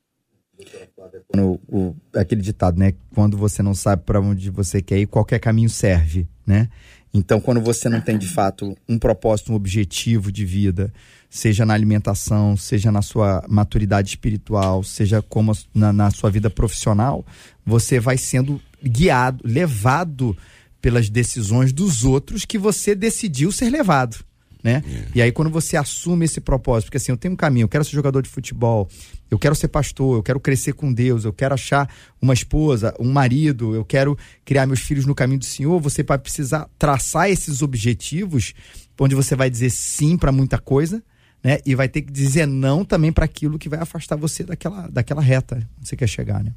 O, 1.37 1.61
o, 1.69 1.97
aquele 2.15 2.41
ditado, 2.41 2.79
né? 2.79 2.93
Quando 3.15 3.37
você 3.37 3.63
não 3.63 3.75
sabe 3.75 4.03
para 4.05 4.21
onde 4.21 4.51
você 4.51 4.81
quer 4.81 4.99
ir, 4.99 5.07
qualquer 5.07 5.39
caminho 5.39 5.69
serve, 5.69 6.29
né? 6.47 6.69
Então, 7.13 7.41
quando 7.41 7.61
você 7.61 7.89
não 7.89 8.01
tem 8.01 8.19
de 8.19 8.27
fato 8.27 8.77
um 8.89 8.99
propósito, 8.99 9.53
um 9.53 9.55
objetivo 9.55 10.33
de 10.33 10.45
vida, 10.45 10.93
seja 11.31 11.65
na 11.65 11.73
alimentação, 11.73 12.57
seja 12.57 12.91
na 12.91 13.03
sua 13.03 13.45
maturidade 13.49 14.09
espiritual, 14.09 14.83
seja 14.83 15.23
como 15.23 15.53
na, 15.73 15.93
na 15.93 16.11
sua 16.11 16.29
vida 16.29 16.51
profissional, 16.51 17.25
você 17.65 18.01
vai 18.01 18.19
sendo 18.19 18.61
guiado, 18.83 19.45
levado 19.45 20.37
pelas 20.81 21.09
decisões 21.09 21.73
dos 21.73 22.05
outros 22.05 22.45
que 22.45 22.59
você 22.59 22.97
decidiu 22.97 23.53
ser 23.53 23.71
levado. 23.71 24.17
Né? 24.63 24.83
Yeah. 24.87 25.11
E 25.15 25.23
aí, 25.23 25.33
quando 25.33 25.51
você 25.51 25.77
assume 25.77 26.25
esse 26.25 26.41
propósito, 26.41 26.87
porque 26.87 26.97
assim, 26.97 27.13
eu 27.13 27.17
tenho 27.17 27.35
um 27.35 27.37
caminho, 27.37 27.65
eu 27.65 27.69
quero 27.69 27.85
ser 27.85 27.93
jogador 27.93 28.23
de 28.23 28.29
futebol, 28.29 28.89
eu 29.31 29.39
quero 29.39 29.55
ser 29.55 29.68
pastor, 29.68 30.16
eu 30.16 30.22
quero 30.22 30.39
crescer 30.39 30.75
com 30.75 30.93
Deus, 30.93 31.25
eu 31.25 31.33
quero 31.33 31.55
achar 31.55 31.89
uma 32.20 32.35
esposa, 32.35 32.95
um 32.99 33.11
marido, 33.11 33.75
eu 33.75 33.85
quero 33.85 34.16
criar 34.45 34.66
meus 34.66 34.81
filhos 34.81 35.07
no 35.07 35.14
caminho 35.14 35.39
do 35.39 35.45
Senhor, 35.45 35.81
você 35.81 36.03
vai 36.03 36.18
precisar 36.18 36.68
traçar 36.79 37.31
esses 37.31 37.62
objetivos, 37.62 38.55
onde 38.99 39.14
você 39.14 39.35
vai 39.35 39.51
dizer 39.51 39.70
sim 39.70 40.16
para 40.16 40.31
muita 40.31 40.59
coisa, 40.59 41.03
né? 41.43 41.59
E 41.66 41.75
vai 41.75 41.89
ter 41.89 42.03
que 42.03 42.12
dizer 42.12 42.47
não 42.47 42.85
também 42.85 43.12
para 43.12 43.25
aquilo 43.25 43.59
que 43.59 43.68
vai 43.68 43.81
afastar 43.81 44.16
você 44.16 44.45
daquela, 44.45 44.89
daquela 44.89 45.20
reta 45.20 45.57
onde 45.79 45.89
você 45.89 45.97
quer 45.97 46.09
chegar, 46.09 46.43
né? 46.43 46.53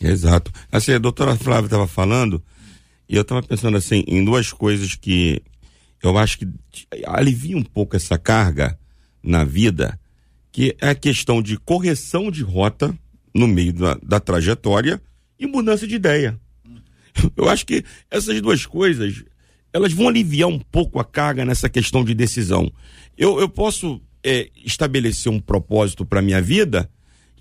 Exato. 0.00 0.52
Assim, 0.70 0.92
a 0.92 0.98
doutora 0.98 1.36
Flávia 1.36 1.66
estava 1.66 1.86
falando, 1.86 2.42
e 3.08 3.16
eu 3.16 3.22
estava 3.22 3.42
pensando 3.42 3.76
assim, 3.76 4.04
em 4.06 4.24
duas 4.24 4.52
coisas 4.52 4.94
que 4.94 5.42
eu 6.02 6.18
acho 6.18 6.38
que 6.38 6.48
alivia 7.06 7.56
um 7.56 7.62
pouco 7.62 7.96
essa 7.96 8.18
carga 8.18 8.78
na 9.22 9.44
vida, 9.44 9.98
que 10.56 10.74
é 10.80 10.88
a 10.88 10.94
questão 10.94 11.42
de 11.42 11.58
correção 11.58 12.30
de 12.30 12.42
rota 12.42 12.98
no 13.34 13.46
meio 13.46 13.74
da, 13.74 13.98
da 14.02 14.18
trajetória 14.18 14.98
e 15.38 15.46
mudança 15.46 15.86
de 15.86 15.96
ideia. 15.96 16.40
Eu 17.36 17.46
acho 17.50 17.66
que 17.66 17.84
essas 18.10 18.40
duas 18.40 18.64
coisas, 18.64 19.22
elas 19.70 19.92
vão 19.92 20.08
aliviar 20.08 20.48
um 20.48 20.58
pouco 20.58 20.98
a 20.98 21.04
carga 21.04 21.44
nessa 21.44 21.68
questão 21.68 22.02
de 22.02 22.14
decisão. 22.14 22.72
Eu, 23.18 23.38
eu 23.38 23.50
posso 23.50 24.00
é, 24.24 24.48
estabelecer 24.64 25.30
um 25.30 25.38
propósito 25.38 26.06
para 26.06 26.22
minha 26.22 26.40
vida 26.40 26.88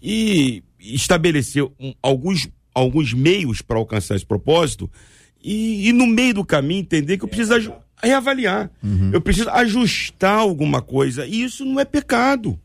e 0.03 0.61
estabelecer 0.77 1.63
um, 1.79 1.93
alguns, 2.03 2.49
alguns 2.73 3.13
meios 3.13 3.61
para 3.61 3.77
alcançar 3.77 4.17
esse 4.17 4.25
propósito 4.25 4.91
e, 5.41 5.87
e, 5.87 5.93
no 5.93 6.05
meio 6.05 6.33
do 6.33 6.43
caminho 6.43 6.81
entender 6.81 7.17
que 7.17 7.23
eu 7.23 7.29
preciso 7.29 7.73
reavaliar, 8.03 8.69
uhum. 8.83 9.11
eu 9.13 9.21
preciso 9.21 9.49
ajustar 9.51 10.39
alguma 10.39 10.81
coisa 10.81 11.25
e 11.25 11.43
isso 11.43 11.63
não 11.63 11.79
é 11.79 11.85
pecado. 11.85 12.59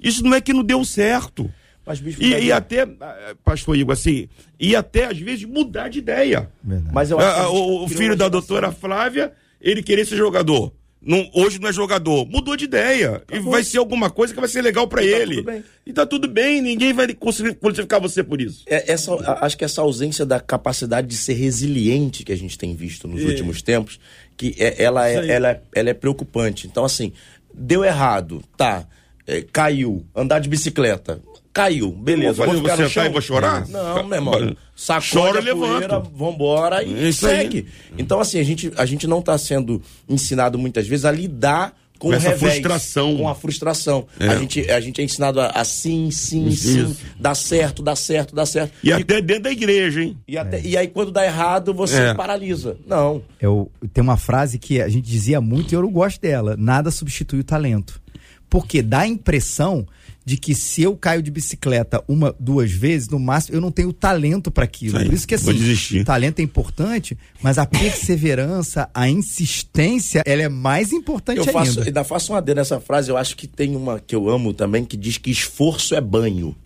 Isso 0.00 0.22
não 0.22 0.34
é 0.34 0.40
que 0.40 0.52
não 0.52 0.62
deu 0.62 0.84
certo. 0.84 1.50
Mas, 1.86 2.00
bicho, 2.00 2.20
e, 2.20 2.46
e, 2.46 2.52
até, 2.52 2.80
eh, 2.80 3.36
pastor 3.44 3.76
Igor, 3.76 3.92
assim, 3.92 4.28
e 4.58 4.74
até 4.74 5.06
às 5.06 5.18
vezes 5.18 5.44
mudar 5.44 5.88
de 5.88 6.00
ideia. 6.00 6.50
Verdade. 6.62 6.92
Mas 6.92 7.12
eu 7.12 7.18
acho 7.20 7.40
ah, 7.40 7.48
o, 7.48 7.84
o 7.84 7.88
filho 7.88 8.16
da 8.16 8.28
doutora 8.28 8.72
Flávia, 8.72 9.32
ele 9.60 9.84
queria 9.84 10.04
ser 10.04 10.16
jogador. 10.16 10.72
Não, 11.00 11.30
hoje 11.32 11.60
não 11.60 11.68
é 11.68 11.72
jogador. 11.72 12.26
Mudou 12.26 12.56
de 12.56 12.64
ideia. 12.64 13.16
Acabou. 13.16 13.36
E 13.36 13.50
vai 13.52 13.62
ser 13.62 13.78
alguma 13.78 14.10
coisa 14.10 14.34
que 14.34 14.40
vai 14.40 14.48
ser 14.48 14.60
legal 14.60 14.88
para 14.88 15.04
ele. 15.04 15.44
Tá 15.44 15.58
e 15.86 15.92
tá 15.92 16.04
tudo 16.04 16.26
bem, 16.26 16.60
ninguém 16.60 16.92
vai 16.92 17.14
conseguir 17.14 17.54
qualificar 17.54 18.00
você 18.00 18.24
por 18.24 18.40
isso. 18.40 18.64
É, 18.66 18.90
essa, 18.90 19.14
acho 19.40 19.56
que 19.56 19.64
essa 19.64 19.82
ausência 19.82 20.26
da 20.26 20.40
capacidade 20.40 21.06
de 21.06 21.16
ser 21.16 21.34
resiliente 21.34 22.24
que 22.24 22.32
a 22.32 22.36
gente 22.36 22.58
tem 22.58 22.74
visto 22.74 23.06
nos 23.06 23.22
últimos 23.22 23.62
tempos, 23.62 24.00
que 24.36 24.56
é, 24.58 24.82
ela, 24.82 25.08
é, 25.08 25.28
ela, 25.28 25.50
é, 25.50 25.60
ela 25.72 25.90
é 25.90 25.94
preocupante. 25.94 26.66
Então, 26.66 26.84
assim, 26.84 27.12
deu 27.54 27.84
errado, 27.84 28.42
tá. 28.56 28.84
É, 29.26 29.42
caiu, 29.42 30.04
andar 30.14 30.38
de 30.38 30.48
bicicleta. 30.48 31.20
Caiu, 31.52 31.90
beleza. 31.90 32.44
Vou 32.44 32.62
fazer 32.62 32.88
você 32.88 33.00
e 33.00 33.08
vou 33.08 33.20
chorar? 33.20 33.66
Não, 33.68 34.04
meu 34.04 34.18
irmão. 34.18 34.56
Sacode 34.76 35.10
Chora, 35.10 35.38
a 35.38 35.56
poeira, 35.56 35.98
vambora 36.00 36.82
e 36.82 37.08
Isso 37.08 37.26
segue. 37.26 37.66
Aí. 37.66 37.94
Então, 37.96 38.20
assim, 38.20 38.38
a 38.38 38.42
gente, 38.42 38.70
a 38.76 38.84
gente 38.84 39.06
não 39.06 39.20
está 39.20 39.38
sendo 39.38 39.80
ensinado 40.06 40.58
muitas 40.58 40.86
vezes 40.86 41.06
a 41.06 41.10
lidar 41.10 41.74
com, 41.98 42.08
com 42.08 42.14
essa 42.14 42.28
revés, 42.28 42.52
frustração. 42.52 43.16
Com 43.16 43.28
a 43.28 43.34
frustração. 43.34 44.06
É. 44.20 44.28
A, 44.28 44.36
gente, 44.36 44.70
a 44.70 44.80
gente 44.80 45.00
é 45.00 45.04
ensinado 45.04 45.40
a, 45.40 45.46
a 45.46 45.64
sim, 45.64 46.10
sim, 46.10 46.46
Isso. 46.46 46.88
sim, 46.88 46.96
dá 47.18 47.34
certo, 47.34 47.82
dá 47.82 47.96
certo, 47.96 48.34
dá 48.34 48.44
certo. 48.44 48.74
E, 48.82 48.88
e 48.88 48.92
até 48.92 49.20
dentro 49.20 49.44
da 49.44 49.50
igreja, 49.50 50.02
hein? 50.02 50.16
E, 50.28 50.36
até, 50.36 50.58
é. 50.58 50.62
e 50.62 50.76
aí, 50.76 50.88
quando 50.88 51.10
dá 51.10 51.24
errado, 51.24 51.72
você 51.72 52.02
é. 52.02 52.14
paralisa. 52.14 52.76
Não. 52.86 53.22
Eu, 53.40 53.70
tem 53.92 54.02
uma 54.02 54.16
frase 54.16 54.58
que 54.58 54.80
a 54.80 54.88
gente 54.88 55.08
dizia 55.08 55.40
muito 55.40 55.72
e 55.72 55.74
eu 55.74 55.82
não 55.82 55.90
gosto 55.90 56.20
dela: 56.20 56.54
nada 56.58 56.90
substitui 56.90 57.40
o 57.40 57.44
talento. 57.44 58.00
Porque 58.48 58.82
dá 58.82 59.00
a 59.00 59.08
impressão 59.08 59.86
de 60.26 60.36
que 60.36 60.56
se 60.56 60.82
eu 60.82 60.96
caio 60.96 61.22
de 61.22 61.30
bicicleta 61.30 62.02
uma, 62.08 62.34
duas 62.38 62.72
vezes, 62.72 63.08
no 63.08 63.18
máximo, 63.18 63.56
eu 63.56 63.60
não 63.60 63.70
tenho 63.70 63.92
talento 63.92 64.50
para 64.50 64.64
aquilo. 64.64 64.98
Por 64.98 65.14
isso 65.14 65.26
que 65.26 65.36
assim, 65.36 66.02
talento 66.02 66.40
é 66.40 66.42
importante, 66.42 67.16
mas 67.40 67.58
a 67.58 67.64
perseverança, 67.64 68.90
a 68.92 69.08
insistência, 69.08 70.24
ela 70.26 70.42
é 70.42 70.48
mais 70.48 70.92
importante 70.92 71.38
eu 71.38 71.44
faço, 71.44 71.78
ainda. 71.78 71.84
Ainda 71.84 72.04
faço 72.04 72.32
uma 72.32 72.38
adendo 72.38 72.56
nessa 72.56 72.80
frase, 72.80 73.08
eu 73.08 73.16
acho 73.16 73.36
que 73.36 73.46
tem 73.46 73.76
uma 73.76 74.00
que 74.00 74.16
eu 74.16 74.28
amo 74.28 74.52
também, 74.52 74.84
que 74.84 74.96
diz 74.96 75.16
que 75.16 75.30
esforço 75.30 75.94
é 75.94 76.00
banho. 76.00 76.56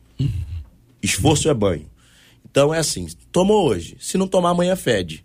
Esforço 1.03 1.47
é 1.51 1.53
banho. 1.53 1.85
Então 2.51 2.73
é 2.73 2.79
assim, 2.79 3.07
tomou 3.31 3.69
hoje, 3.69 3.95
se 4.01 4.17
não 4.17 4.27
tomar 4.27 4.51
amanhã 4.51 4.75
fede. 4.75 5.23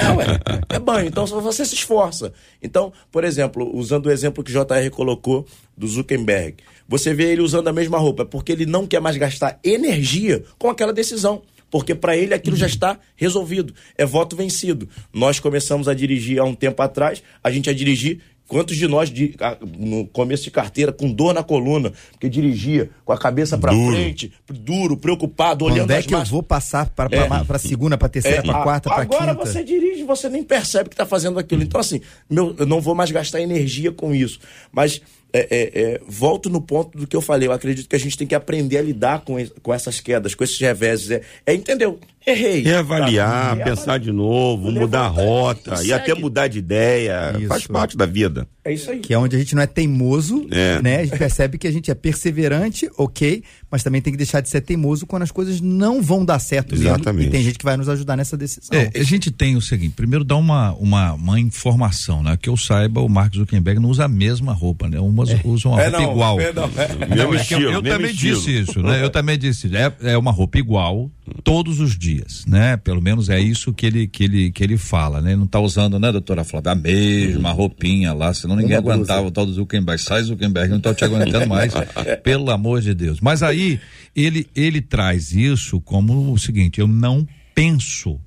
É, 0.00 0.10
ué, 0.12 0.40
é 0.68 0.78
banho, 0.78 1.08
então 1.08 1.26
você 1.26 1.64
se 1.64 1.74
esforça. 1.74 2.32
Então, 2.62 2.92
por 3.10 3.24
exemplo, 3.24 3.70
usando 3.76 4.06
o 4.06 4.10
exemplo 4.10 4.42
que 4.42 4.50
o 4.50 4.54
JR 4.54 4.90
colocou 4.90 5.46
do 5.76 5.86
Zuckerberg, 5.86 6.56
você 6.88 7.12
vê 7.12 7.32
ele 7.32 7.40
usando 7.40 7.68
a 7.68 7.72
mesma 7.72 7.98
roupa, 7.98 8.24
porque 8.24 8.52
ele 8.52 8.66
não 8.66 8.86
quer 8.86 9.00
mais 9.00 9.16
gastar 9.16 9.58
energia 9.64 10.44
com 10.58 10.70
aquela 10.70 10.92
decisão. 10.92 11.42
Porque 11.68 11.94
para 11.94 12.16
ele 12.16 12.32
aquilo 12.32 12.56
já 12.56 12.66
está 12.66 12.98
resolvido. 13.16 13.74
É 13.98 14.06
voto 14.06 14.36
vencido. 14.36 14.88
Nós 15.12 15.40
começamos 15.40 15.88
a 15.88 15.94
dirigir 15.94 16.38
há 16.38 16.44
um 16.44 16.54
tempo 16.54 16.80
atrás, 16.80 17.22
a 17.42 17.50
gente 17.50 17.68
a 17.68 17.74
dirigir 17.74 18.20
Quantos 18.48 18.76
de 18.76 18.86
nós, 18.86 19.10
de, 19.10 19.34
no 19.78 20.06
começo 20.06 20.44
de 20.44 20.50
carteira, 20.50 20.92
com 20.92 21.12
dor 21.12 21.34
na 21.34 21.42
coluna, 21.42 21.92
porque 22.12 22.28
dirigia 22.28 22.90
com 23.04 23.12
a 23.12 23.18
cabeça 23.18 23.58
para 23.58 23.72
frente, 23.72 24.32
duro, 24.48 24.96
preocupado, 24.96 25.64
olhando 25.64 25.88
Quando 25.88 25.90
é 25.92 26.02
que 26.02 26.14
eu 26.14 26.24
vou 26.24 26.42
passar 26.42 26.88
para 26.90 27.08
é. 27.12 27.58
segunda, 27.58 27.98
para 27.98 28.08
terceira, 28.08 28.38
é. 28.38 28.42
para 28.42 28.62
quarta, 28.62 28.88
para 28.88 29.04
quinta? 29.04 29.16
Agora 29.16 29.34
você 29.34 29.64
dirige, 29.64 30.04
você 30.04 30.28
nem 30.28 30.44
percebe 30.44 30.88
que 30.88 30.94
está 30.94 31.04
fazendo 31.04 31.38
aquilo. 31.38 31.62
Então, 31.62 31.80
assim, 31.80 32.00
meu, 32.30 32.54
eu 32.58 32.66
não 32.66 32.80
vou 32.80 32.94
mais 32.94 33.10
gastar 33.10 33.40
energia 33.40 33.90
com 33.90 34.14
isso. 34.14 34.38
Mas 34.70 35.00
é, 35.32 35.40
é, 35.50 35.80
é, 35.80 36.00
volto 36.06 36.48
no 36.48 36.60
ponto 36.60 36.96
do 36.96 37.06
que 37.06 37.16
eu 37.16 37.20
falei. 37.20 37.48
Eu 37.48 37.52
acredito 37.52 37.88
que 37.88 37.96
a 37.96 37.98
gente 37.98 38.16
tem 38.16 38.26
que 38.26 38.34
aprender 38.34 38.78
a 38.78 38.82
lidar 38.82 39.20
com, 39.20 39.36
com 39.62 39.74
essas 39.74 40.00
quedas, 40.00 40.34
com 40.34 40.44
esses 40.44 40.58
reveses. 40.58 41.10
É, 41.10 41.20
é 41.44 41.54
entendeu? 41.54 41.98
Errei. 42.26 42.62
Reavaliar, 42.62 43.56
tá? 43.56 43.64
pensar 43.64 43.98
de 43.98 44.10
novo, 44.10 44.72
mudar 44.72 45.02
a 45.02 45.08
rota 45.08 45.80
e, 45.84 45.86
e 45.86 45.92
até 45.92 46.12
mudar 46.12 46.48
de 46.48 46.58
ideia. 46.58 47.36
Isso. 47.38 47.46
Faz 47.46 47.66
parte 47.68 47.96
da 47.96 48.04
vida. 48.04 48.48
É 48.64 48.72
isso 48.72 48.90
aí. 48.90 48.98
Que 48.98 49.14
é 49.14 49.18
onde 49.18 49.36
a 49.36 49.38
gente 49.38 49.54
não 49.54 49.62
é 49.62 49.66
teimoso, 49.66 50.44
é. 50.50 50.82
né? 50.82 50.96
A 50.96 51.04
gente 51.04 51.16
percebe 51.16 51.56
que 51.56 51.68
a 51.68 51.70
gente 51.70 51.88
é 51.88 51.94
perseverante, 51.94 52.90
ok, 52.98 53.44
mas 53.70 53.84
também 53.84 54.02
tem 54.02 54.12
que 54.12 54.16
deixar 54.16 54.40
de 54.40 54.48
ser 54.48 54.60
teimoso 54.60 55.06
quando 55.06 55.22
as 55.22 55.30
coisas 55.30 55.60
não 55.60 56.02
vão 56.02 56.24
dar 56.24 56.40
certo 56.40 56.74
Exatamente. 56.74 57.26
Mesmo, 57.26 57.28
e 57.28 57.30
tem 57.30 57.44
gente 57.44 57.58
que 57.58 57.64
vai 57.64 57.76
nos 57.76 57.88
ajudar 57.88 58.16
nessa 58.16 58.36
decisão. 58.36 58.76
É, 58.76 58.90
a 58.92 59.04
gente 59.04 59.30
tem 59.30 59.54
o 59.54 59.60
seguinte, 59.60 59.94
primeiro 59.94 60.24
dá 60.24 60.34
uma, 60.34 60.72
uma, 60.72 61.12
uma 61.12 61.38
informação, 61.38 62.24
né? 62.24 62.36
Que 62.36 62.48
eu 62.48 62.56
saiba, 62.56 63.00
o 63.00 63.08
Mark 63.08 63.36
Zuckerberg 63.36 63.78
não 63.78 63.88
usa 63.88 64.06
a 64.06 64.08
mesma 64.08 64.52
roupa, 64.52 64.88
né? 64.88 64.98
Umas 64.98 65.30
é. 65.30 65.40
usam 65.44 65.70
uma 65.70 65.80
é, 65.80 65.84
roupa 65.84 66.00
não, 66.00 66.10
igual. 66.10 66.36
Não, 66.36 66.42
é. 66.42 67.16
Não, 67.16 67.34
é 67.34 67.36
estilo, 67.36 67.62
eu, 67.62 67.70
eu 67.70 67.82
também 67.82 68.10
estilo. 68.10 68.36
disse 68.36 68.50
isso, 68.50 68.82
né? 68.82 69.00
Eu 69.00 69.10
também 69.10 69.38
disse, 69.38 69.70
é, 69.76 69.92
é 70.10 70.18
uma 70.18 70.32
roupa 70.32 70.58
igual 70.58 71.08
todos 71.44 71.80
os 71.80 71.96
dias, 71.96 72.15
né? 72.46 72.76
Pelo 72.76 73.00
menos 73.02 73.28
é 73.28 73.40
isso 73.40 73.72
que 73.72 73.86
ele, 73.86 74.06
que 74.06 74.24
ele, 74.24 74.50
que 74.50 74.62
ele 74.62 74.76
fala, 74.76 75.20
né? 75.20 75.30
Ele 75.30 75.40
não 75.40 75.46
tá 75.46 75.60
usando, 75.60 75.98
né, 75.98 76.12
doutora 76.12 76.44
Flávia, 76.44 76.72
a 76.72 76.74
mesma 76.74 77.52
roupinha 77.52 78.12
lá, 78.12 78.32
senão 78.32 78.56
ninguém 78.56 78.76
aguentava 78.76 79.26
o 79.26 79.30
tal 79.30 79.46
do 79.46 79.52
Zuckerberg. 79.52 80.00
Sai 80.00 80.22
Zuckerberg, 80.22 80.70
não 80.70 80.80
tá 80.80 80.94
te 80.94 81.04
aguentando 81.04 81.46
mais, 81.46 81.72
pelo 82.22 82.50
amor 82.50 82.80
de 82.80 82.94
Deus. 82.94 83.20
Mas 83.20 83.42
aí, 83.42 83.80
ele, 84.14 84.46
ele 84.54 84.80
traz 84.80 85.32
isso 85.32 85.80
como 85.80 86.32
o 86.32 86.38
seguinte, 86.38 86.80
eu 86.80 86.86
não 86.86 87.26
penso 87.54 88.20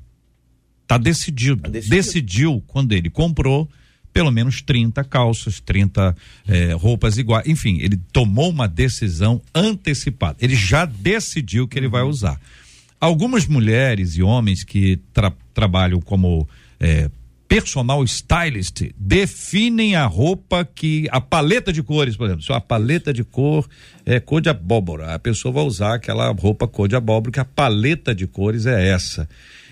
Tá 0.89 0.97
decidido. 0.97 1.61
Tá 1.61 1.69
decidido. 1.69 1.95
Decidiu 1.95 2.63
quando 2.65 2.93
ele 2.93 3.11
comprou 3.11 3.69
pelo 4.11 4.31
menos 4.31 4.59
30 4.63 5.03
calças, 5.03 5.59
30 5.59 6.15
eh, 6.47 6.73
roupas 6.73 7.19
iguais. 7.19 7.47
Enfim, 7.47 7.77
ele 7.79 7.95
tomou 8.11 8.49
uma 8.49 8.67
decisão 8.67 9.39
antecipada. 9.53 10.35
Ele 10.41 10.55
já 10.55 10.85
decidiu 10.85 11.67
que 11.67 11.77
ele 11.77 11.87
vai 11.87 12.01
uhum. 12.01 12.09
usar. 12.09 12.41
Algumas 12.99 13.47
mulheres 13.47 14.15
e 14.15 14.23
homens 14.23 14.63
que 14.63 14.97
tra 15.13 15.31
trabalham 15.53 16.01
como 16.01 16.47
eh, 16.79 17.09
personal 17.49 18.03
stylist 18.05 18.91
definem 18.95 19.95
a 19.95 20.05
roupa 20.05 20.63
que 20.63 21.07
a 21.09 21.19
paleta 21.19 21.73
de 21.73 21.81
cores, 21.81 22.15
por 22.15 22.25
exemplo, 22.25 22.43
se 22.43 22.53
a 22.53 22.61
paleta 22.61 23.11
de 23.11 23.23
cor 23.23 23.67
é 24.05 24.19
cor 24.19 24.39
de 24.39 24.49
abóbora, 24.49 25.15
a 25.15 25.19
pessoa 25.19 25.51
vai 25.51 25.63
usar 25.63 25.95
aquela 25.95 26.31
roupa 26.31 26.67
cor 26.67 26.87
de 26.87 26.95
abóbora 26.95 27.31
que 27.31 27.39
a 27.39 27.45
paleta 27.45 28.13
de 28.13 28.27
cores 28.27 28.67
é 28.67 28.89
essa. 28.89 29.27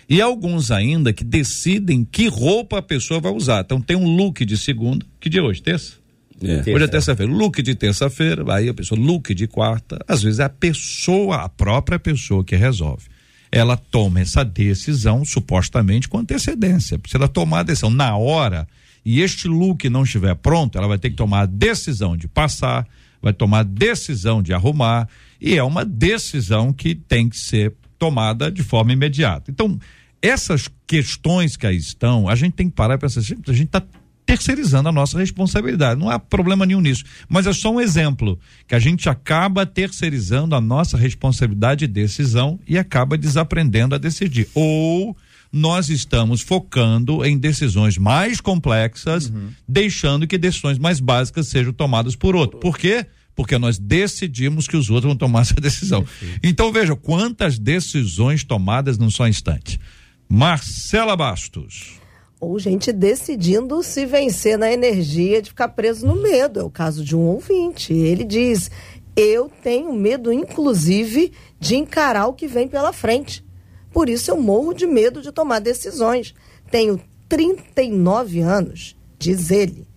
E 0.09 0.21
alguns 0.21 0.71
ainda 0.71 1.13
que 1.13 1.23
decidem 1.23 2.03
que 2.03 2.27
roupa 2.27 2.79
a 2.79 2.81
pessoa 2.81 3.19
vai 3.19 3.31
usar. 3.31 3.61
Então 3.61 3.79
tem 3.79 3.95
um 3.95 4.15
look 4.15 4.43
de 4.43 4.57
segunda, 4.57 5.05
que 5.19 5.29
dia 5.29 5.41
é 5.41 5.43
hoje, 5.43 5.61
terça? 5.61 5.93
É. 6.41 6.73
Hoje 6.73 6.85
é 6.85 6.87
terça-feira. 6.87 7.31
Look 7.31 7.61
de 7.61 7.75
terça-feira, 7.75 8.43
aí 8.53 8.69
a 8.69 8.73
pessoa, 8.73 8.99
look 8.99 9.33
de 9.33 9.47
quarta. 9.47 9.99
Às 10.07 10.23
vezes 10.23 10.39
é 10.39 10.43
a 10.43 10.49
pessoa, 10.49 11.43
a 11.43 11.49
própria 11.49 11.99
pessoa 11.99 12.43
que 12.43 12.55
resolve. 12.55 13.05
Ela 13.51 13.77
toma 13.77 14.19
essa 14.19 14.43
decisão 14.43 15.23
supostamente 15.23 16.09
com 16.09 16.19
antecedência. 16.19 16.99
Se 17.07 17.15
ela 17.15 17.27
tomar 17.27 17.59
a 17.59 17.63
decisão 17.63 17.89
na 17.89 18.15
hora 18.17 18.67
e 19.05 19.21
este 19.21 19.47
look 19.47 19.89
não 19.89 20.03
estiver 20.03 20.35
pronto, 20.35 20.77
ela 20.77 20.87
vai 20.87 20.97
ter 20.97 21.09
que 21.09 21.15
tomar 21.15 21.41
a 21.41 21.45
decisão 21.45 22.17
de 22.17 22.27
passar, 22.27 22.85
vai 23.21 23.33
tomar 23.33 23.59
a 23.59 23.63
decisão 23.63 24.41
de 24.41 24.53
arrumar, 24.53 25.07
e 25.39 25.57
é 25.57 25.63
uma 25.63 25.85
decisão 25.85 26.73
que 26.73 26.93
tem 26.93 27.29
que 27.29 27.37
ser 27.37 27.73
tomada 27.97 28.51
de 28.51 28.63
forma 28.63 28.93
imediata. 28.93 29.49
Então, 29.49 29.79
essas 30.21 30.69
questões 30.85 31.55
que 31.55 31.65
aí 31.65 31.77
estão, 31.77 32.27
a 32.27 32.35
gente 32.35 32.53
tem 32.53 32.69
que 32.69 32.75
parar 32.75 32.95
e 32.95 32.97
pensar, 32.97 33.19
a 33.19 33.23
gente 33.23 33.63
está 33.63 33.83
terceirizando 34.27 34.89
a 34.89 34.91
nossa 34.91 35.17
responsabilidade. 35.17 35.97
Não 35.97 36.09
há 36.09 36.19
problema 36.19 36.65
nenhum 36.65 36.81
nisso. 36.81 37.05
Mas 37.29 37.47
é 37.47 37.53
só 37.53 37.71
um 37.71 37.79
exemplo 37.79 38.37
que 38.67 38.75
a 38.75 38.79
gente 38.79 39.07
acaba 39.07 39.65
terceirizando 39.65 40.53
a 40.53 40.59
nossa 40.59 40.97
responsabilidade 40.97 41.87
de 41.87 41.93
decisão 41.93 42.59
e 42.67 42.77
acaba 42.77 43.17
desaprendendo 43.17 43.95
a 43.95 43.97
decidir. 43.97 44.49
Ou 44.53 45.15
nós 45.49 45.87
estamos 45.87 46.41
focando 46.41 47.23
em 47.23 47.37
decisões 47.37 47.97
mais 47.97 48.41
complexas, 48.41 49.29
uhum. 49.29 49.47
deixando 49.65 50.27
que 50.27 50.37
decisões 50.37 50.77
mais 50.77 50.99
básicas 50.99 51.47
sejam 51.47 51.71
tomadas 51.71 52.13
por 52.13 52.35
outro. 52.35 52.59
Por 52.59 52.77
quê? 52.77 53.05
Porque 53.33 53.57
nós 53.57 53.79
decidimos 53.79 54.67
que 54.67 54.75
os 54.75 54.89
outros 54.89 55.09
vão 55.09 55.15
tomar 55.15 55.41
essa 55.41 55.55
decisão. 55.55 56.05
Então 56.43 56.73
veja 56.73 56.97
quantas 56.97 57.57
decisões 57.57 58.43
tomadas 58.43 58.97
num 58.97 59.09
só 59.09 59.25
instante. 59.25 59.79
Marcela 60.27 61.15
Bastos. 61.15 61.97
Ou 62.39 62.59
gente 62.59 62.91
decidindo 62.91 63.81
se 63.81 64.05
vencer 64.05 64.57
na 64.57 64.71
energia 64.71 65.41
de 65.41 65.49
ficar 65.49 65.69
preso 65.69 66.05
no 66.05 66.15
medo. 66.21 66.59
É 66.59 66.63
o 66.63 66.69
caso 66.69 67.03
de 67.03 67.15
um 67.15 67.21
ouvinte. 67.21 67.93
Ele 67.93 68.23
diz: 68.23 68.69
Eu 69.15 69.49
tenho 69.63 69.91
medo, 69.93 70.31
inclusive, 70.31 71.33
de 71.59 71.75
encarar 71.75 72.27
o 72.27 72.33
que 72.33 72.47
vem 72.47 72.67
pela 72.67 72.93
frente. 72.93 73.43
Por 73.91 74.09
isso 74.09 74.29
eu 74.29 74.39
morro 74.39 74.73
de 74.73 74.85
medo 74.85 75.21
de 75.21 75.31
tomar 75.31 75.59
decisões. 75.59 76.35
Tenho 76.69 77.01
39 77.27 78.41
anos, 78.41 78.95
diz 79.17 79.49
ele. 79.49 79.87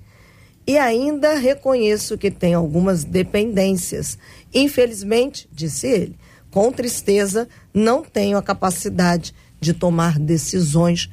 E 0.67 0.79
ainda 0.79 1.35
reconheço 1.35 2.17
que 2.17 2.31
tem 2.31 2.55
algumas 2.55 3.05
dependências. 3.05 4.17
Infelizmente, 4.55 5.49
disse 5.53 5.87
ele, 5.87 6.17
com 6.51 6.73
tristeza, 6.73 7.49
não 7.73 8.03
tenho 8.03 8.39
a 8.39 8.43
capacidade 8.43 9.35
de 9.61 9.75
tomar 9.75 10.19
decisões, 10.19 11.11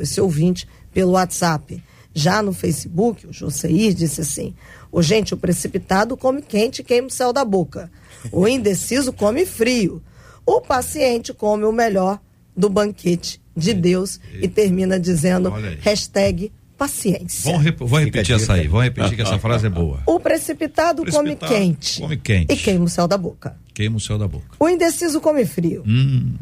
esse 0.00 0.20
ouvinte 0.20 0.66
pelo 0.92 1.12
WhatsApp. 1.12 1.82
Já 2.12 2.42
no 2.42 2.52
Facebook, 2.52 3.26
o 3.26 3.32
Joseir 3.32 3.94
disse 3.94 4.20
assim: 4.20 4.54
o 4.92 5.02
gente, 5.02 5.32
o 5.34 5.36
precipitado 5.36 6.16
come 6.16 6.42
quente 6.42 6.80
e 6.80 6.84
queima 6.84 7.06
o 7.06 7.10
céu 7.10 7.32
da 7.32 7.44
boca. 7.44 7.90
O 8.32 8.46
indeciso 8.48 9.12
come 9.12 9.46
frio. 9.46 10.02
O 10.44 10.60
paciente 10.60 11.32
come 11.32 11.64
o 11.64 11.72
melhor 11.72 12.18
do 12.56 12.68
banquete 12.68 13.40
de 13.56 13.72
Deus 13.72 14.18
e 14.34 14.48
termina 14.48 14.98
dizendo 14.98 15.50
hashtag 15.80 16.52
paciência. 16.76 17.52
Vamos, 17.52 17.64
rep 17.64 17.78
vamos 17.78 18.00
repetir 18.00 18.34
essa 18.34 18.54
aí, 18.54 18.66
vamos 18.66 18.84
repetir 18.84 19.14
que 19.14 19.22
essa 19.22 19.38
frase 19.38 19.66
é 19.66 19.70
boa. 19.70 20.02
O 20.06 20.18
precipitado, 20.18 21.02
precipitado 21.02 21.36
come 21.36 21.36
quente. 21.36 22.00
Come 22.00 22.16
quente. 22.16 22.52
E 22.52 22.56
queima 22.56 22.84
o 22.84 22.88
céu 22.88 23.06
da 23.06 23.18
boca. 23.18 23.56
Queima 23.74 23.98
o 23.98 24.00
céu 24.00 24.18
da 24.18 24.26
boca. 24.26 24.56
O 24.58 24.68
indeciso 24.68 25.20
come 25.20 25.44
frio. 25.44 25.84
Hum. 25.86 26.34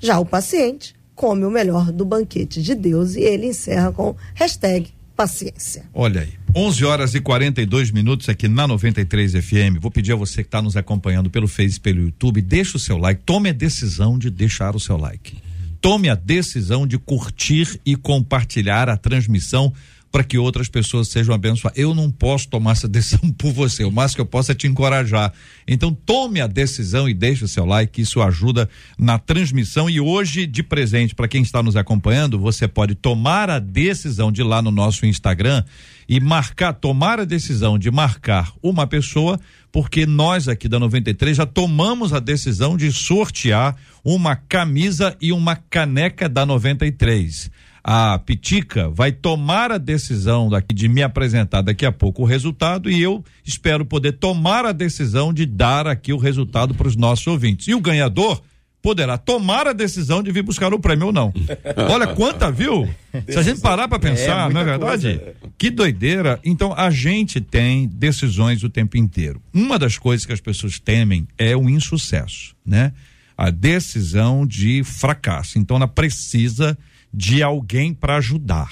Já 0.00 0.18
o 0.18 0.24
paciente 0.24 0.93
come 1.14 1.44
o 1.44 1.50
melhor 1.50 1.92
do 1.92 2.04
banquete 2.04 2.62
de 2.62 2.74
Deus 2.74 3.14
e 3.14 3.20
ele 3.20 3.46
encerra 3.46 3.92
com 3.92 4.16
hashtag 4.34 4.92
paciência. 5.16 5.84
Olha 5.94 6.22
aí, 6.22 6.32
11 6.54 6.84
horas 6.84 7.14
e 7.14 7.20
42 7.20 7.90
minutos 7.90 8.28
aqui 8.28 8.48
na 8.48 8.66
93 8.66 9.32
FM. 9.32 9.78
Vou 9.80 9.90
pedir 9.90 10.12
a 10.12 10.16
você 10.16 10.42
que 10.42 10.48
está 10.48 10.60
nos 10.60 10.76
acompanhando 10.76 11.30
pelo 11.30 11.46
Face, 11.46 11.78
pelo 11.78 12.00
YouTube, 12.00 12.40
deixa 12.42 12.76
o 12.76 12.80
seu 12.80 12.98
like, 12.98 13.22
tome 13.24 13.48
a 13.48 13.52
decisão 13.52 14.18
de 14.18 14.30
deixar 14.30 14.74
o 14.74 14.80
seu 14.80 14.96
like. 14.96 15.38
Tome 15.80 16.08
a 16.08 16.14
decisão 16.14 16.86
de 16.86 16.98
curtir 16.98 17.78
e 17.84 17.94
compartilhar 17.94 18.88
a 18.88 18.96
transmissão 18.96 19.72
para 20.14 20.22
que 20.22 20.38
outras 20.38 20.68
pessoas 20.68 21.08
sejam 21.08 21.34
abençoadas. 21.34 21.76
Eu 21.76 21.92
não 21.92 22.08
posso 22.08 22.46
tomar 22.46 22.70
essa 22.70 22.86
decisão 22.86 23.32
por 23.32 23.52
você, 23.52 23.82
o 23.82 23.90
mais 23.90 24.14
que 24.14 24.20
eu 24.20 24.24
posso 24.24 24.52
é 24.52 24.54
te 24.54 24.64
encorajar. 24.64 25.32
Então 25.66 25.92
tome 25.92 26.40
a 26.40 26.46
decisão 26.46 27.08
e 27.08 27.12
deixe 27.12 27.44
o 27.44 27.48
seu 27.48 27.64
like, 27.64 28.00
isso 28.00 28.22
ajuda 28.22 28.70
na 28.96 29.18
transmissão 29.18 29.90
e 29.90 29.98
hoje 29.98 30.46
de 30.46 30.62
presente 30.62 31.16
para 31.16 31.26
quem 31.26 31.42
está 31.42 31.64
nos 31.64 31.74
acompanhando, 31.74 32.38
você 32.38 32.68
pode 32.68 32.94
tomar 32.94 33.50
a 33.50 33.58
decisão 33.58 34.30
de 34.30 34.42
ir 34.42 34.44
lá 34.44 34.62
no 34.62 34.70
nosso 34.70 35.04
Instagram 35.04 35.64
e 36.08 36.20
marcar, 36.20 36.74
tomar 36.74 37.18
a 37.18 37.24
decisão 37.24 37.76
de 37.76 37.90
marcar 37.90 38.52
uma 38.62 38.86
pessoa, 38.86 39.40
porque 39.72 40.06
nós 40.06 40.46
aqui 40.46 40.68
da 40.68 40.78
93 40.78 41.38
já 41.38 41.46
tomamos 41.46 42.12
a 42.12 42.20
decisão 42.20 42.76
de 42.76 42.92
sortear 42.92 43.74
uma 44.04 44.36
camisa 44.36 45.16
e 45.20 45.32
uma 45.32 45.56
caneca 45.56 46.28
da 46.28 46.46
93 46.46 47.50
a 47.86 48.18
Pitica 48.18 48.88
vai 48.88 49.12
tomar 49.12 49.70
a 49.70 49.76
decisão 49.76 50.48
daqui 50.48 50.74
de 50.74 50.88
me 50.88 51.02
apresentar 51.02 51.60
daqui 51.60 51.84
a 51.84 51.92
pouco 51.92 52.22
o 52.22 52.24
resultado 52.24 52.90
e 52.90 53.02
eu 53.02 53.22
espero 53.44 53.84
poder 53.84 54.12
tomar 54.12 54.64
a 54.64 54.72
decisão 54.72 55.34
de 55.34 55.44
dar 55.44 55.86
aqui 55.86 56.10
o 56.10 56.16
resultado 56.16 56.74
para 56.74 56.88
os 56.88 56.96
nossos 56.96 57.26
ouvintes. 57.26 57.68
E 57.68 57.74
o 57.74 57.80
ganhador 57.82 58.40
poderá 58.80 59.18
tomar 59.18 59.66
a 59.66 59.74
decisão 59.74 60.22
de 60.22 60.32
vir 60.32 60.42
buscar 60.42 60.72
o 60.72 60.78
prêmio 60.78 61.08
ou 61.08 61.12
não. 61.12 61.32
Olha 61.90 62.06
quanta, 62.06 62.50
viu? 62.50 62.88
Se 63.28 63.38
a 63.38 63.42
gente 63.42 63.60
parar 63.60 63.86
para 63.86 63.98
pensar, 63.98 64.50
é, 64.50 64.52
não 64.54 64.62
é 64.62 64.64
verdade? 64.64 65.18
Coisa. 65.18 65.34
Que 65.58 65.70
doideira. 65.70 66.40
Então 66.42 66.72
a 66.74 66.88
gente 66.90 67.38
tem 67.38 67.86
decisões 67.86 68.64
o 68.64 68.70
tempo 68.70 68.96
inteiro. 68.96 69.42
Uma 69.52 69.78
das 69.78 69.98
coisas 69.98 70.24
que 70.24 70.32
as 70.32 70.40
pessoas 70.40 70.78
temem 70.78 71.28
é 71.36 71.54
o 71.54 71.68
insucesso, 71.68 72.56
né? 72.64 72.92
A 73.36 73.50
decisão 73.50 74.46
de 74.46 74.82
fracasso. 74.84 75.58
Então 75.58 75.76
ela 75.76 75.88
precisa 75.88 76.78
de 77.14 77.42
alguém 77.42 77.94
para 77.94 78.16
ajudar. 78.16 78.70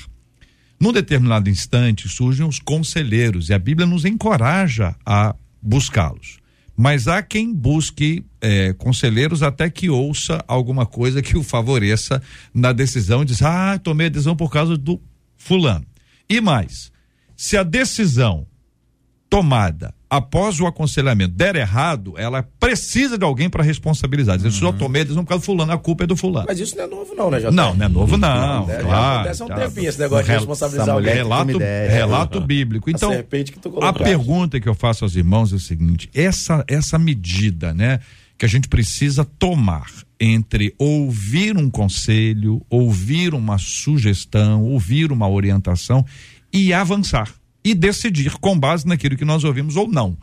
Num 0.80 0.92
determinado 0.92 1.48
instante 1.48 2.08
surgem 2.08 2.44
os 2.44 2.58
conselheiros 2.58 3.48
e 3.48 3.54
a 3.54 3.58
Bíblia 3.58 3.86
nos 3.86 4.04
encoraja 4.04 4.96
a 5.06 5.34
buscá-los. 5.62 6.38
Mas 6.76 7.06
há 7.06 7.22
quem 7.22 7.54
busque 7.54 8.24
é, 8.40 8.72
conselheiros 8.72 9.44
até 9.44 9.70
que 9.70 9.88
ouça 9.88 10.42
alguma 10.48 10.84
coisa 10.84 11.22
que 11.22 11.36
o 11.36 11.42
favoreça 11.44 12.20
na 12.52 12.72
decisão, 12.72 13.24
diz: 13.24 13.42
Ah, 13.42 13.78
tomei 13.78 14.06
a 14.08 14.10
decisão 14.10 14.34
por 14.34 14.50
causa 14.50 14.76
do 14.76 15.00
fulano. 15.36 15.86
E 16.28 16.40
mais, 16.40 16.90
se 17.36 17.56
a 17.56 17.62
decisão 17.62 18.46
tomada 19.30 19.94
após 20.12 20.60
o 20.60 20.66
aconselhamento 20.66 21.32
der 21.32 21.56
errado, 21.56 22.12
ela 22.18 22.42
precisa 22.60 23.16
de 23.16 23.24
alguém 23.24 23.48
para 23.48 23.62
responsabilizar. 23.62 24.38
Uhum. 24.38 24.44
Eu 24.44 24.50
só 24.50 24.70
tomei 24.70 25.00
a 25.00 25.04
decisão 25.04 25.24
por 25.24 25.30
causa 25.30 25.40
do 25.40 25.46
fulano, 25.46 25.72
a 25.72 25.78
culpa 25.78 26.04
é 26.04 26.06
do 26.06 26.14
fulano. 26.14 26.44
Mas 26.46 26.60
isso 26.60 26.76
não 26.76 26.84
é 26.84 26.86
novo 26.86 27.14
não, 27.14 27.30
né, 27.30 27.40
Jota? 27.40 27.54
Não, 27.54 27.74
não 27.74 27.86
é 27.86 27.88
novo 27.88 28.16
não. 28.18 28.58
não 28.58 28.66
claro, 28.66 28.84
já 28.84 29.14
acontece 29.14 29.42
há 29.42 29.44
um 29.46 29.48
tempinho 29.48 29.88
esse 29.88 29.98
negócio 29.98 30.26
de 30.26 30.32
responsabilizar 30.32 30.94
alguém. 30.94 31.14
Relato, 31.14 31.58
relato 31.58 32.40
bíblico. 32.42 32.90
Então, 32.90 33.10
a, 33.80 33.88
a 33.88 33.92
pergunta 33.94 34.60
que 34.60 34.68
eu 34.68 34.74
faço 34.74 35.02
aos 35.02 35.16
irmãos 35.16 35.50
é 35.50 35.56
o 35.56 35.58
seguinte, 35.58 36.10
essa, 36.12 36.62
essa 36.68 36.98
medida, 36.98 37.72
né, 37.72 37.98
que 38.36 38.44
a 38.44 38.48
gente 38.48 38.68
precisa 38.68 39.24
tomar 39.24 39.86
entre 40.20 40.74
ouvir 40.78 41.56
um 41.56 41.70
conselho, 41.70 42.60
ouvir 42.68 43.32
uma 43.32 43.56
sugestão, 43.56 44.62
ouvir 44.62 45.10
uma 45.10 45.26
orientação 45.26 46.04
e 46.52 46.70
avançar 46.74 47.32
e 47.64 47.74
decidir 47.74 48.32
com 48.38 48.58
base 48.58 48.86
naquilo 48.86 49.16
que 49.16 49.24
nós 49.24 49.44
ouvimos 49.44 49.76
ou 49.76 49.88
não. 49.88 50.16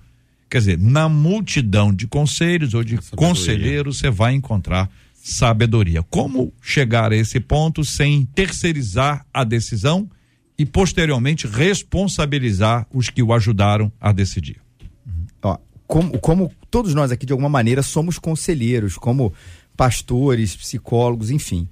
Quer 0.49 0.59
dizer, 0.59 0.79
na 0.79 1.07
multidão 1.07 1.93
de 1.93 2.07
conselhos 2.07 2.73
ou 2.73 2.83
de 2.83 2.95
sabedoria. 2.95 3.17
conselheiros, 3.17 3.99
você 3.99 4.09
vai 4.09 4.33
encontrar 4.33 4.89
sabedoria. 5.13 6.01
Como 6.03 6.51
chegar 6.61 7.11
a 7.11 7.15
esse 7.15 7.39
ponto 7.39 7.85
sem 7.85 8.25
terceirizar 8.25 9.25
a 9.33 9.43
decisão 9.43 10.09
e 10.57 10.65
posteriormente 10.65 11.47
responsabilizar 11.47 12.87
os 12.91 13.09
que 13.09 13.21
o 13.21 13.31
ajudaram 13.31 13.91
a 14.01 14.11
decidir? 14.11 14.57
Uhum. 15.05 15.27
Ó, 15.43 15.57
como, 15.85 16.17
como 16.19 16.51
todos 16.71 16.95
nós 16.95 17.11
aqui, 17.11 17.25
de 17.25 17.31
alguma 17.31 17.49
maneira, 17.49 17.83
somos 17.83 18.17
conselheiros, 18.17 18.95
como 18.97 19.31
pastores, 19.77 20.55
psicólogos, 20.55 21.29
enfim. 21.29 21.67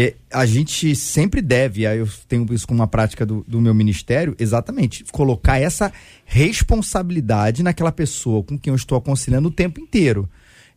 É, 0.00 0.14
a 0.32 0.46
gente 0.46 0.94
sempre 0.94 1.42
deve, 1.42 1.84
aí 1.84 1.98
eu 1.98 2.08
tenho 2.28 2.46
isso 2.54 2.68
como 2.68 2.78
uma 2.78 2.86
prática 2.86 3.26
do, 3.26 3.44
do 3.48 3.60
meu 3.60 3.74
ministério, 3.74 4.32
exatamente, 4.38 5.02
colocar 5.10 5.58
essa 5.58 5.92
responsabilidade 6.24 7.64
naquela 7.64 7.90
pessoa 7.90 8.44
com 8.44 8.56
quem 8.56 8.70
eu 8.70 8.76
estou 8.76 8.96
aconselhando 8.96 9.48
o 9.48 9.50
tempo 9.50 9.80
inteiro. 9.80 10.30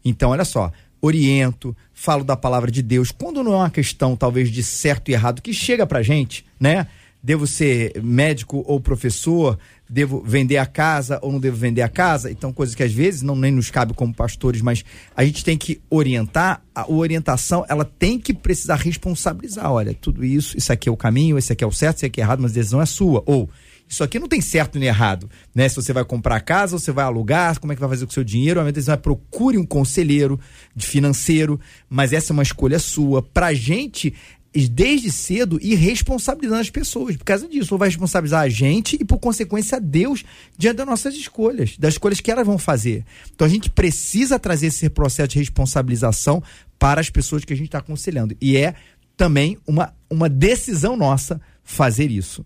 Então, 0.04 0.32
olha 0.32 0.44
só, 0.44 0.72
oriento, 1.00 1.78
falo 1.94 2.24
da 2.24 2.36
palavra 2.36 2.72
de 2.72 2.82
Deus. 2.82 3.12
Quando 3.12 3.44
não 3.44 3.54
é 3.54 3.58
uma 3.58 3.70
questão, 3.70 4.16
talvez, 4.16 4.50
de 4.50 4.64
certo 4.64 5.10
e 5.10 5.14
errado, 5.14 5.40
que 5.40 5.54
chega 5.54 5.86
pra 5.86 6.02
gente, 6.02 6.44
né? 6.60 6.88
Devo 7.22 7.46
ser 7.46 8.02
médico 8.02 8.64
ou 8.66 8.82
professor? 8.82 9.60
Devo 9.94 10.24
vender 10.26 10.56
a 10.56 10.66
casa 10.66 11.20
ou 11.22 11.34
não 11.34 11.40
devo 11.40 11.58
vender 11.58 11.82
a 11.82 11.90
casa? 11.90 12.32
Então, 12.32 12.54
coisas 12.54 12.74
que 12.74 12.82
às 12.82 12.94
vezes 12.94 13.22
não 13.22 13.36
nem 13.36 13.52
nos 13.52 13.70
cabe 13.70 13.94
como 13.94 14.14
pastores, 14.14 14.62
mas 14.62 14.86
a 15.14 15.26
gente 15.26 15.44
tem 15.44 15.58
que 15.58 15.82
orientar. 15.90 16.62
A 16.74 16.90
orientação, 16.90 17.66
ela 17.68 17.84
tem 17.84 18.18
que 18.18 18.34
precisar 18.34 18.78
responsabilizar. 18.78 19.70
Olha, 19.70 19.94
tudo 19.94 20.24
isso, 20.24 20.58
isso 20.58 20.72
aqui 20.72 20.88
é 20.88 20.92
o 20.92 20.96
caminho, 20.96 21.38
esse 21.38 21.52
aqui 21.52 21.62
é 21.62 21.68
o 21.68 21.72
certo, 21.74 21.98
esse 21.98 22.06
aqui 22.06 22.22
é 22.22 22.24
errado, 22.24 22.42
mas 22.42 22.52
a 22.52 22.54
decisão 22.54 22.82
é 22.82 22.86
sua. 22.86 23.22
Ou, 23.26 23.50
isso 23.92 24.06
aqui 24.06 24.18
não 24.18 24.30
tem 24.30 24.40
certo 24.40 24.80
nem 24.80 24.88
errado, 24.88 25.30
né? 25.54 25.68
Se 25.68 25.76
você 25.76 25.92
vai 25.92 26.06
comprar 26.06 26.40
casa, 26.40 26.80
você 26.80 26.94
vai 26.94 27.04
alugar, 27.04 27.60
como 27.60 27.74
é 27.74 27.76
que 27.76 27.82
vai 27.82 27.90
fazer 27.90 28.06
com 28.06 28.12
o 28.12 28.14
seu 28.14 28.24
dinheiro? 28.24 28.62
A 28.62 28.64
minha 28.64 28.72
decisão 28.72 28.94
é 28.94 28.98
procure 28.98 29.58
um 29.58 29.66
conselheiro 29.66 30.40
de 30.74 30.88
financeiro, 30.88 31.60
mas 31.90 32.14
essa 32.14 32.32
é 32.32 32.34
uma 32.34 32.44
escolha 32.44 32.80
sua. 32.80 33.22
Pra 33.22 33.54
gente, 33.54 34.14
desde 34.54 35.12
cedo 35.12 35.58
e 35.62 35.76
responsabilizando 35.76 36.62
as 36.62 36.70
pessoas. 36.70 37.16
Por 37.16 37.24
causa 37.24 37.48
disso, 37.48 37.74
ou 37.74 37.78
vai 37.78 37.88
responsabilizar 37.88 38.42
a 38.42 38.50
gente 38.50 38.98
e, 39.00 39.06
por 39.06 39.18
consequência, 39.18 39.78
a 39.78 39.80
Deus 39.80 40.24
diante 40.58 40.78
das 40.78 40.86
nossas 40.86 41.16
escolhas, 41.16 41.78
das 41.78 41.94
escolhas 41.94 42.20
que 42.20 42.30
elas 42.30 42.46
vão 42.46 42.58
fazer. 42.58 43.06
Então 43.34 43.46
a 43.46 43.50
gente 43.50 43.70
precisa 43.70 44.38
trazer 44.38 44.68
esse 44.68 44.90
processo 44.90 45.30
de 45.30 45.40
responsabilização 45.40 46.44
para 46.78 47.00
as 47.00 47.10
pessoas 47.10 47.46
que 47.46 47.54
a 47.54 47.56
gente 47.56 47.68
está 47.68 47.78
aconselhando. 47.78 48.36
E 48.42 48.58
é 48.58 48.76
também 49.16 49.58
uma, 49.66 49.94
uma 50.10 50.28
decisão 50.28 50.98
nossa 50.98 51.40
fazer 51.64 52.12
isso. 52.12 52.46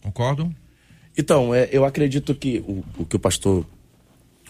Concordam? 0.00 0.54
Então, 1.16 1.52
é, 1.52 1.68
eu 1.72 1.84
acredito 1.84 2.34
que 2.34 2.60
o, 2.60 2.84
o 2.98 3.04
que 3.04 3.16
o 3.16 3.18
pastor, 3.18 3.66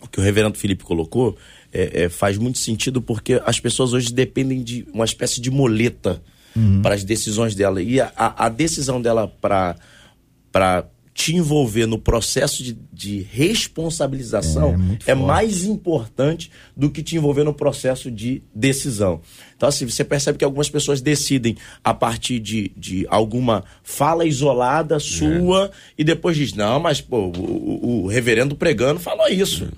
o 0.03 0.09
que 0.09 0.21
o 0.21 0.23
reverendo 0.23 0.59
Felipe 0.59 0.85
colocou, 0.85 1.37
é, 1.73 2.05
é, 2.05 2.09
faz 2.09 2.39
muito 2.39 2.59
sentido 2.59 3.01
porque 3.03 3.41
as 3.45 3.61
pessoas 3.61 3.93
hoje 3.93 4.13
dependem 4.13 4.63
de 4.63 4.87
uma 4.93 5.05
espécie 5.05 5.41
de 5.41 5.51
moleta 5.51 6.23
uhum. 6.57 6.83
para 6.83 6.95
as 6.95 7.05
decisões 7.05 7.55
dela. 7.55 7.83
E 7.83 8.01
a, 8.01 8.13
a 8.17 8.49
decisão 8.49 9.01
dela 9.01 9.29
para 9.41 9.77
te 11.19 11.35
envolver 11.35 11.85
no 11.85 11.99
processo 11.99 12.63
de, 12.63 12.79
de 12.93 13.23
responsabilização 13.23 14.77
é, 15.05 15.11
é 15.11 15.15
mais 15.17 15.65
importante 15.65 16.49
do 16.77 16.89
que 16.89 17.03
te 17.03 17.17
envolver 17.17 17.43
no 17.43 17.53
processo 17.53 18.09
de 18.09 18.41
decisão. 18.55 19.21
Então, 19.57 19.69
assim, 19.69 19.85
você 19.85 20.05
percebe 20.05 20.39
que 20.39 20.45
algumas 20.45 20.71
pessoas 20.71 21.01
decidem 21.01 21.57
a 21.83 21.93
partir 21.93 22.39
de, 22.39 22.71
de 22.77 23.05
alguma 23.11 23.65
fala 23.83 24.25
isolada 24.25 25.01
sua 25.01 25.65
é. 25.67 25.71
e 25.99 26.05
depois 26.05 26.37
diz: 26.37 26.53
não, 26.53 26.79
mas 26.79 27.01
pô, 27.01 27.33
o, 27.37 27.41
o, 27.41 28.05
o 28.05 28.07
reverendo 28.07 28.55
pregando 28.55 29.01
falou 29.01 29.27
isso. 29.27 29.69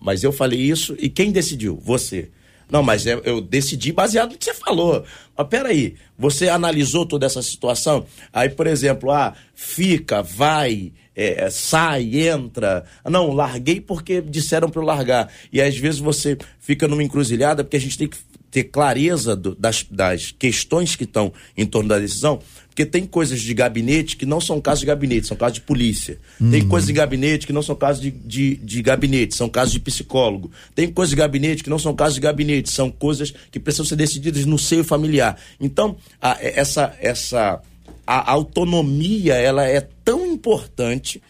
É. 0.00 0.04
Mas 0.04 0.22
eu 0.22 0.32
falei 0.32 0.60
isso 0.60 0.96
e 0.98 1.08
quem 1.08 1.30
decidiu? 1.30 1.78
Você. 1.82 2.30
Não, 2.70 2.82
mas 2.82 3.04
eu, 3.04 3.20
eu 3.24 3.40
decidi 3.40 3.92
baseado 3.92 4.32
no 4.32 4.38
que 4.38 4.44
você 4.44 4.54
falou. 4.54 5.04
Mas 5.36 5.48
peraí, 5.48 5.96
você 6.16 6.48
analisou 6.48 7.04
toda 7.04 7.26
essa 7.26 7.42
situação? 7.42 8.06
Aí, 8.32 8.48
por 8.48 8.66
exemplo, 8.66 9.10
ah, 9.10 9.34
fica, 9.54 10.22
vai, 10.22 10.92
é, 11.16 11.50
sai, 11.50 12.28
entra. 12.28 12.84
Não, 13.04 13.32
larguei 13.32 13.80
porque 13.80 14.20
disseram 14.20 14.70
para 14.70 14.80
eu 14.80 14.86
largar. 14.86 15.32
E 15.52 15.60
às 15.60 15.76
vezes 15.76 15.98
você 15.98 16.38
fica 16.60 16.86
numa 16.86 17.02
encruzilhada 17.02 17.64
porque 17.64 17.76
a 17.76 17.80
gente 17.80 17.98
tem 17.98 18.08
que 18.08 18.18
ter 18.50 18.64
clareza 18.64 19.36
do, 19.36 19.54
das, 19.54 19.84
das 19.90 20.32
questões 20.32 20.96
que 20.96 21.04
estão 21.04 21.32
em 21.56 21.64
torno 21.64 21.88
da 21.88 21.98
decisão, 21.98 22.40
porque 22.80 22.86
tem 22.86 23.04
coisas 23.04 23.42
de 23.42 23.52
gabinete 23.52 24.16
que 24.16 24.24
não 24.24 24.40
são 24.40 24.58
casos 24.58 24.80
de 24.80 24.86
gabinete, 24.86 25.26
são 25.26 25.36
casos 25.36 25.54
de 25.54 25.60
polícia. 25.60 26.18
Uhum. 26.40 26.50
Tem 26.50 26.66
coisas 26.66 26.86
de 26.86 26.94
gabinete 26.94 27.46
que 27.46 27.52
não 27.52 27.62
são 27.62 27.76
casos 27.76 28.00
de, 28.00 28.10
de, 28.10 28.56
de, 28.56 28.80
gabinete, 28.80 29.34
são 29.34 29.50
casos 29.50 29.72
de 29.72 29.80
psicólogo. 29.80 30.50
Tem 30.74 30.90
coisas 30.90 31.10
de 31.10 31.16
gabinete 31.16 31.62
que 31.62 31.68
não 31.68 31.78
são 31.78 31.94
casos 31.94 32.14
de 32.14 32.22
gabinete, 32.22 32.70
são 32.70 32.90
coisas 32.90 33.34
que 33.50 33.60
precisam 33.60 33.84
ser 33.84 33.96
decididas 33.96 34.46
no 34.46 34.58
seio 34.58 34.82
familiar. 34.82 35.38
Então, 35.60 35.96
a, 36.22 36.38
essa, 36.40 36.96
essa 37.00 37.60
a 38.06 38.32
autonomia 38.32 39.34
ela 39.34 39.66
é 39.66 39.86
tão 40.02 40.26
importante 40.26 41.22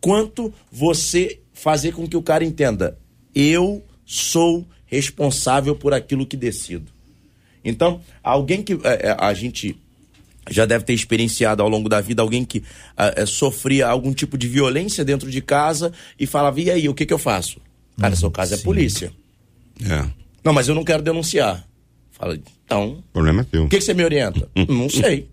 quanto 0.00 0.52
você 0.72 1.40
fazer 1.52 1.92
com 1.92 2.08
que 2.08 2.16
o 2.16 2.22
cara 2.22 2.42
entenda: 2.42 2.96
eu 3.34 3.84
sou 4.06 4.66
responsável 4.86 5.76
por 5.76 5.92
aquilo 5.92 6.26
que 6.26 6.38
decido. 6.38 6.90
Então, 7.62 8.00
alguém 8.22 8.62
que 8.62 8.72
é, 8.72 9.08
é, 9.08 9.16
a 9.18 9.34
gente 9.34 9.76
já 10.50 10.64
deve 10.64 10.84
ter 10.84 10.92
experienciado 10.92 11.62
ao 11.62 11.68
longo 11.68 11.88
da 11.88 12.00
vida, 12.00 12.22
alguém 12.22 12.44
que 12.44 12.62
é, 12.96 13.26
sofria 13.26 13.88
algum 13.88 14.12
tipo 14.12 14.38
de 14.38 14.48
violência 14.48 15.04
dentro 15.04 15.30
de 15.30 15.40
casa 15.40 15.92
e 16.18 16.26
falava: 16.26 16.60
e 16.60 16.70
aí, 16.70 16.88
o 16.88 16.94
que, 16.94 17.06
que 17.06 17.12
eu 17.12 17.18
faço? 17.18 17.60
Cara, 17.98 18.14
hum, 18.14 18.16
seu 18.16 18.30
caso 18.30 18.54
é 18.54 18.58
polícia. 18.58 19.12
É. 19.82 20.06
Não, 20.44 20.52
mas 20.52 20.68
eu 20.68 20.74
não 20.74 20.84
quero 20.84 21.02
denunciar. 21.02 21.66
Fala, 22.12 22.38
então. 22.64 23.04
O 23.10 23.12
problema 23.12 23.42
é 23.42 23.44
teu. 23.44 23.64
O 23.64 23.68
que, 23.68 23.78
que 23.78 23.84
você 23.84 23.94
me 23.94 24.04
orienta? 24.04 24.48
não 24.68 24.88
sei. 24.88 25.28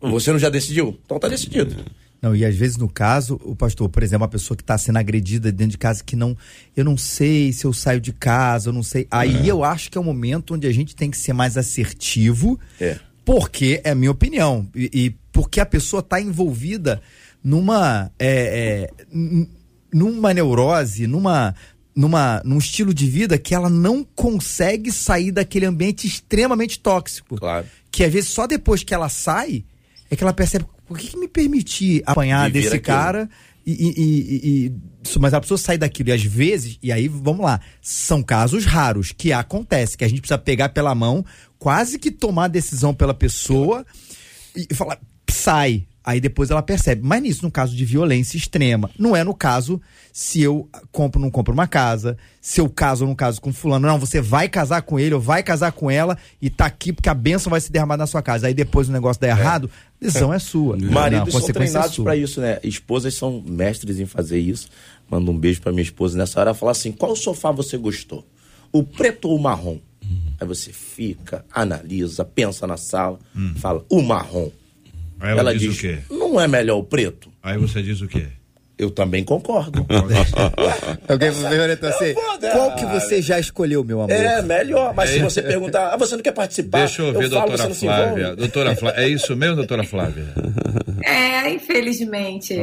Você 0.00 0.30
não 0.30 0.38
já 0.38 0.48
decidiu? 0.48 0.98
Então 1.04 1.18
tá 1.18 1.28
decidido. 1.28 1.74
É. 1.80 2.08
Não, 2.20 2.34
e 2.34 2.44
às 2.44 2.56
vezes 2.56 2.76
no 2.76 2.88
caso, 2.88 3.40
o 3.44 3.54
pastor, 3.54 3.88
por 3.88 4.02
exemplo, 4.02 4.24
uma 4.24 4.28
pessoa 4.28 4.56
que 4.56 4.62
está 4.62 4.76
sendo 4.76 4.98
agredida 4.98 5.52
dentro 5.52 5.72
de 5.72 5.78
casa 5.78 6.02
que 6.02 6.16
não, 6.16 6.36
eu 6.76 6.84
não 6.84 6.96
sei 6.96 7.52
se 7.52 7.64
eu 7.64 7.72
saio 7.72 8.00
de 8.00 8.12
casa, 8.12 8.70
eu 8.70 8.72
não 8.72 8.82
sei. 8.82 9.06
Aí 9.10 9.48
é. 9.48 9.50
eu 9.50 9.62
acho 9.62 9.90
que 9.90 9.96
é 9.96 10.00
o 10.00 10.02
um 10.02 10.06
momento 10.06 10.54
onde 10.54 10.66
a 10.66 10.72
gente 10.72 10.96
tem 10.96 11.10
que 11.10 11.16
ser 11.16 11.32
mais 11.32 11.56
assertivo, 11.56 12.58
é. 12.80 12.98
Porque 13.28 13.82
é 13.84 13.90
a 13.90 13.94
minha 13.94 14.10
opinião 14.10 14.66
e, 14.74 14.90
e 14.90 15.10
porque 15.30 15.60
a 15.60 15.66
pessoa 15.66 16.00
está 16.00 16.18
envolvida 16.18 17.02
numa 17.44 18.10
é, 18.18 18.88
é, 18.88 19.04
numa 19.92 20.32
neurose, 20.32 21.06
numa 21.06 21.54
numa, 21.94 22.40
num 22.42 22.56
estilo 22.56 22.94
de 22.94 23.06
vida 23.06 23.36
que 23.36 23.54
ela 23.54 23.68
não 23.68 24.02
consegue 24.02 24.90
sair 24.90 25.30
daquele 25.30 25.66
ambiente 25.66 26.06
extremamente 26.06 26.80
tóxico. 26.80 27.36
Claro. 27.36 27.66
Que 27.90 28.02
às 28.02 28.10
vezes 28.10 28.30
só 28.30 28.46
depois 28.46 28.82
que 28.82 28.94
ela 28.94 29.10
sai 29.10 29.62
é 30.10 30.16
que 30.16 30.24
ela 30.24 30.32
percebe 30.32 30.64
por 30.86 30.96
que, 30.96 31.08
que 31.08 31.18
me 31.18 31.28
permitir 31.28 32.02
apanhar 32.06 32.50
desse 32.50 32.68
aquilo. 32.68 32.82
cara 32.82 33.28
e, 33.66 33.72
e, 33.72 33.92
e, 33.98 34.66
e, 34.66 35.18
mas 35.20 35.34
a 35.34 35.40
pessoa 35.42 35.58
sai 35.58 35.76
daquilo 35.76 36.08
e 36.08 36.12
às 36.12 36.22
vezes, 36.22 36.78
e 36.82 36.90
aí 36.90 37.06
vamos 37.06 37.44
lá, 37.44 37.60
são 37.82 38.22
casos 38.22 38.64
raros 38.64 39.12
que 39.12 39.30
acontece, 39.30 39.98
que 39.98 40.06
a 40.06 40.08
gente 40.08 40.22
precisa 40.22 40.38
pegar 40.38 40.70
pela 40.70 40.94
mão, 40.94 41.22
quase 41.58 41.98
que 41.98 42.10
tomar 42.10 42.44
a 42.44 42.48
decisão 42.48 42.94
pela 42.94 43.14
pessoa 43.14 43.84
e 44.54 44.74
falar, 44.74 44.98
sai. 45.30 45.86
Aí 46.04 46.22
depois 46.22 46.50
ela 46.50 46.62
percebe. 46.62 47.02
Mas 47.04 47.20
nisso, 47.20 47.44
no 47.44 47.50
caso 47.50 47.76
de 47.76 47.84
violência 47.84 48.38
extrema, 48.38 48.88
não 48.98 49.14
é 49.14 49.22
no 49.22 49.34
caso 49.34 49.78
se 50.10 50.40
eu 50.40 50.66
compro 50.90 51.20
ou 51.20 51.24
não 51.24 51.30
compro 51.30 51.52
uma 51.52 51.66
casa, 51.66 52.16
se 52.40 52.62
eu 52.62 52.68
caso 52.68 53.04
ou 53.04 53.08
não 53.08 53.14
caso 53.14 53.38
com 53.42 53.52
fulano. 53.52 53.86
Não, 53.86 53.98
você 53.98 54.18
vai 54.18 54.48
casar 54.48 54.80
com 54.80 54.98
ele 54.98 55.14
ou 55.14 55.20
vai 55.20 55.42
casar 55.42 55.70
com 55.70 55.90
ela 55.90 56.16
e 56.40 56.48
tá 56.48 56.64
aqui 56.64 56.94
porque 56.94 57.10
a 57.10 57.14
benção 57.14 57.50
vai 57.50 57.60
se 57.60 57.70
derramar 57.70 57.98
na 57.98 58.06
sua 58.06 58.22
casa. 58.22 58.46
Aí 58.46 58.54
depois 58.54 58.88
o 58.88 58.92
negócio 58.92 59.20
dá 59.20 59.28
é. 59.28 59.30
errado, 59.32 59.70
a 60.00 60.04
decisão 60.06 60.32
é, 60.32 60.36
é 60.36 60.38
sua. 60.38 60.78
Maridos 60.78 61.34
não, 61.34 61.40
são 61.40 61.50
é 61.50 61.52
treinados 61.52 61.98
é 61.98 62.02
para 62.02 62.16
isso, 62.16 62.40
né? 62.40 62.58
Esposas 62.62 63.12
são 63.12 63.44
mestres 63.46 64.00
em 64.00 64.06
fazer 64.06 64.38
isso. 64.38 64.70
Manda 65.10 65.30
um 65.30 65.38
beijo 65.38 65.60
para 65.60 65.72
minha 65.72 65.82
esposa 65.82 66.16
nessa 66.16 66.40
hora. 66.40 66.54
Fala 66.54 66.72
assim: 66.72 66.90
qual 66.90 67.14
sofá 67.14 67.50
você 67.50 67.76
gostou? 67.76 68.26
O 68.72 68.82
preto 68.82 69.28
ou 69.28 69.36
o 69.36 69.42
marrom? 69.42 69.78
Uhum. 70.08 70.32
Aí 70.40 70.46
você 70.46 70.72
fica, 70.72 71.44
analisa, 71.52 72.24
pensa 72.24 72.66
na 72.66 72.76
sala, 72.76 73.18
uhum. 73.34 73.54
fala: 73.56 73.84
o 73.90 74.02
marrom. 74.02 74.50
Aí 75.20 75.32
ela, 75.32 75.40
ela 75.40 75.52
diz, 75.52 75.62
diz, 75.62 75.76
o 75.76 75.80
quê? 75.80 75.98
Não 76.10 76.40
é 76.40 76.46
melhor 76.46 76.78
o 76.78 76.84
preto? 76.84 77.30
Aí 77.42 77.58
você 77.58 77.82
diz 77.82 78.00
o 78.00 78.06
quê? 78.06 78.28
Eu 78.78 78.92
também 78.92 79.24
concordo. 79.24 79.84
Alguém 81.08 81.32
me 81.32 81.58
orientar 81.58 81.90
assim? 81.90 82.14
Qual 82.52 82.76
que 82.76 82.86
você 82.86 83.20
já 83.20 83.40
escolheu, 83.40 83.82
meu 83.82 84.00
amor? 84.00 84.12
É, 84.12 84.40
melhor. 84.40 84.94
Mas 84.94 85.10
é 85.10 85.14
se 85.14 85.18
você 85.18 85.42
perguntar, 85.42 85.92
ah, 85.92 85.96
você 85.96 86.14
não 86.14 86.22
quer 86.22 86.30
participar? 86.30 86.78
Deixa 86.78 87.02
eu 87.02 87.06
ouvir, 87.06 87.24
eu 87.24 87.30
doutora 87.30 87.58
falo, 87.58 87.74
Flávia. 87.74 88.36
Doutora 88.36 88.76
Flávia, 88.76 89.02
é 89.02 89.08
isso 89.08 89.34
mesmo, 89.34 89.56
doutora 89.56 89.82
Flávia? 89.82 90.32
É, 91.02 91.50
infelizmente. 91.50 92.56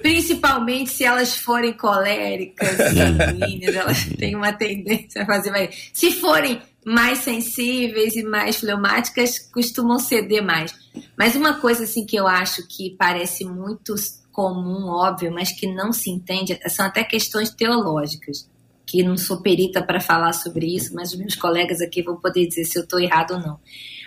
Principalmente 0.00 0.90
se 0.90 1.04
elas 1.04 1.36
forem 1.36 1.74
coléricas, 1.74 2.76
sanguíneas, 2.94 3.76
elas 3.76 4.04
têm 4.18 4.34
uma 4.34 4.54
tendência 4.54 5.22
a 5.22 5.26
fazer 5.26 5.50
mais. 5.50 5.90
Se 5.92 6.10
forem 6.10 6.58
mais 6.84 7.18
sensíveis 7.18 8.16
e 8.16 8.22
mais 8.22 8.56
fleumáticas 8.56 9.38
costumam 9.38 9.98
ceder 9.98 10.44
mais. 10.44 10.74
Mas 11.16 11.36
uma 11.36 11.60
coisa 11.60 11.84
assim 11.84 12.06
que 12.06 12.16
eu 12.16 12.26
acho 12.26 12.66
que 12.66 12.96
parece 12.98 13.44
muito 13.44 13.94
comum, 14.32 14.86
óbvio, 14.86 15.32
mas 15.32 15.52
que 15.52 15.66
não 15.66 15.92
se 15.92 16.10
entende, 16.10 16.58
são 16.68 16.86
até 16.86 17.04
questões 17.04 17.50
teológicas, 17.50 18.48
que 18.86 19.02
não 19.02 19.16
sou 19.16 19.42
perita 19.42 19.82
para 19.82 20.00
falar 20.00 20.32
sobre 20.32 20.74
isso, 20.74 20.94
mas 20.94 21.12
os 21.12 21.18
meus 21.18 21.34
colegas 21.34 21.80
aqui 21.80 22.02
vão 22.02 22.16
poder 22.16 22.46
dizer 22.46 22.64
se 22.64 22.78
eu 22.78 22.82
estou 22.82 22.98
errado 22.98 23.34
ou 23.34 23.40
não. 23.40 23.60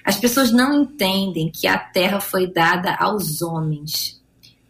As 0.04 0.18
pessoas 0.18 0.52
não 0.52 0.82
entendem 0.82 1.52
que 1.52 1.68
a 1.68 1.78
terra 1.78 2.20
foi 2.20 2.52
dada 2.52 2.96
aos 2.96 3.42
homens. 3.42 4.22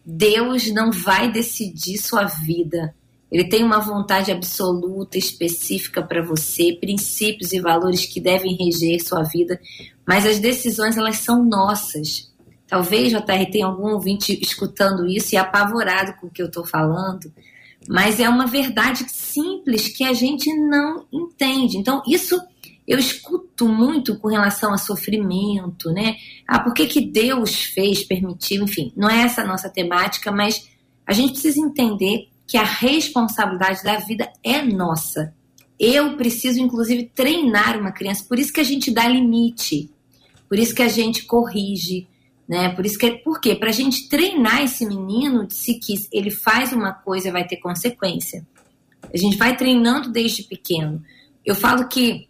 Deus 0.04 0.70
não 0.70 0.92
vai 0.92 1.32
decidir 1.32 1.98
sua 1.98 2.24
vida 2.24 2.94
ele 3.34 3.48
tem 3.48 3.64
uma 3.64 3.80
vontade 3.80 4.30
absoluta, 4.30 5.18
específica 5.18 6.00
para 6.00 6.22
você, 6.22 6.78
princípios 6.80 7.52
e 7.52 7.60
valores 7.60 8.06
que 8.06 8.20
devem 8.20 8.56
reger 8.56 9.04
sua 9.04 9.24
vida, 9.24 9.60
mas 10.06 10.24
as 10.24 10.38
decisões 10.38 10.96
elas 10.96 11.16
são 11.16 11.44
nossas. 11.44 12.32
Talvez, 12.68 13.10
JR, 13.10 13.50
tenha 13.50 13.66
algum 13.66 13.88
ouvinte 13.88 14.38
escutando 14.40 15.04
isso 15.08 15.34
e 15.34 15.36
apavorado 15.36 16.14
com 16.20 16.28
o 16.28 16.30
que 16.30 16.40
eu 16.40 16.46
estou 16.46 16.64
falando, 16.64 17.32
mas 17.88 18.20
é 18.20 18.28
uma 18.28 18.46
verdade 18.46 19.04
simples 19.10 19.88
que 19.88 20.04
a 20.04 20.12
gente 20.12 20.48
não 20.54 21.04
entende. 21.12 21.76
Então, 21.76 22.04
isso 22.06 22.40
eu 22.86 23.00
escuto 23.00 23.66
muito 23.66 24.16
com 24.16 24.28
relação 24.28 24.72
a 24.72 24.78
sofrimento, 24.78 25.90
né? 25.90 26.14
Ah, 26.46 26.60
por 26.60 26.72
que, 26.72 26.86
que 26.86 27.00
Deus 27.00 27.64
fez, 27.64 28.04
permitiu, 28.04 28.62
enfim, 28.62 28.92
não 28.96 29.10
é 29.10 29.22
essa 29.22 29.42
a 29.42 29.46
nossa 29.46 29.68
temática, 29.68 30.30
mas 30.30 30.68
a 31.04 31.12
gente 31.12 31.32
precisa 31.32 31.58
entender 31.58 32.28
que 32.46 32.56
a 32.56 32.64
responsabilidade 32.64 33.82
da 33.82 33.96
vida 33.98 34.30
é 34.42 34.62
nossa. 34.62 35.34
Eu 35.78 36.16
preciso, 36.16 36.60
inclusive, 36.60 37.10
treinar 37.14 37.78
uma 37.78 37.92
criança, 37.92 38.24
por 38.28 38.38
isso 38.38 38.52
que 38.52 38.60
a 38.60 38.64
gente 38.64 38.90
dá 38.90 39.08
limite, 39.08 39.90
por 40.48 40.58
isso 40.58 40.74
que 40.74 40.82
a 40.82 40.88
gente 40.88 41.24
corrige, 41.24 42.06
né? 42.48 42.68
Por 42.70 42.84
isso 42.84 42.98
que, 42.98 43.10
por 43.10 43.40
quê? 43.40 43.54
Para 43.54 43.70
a 43.70 43.72
gente 43.72 44.08
treinar 44.08 44.62
esse 44.62 44.86
menino 44.86 45.46
de 45.46 45.54
se 45.54 45.74
que 45.74 45.94
ele 46.12 46.30
faz 46.30 46.72
uma 46.72 46.92
coisa 46.92 47.32
vai 47.32 47.46
ter 47.46 47.56
consequência. 47.56 48.46
A 49.12 49.16
gente 49.16 49.36
vai 49.36 49.56
treinando 49.56 50.10
desde 50.10 50.42
pequeno. 50.42 51.02
Eu 51.44 51.54
falo 51.54 51.88
que 51.88 52.28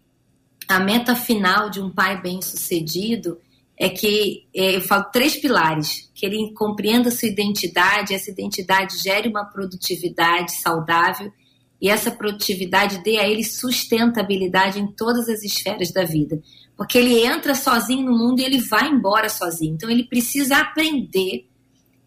a 0.67 0.79
meta 0.79 1.15
final 1.15 1.69
de 1.69 1.79
um 1.79 1.89
pai 1.89 2.21
bem 2.21 2.41
sucedido 2.41 3.37
é 3.77 3.89
que 3.89 4.47
é, 4.55 4.77
eu 4.77 4.81
falo 4.81 5.05
três 5.11 5.35
pilares: 5.35 6.09
que 6.13 6.25
ele 6.25 6.53
compreenda 6.53 7.11
sua 7.11 7.27
identidade, 7.27 8.13
essa 8.13 8.31
identidade 8.31 8.97
gere 8.97 9.27
uma 9.27 9.45
produtividade 9.45 10.53
saudável 10.53 11.31
e 11.81 11.89
essa 11.89 12.09
produtividade 12.09 13.03
dê 13.03 13.17
a 13.17 13.27
ele 13.27 13.43
sustentabilidade 13.43 14.79
em 14.79 14.87
todas 14.87 15.27
as 15.27 15.43
esferas 15.43 15.91
da 15.91 16.05
vida. 16.05 16.41
Porque 16.77 16.97
ele 16.97 17.23
entra 17.25 17.53
sozinho 17.53 18.05
no 18.05 18.17
mundo 18.17 18.39
e 18.39 18.43
ele 18.43 18.59
vai 18.59 18.87
embora 18.87 19.29
sozinho. 19.29 19.75
Então 19.75 19.89
ele 19.89 20.05
precisa 20.05 20.57
aprender 20.57 21.47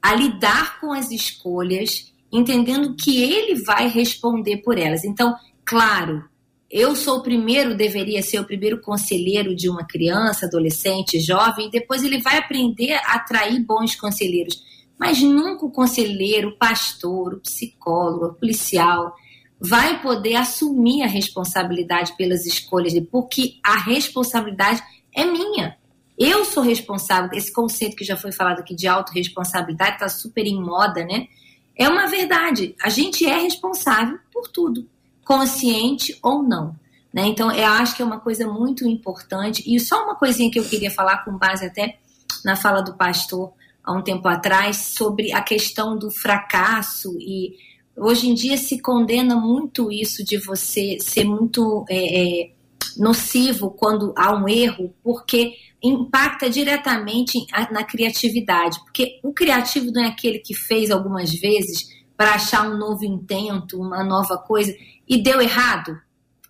a 0.02 0.14
lidar 0.14 0.80
com 0.80 0.92
as 0.92 1.10
escolhas, 1.10 2.12
entendendo 2.32 2.94
que 2.96 3.22
ele 3.22 3.62
vai 3.62 3.88
responder 3.88 4.58
por 4.58 4.78
elas. 4.78 5.04
Então, 5.04 5.34
claro, 5.64 6.24
eu 6.70 6.94
sou 6.94 7.18
o 7.18 7.22
primeiro, 7.22 7.74
deveria 7.74 8.22
ser 8.22 8.38
o 8.40 8.44
primeiro 8.44 8.80
conselheiro 8.80 9.56
de 9.56 9.70
uma 9.70 9.86
criança, 9.86 10.44
adolescente, 10.44 11.18
jovem, 11.18 11.68
e 11.68 11.70
depois 11.70 12.04
ele 12.04 12.20
vai 12.20 12.36
aprender 12.36 12.92
a 12.92 13.14
atrair 13.14 13.58
bons 13.64 13.96
conselheiros. 13.96 14.62
Mas 14.98 15.22
nunca 15.22 15.64
o 15.64 15.70
conselheiro, 15.70 16.50
o 16.50 16.58
pastor, 16.58 17.34
o 17.34 17.40
psicólogo, 17.40 18.26
o 18.26 18.34
policial 18.34 19.14
vai 19.58 20.02
poder 20.02 20.36
assumir 20.36 21.02
a 21.02 21.06
responsabilidade 21.06 22.14
pelas 22.16 22.44
escolhas 22.44 22.92
dele, 22.92 23.08
porque 23.10 23.54
a 23.64 23.76
responsabilidade 23.78 24.82
é 25.14 25.24
minha. 25.24 25.76
Eu 26.18 26.44
sou 26.44 26.62
responsável. 26.62 27.30
Esse 27.32 27.52
conceito 27.52 27.96
que 27.96 28.04
já 28.04 28.16
foi 28.16 28.30
falado 28.30 28.60
aqui 28.60 28.74
de 28.74 28.86
autorresponsabilidade 28.86 29.94
está 29.94 30.08
super 30.08 30.46
em 30.46 30.60
moda, 30.60 31.04
né? 31.04 31.28
É 31.74 31.88
uma 31.88 32.06
verdade. 32.06 32.74
A 32.82 32.88
gente 32.88 33.24
é 33.24 33.38
responsável 33.38 34.18
por 34.32 34.48
tudo 34.48 34.86
consciente 35.28 36.18
ou 36.22 36.42
não. 36.42 36.74
Né? 37.12 37.26
Então, 37.26 37.52
eu 37.52 37.66
acho 37.66 37.94
que 37.94 38.00
é 38.00 38.04
uma 38.04 38.18
coisa 38.18 38.50
muito 38.50 38.88
importante. 38.88 39.62
E 39.66 39.78
só 39.78 40.02
uma 40.02 40.14
coisinha 40.14 40.50
que 40.50 40.58
eu 40.58 40.64
queria 40.64 40.90
falar, 40.90 41.22
com 41.22 41.36
base 41.36 41.66
até 41.66 41.98
na 42.42 42.56
fala 42.56 42.80
do 42.80 42.94
pastor 42.94 43.52
há 43.84 43.92
um 43.92 44.00
tempo 44.00 44.26
atrás, 44.26 44.94
sobre 44.96 45.30
a 45.32 45.42
questão 45.42 45.98
do 45.98 46.10
fracasso. 46.10 47.14
E 47.20 47.56
hoje 47.94 48.30
em 48.30 48.34
dia 48.34 48.56
se 48.56 48.80
condena 48.80 49.36
muito 49.36 49.92
isso 49.92 50.24
de 50.24 50.38
você 50.38 50.96
ser 50.98 51.24
muito 51.24 51.84
é, 51.90 52.22
é, 52.22 52.50
nocivo 52.96 53.70
quando 53.70 54.14
há 54.16 54.34
um 54.34 54.48
erro, 54.48 54.94
porque 55.04 55.52
impacta 55.82 56.48
diretamente 56.48 57.38
na 57.70 57.84
criatividade. 57.84 58.78
Porque 58.80 59.20
o 59.22 59.30
criativo 59.34 59.92
não 59.92 60.04
é 60.04 60.08
aquele 60.08 60.38
que 60.38 60.54
fez 60.54 60.90
algumas 60.90 61.30
vezes 61.32 61.98
para 62.16 62.34
achar 62.34 62.68
um 62.68 62.78
novo 62.78 63.04
intento, 63.04 63.78
uma 63.78 64.02
nova 64.02 64.38
coisa 64.38 64.74
e 65.08 65.22
deu 65.22 65.40
errado. 65.40 65.98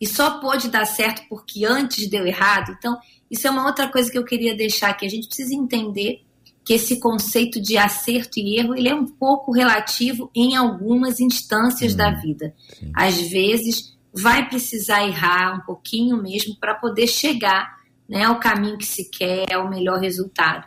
E 0.00 0.06
só 0.06 0.38
pôde 0.38 0.68
dar 0.68 0.84
certo 0.84 1.22
porque 1.28 1.64
antes 1.64 2.08
deu 2.08 2.26
errado. 2.26 2.74
Então, 2.78 2.98
isso 3.30 3.46
é 3.46 3.50
uma 3.50 3.66
outra 3.66 3.88
coisa 3.88 4.10
que 4.10 4.18
eu 4.18 4.24
queria 4.24 4.56
deixar 4.56 4.90
aqui. 4.90 5.06
A 5.06 5.10
gente 5.10 5.26
precisa 5.26 5.54
entender 5.54 6.24
que 6.64 6.74
esse 6.74 7.00
conceito 7.00 7.60
de 7.60 7.78
acerto 7.78 8.38
e 8.38 8.58
erro 8.58 8.74
ele 8.74 8.88
é 8.88 8.94
um 8.94 9.06
pouco 9.06 9.52
relativo 9.52 10.30
em 10.34 10.54
algumas 10.54 11.18
instâncias 11.18 11.94
hum, 11.94 11.96
da 11.96 12.10
vida. 12.10 12.54
Sim. 12.78 12.92
Às 12.94 13.18
vezes 13.30 13.96
vai 14.12 14.48
precisar 14.48 15.06
errar 15.06 15.56
um 15.56 15.60
pouquinho 15.60 16.20
mesmo 16.22 16.56
para 16.56 16.74
poder 16.74 17.06
chegar 17.06 17.78
né, 18.08 18.24
ao 18.24 18.38
caminho 18.38 18.78
que 18.78 18.86
se 18.86 19.10
quer, 19.10 19.52
ao 19.52 19.68
melhor 19.68 19.98
resultado. 20.00 20.66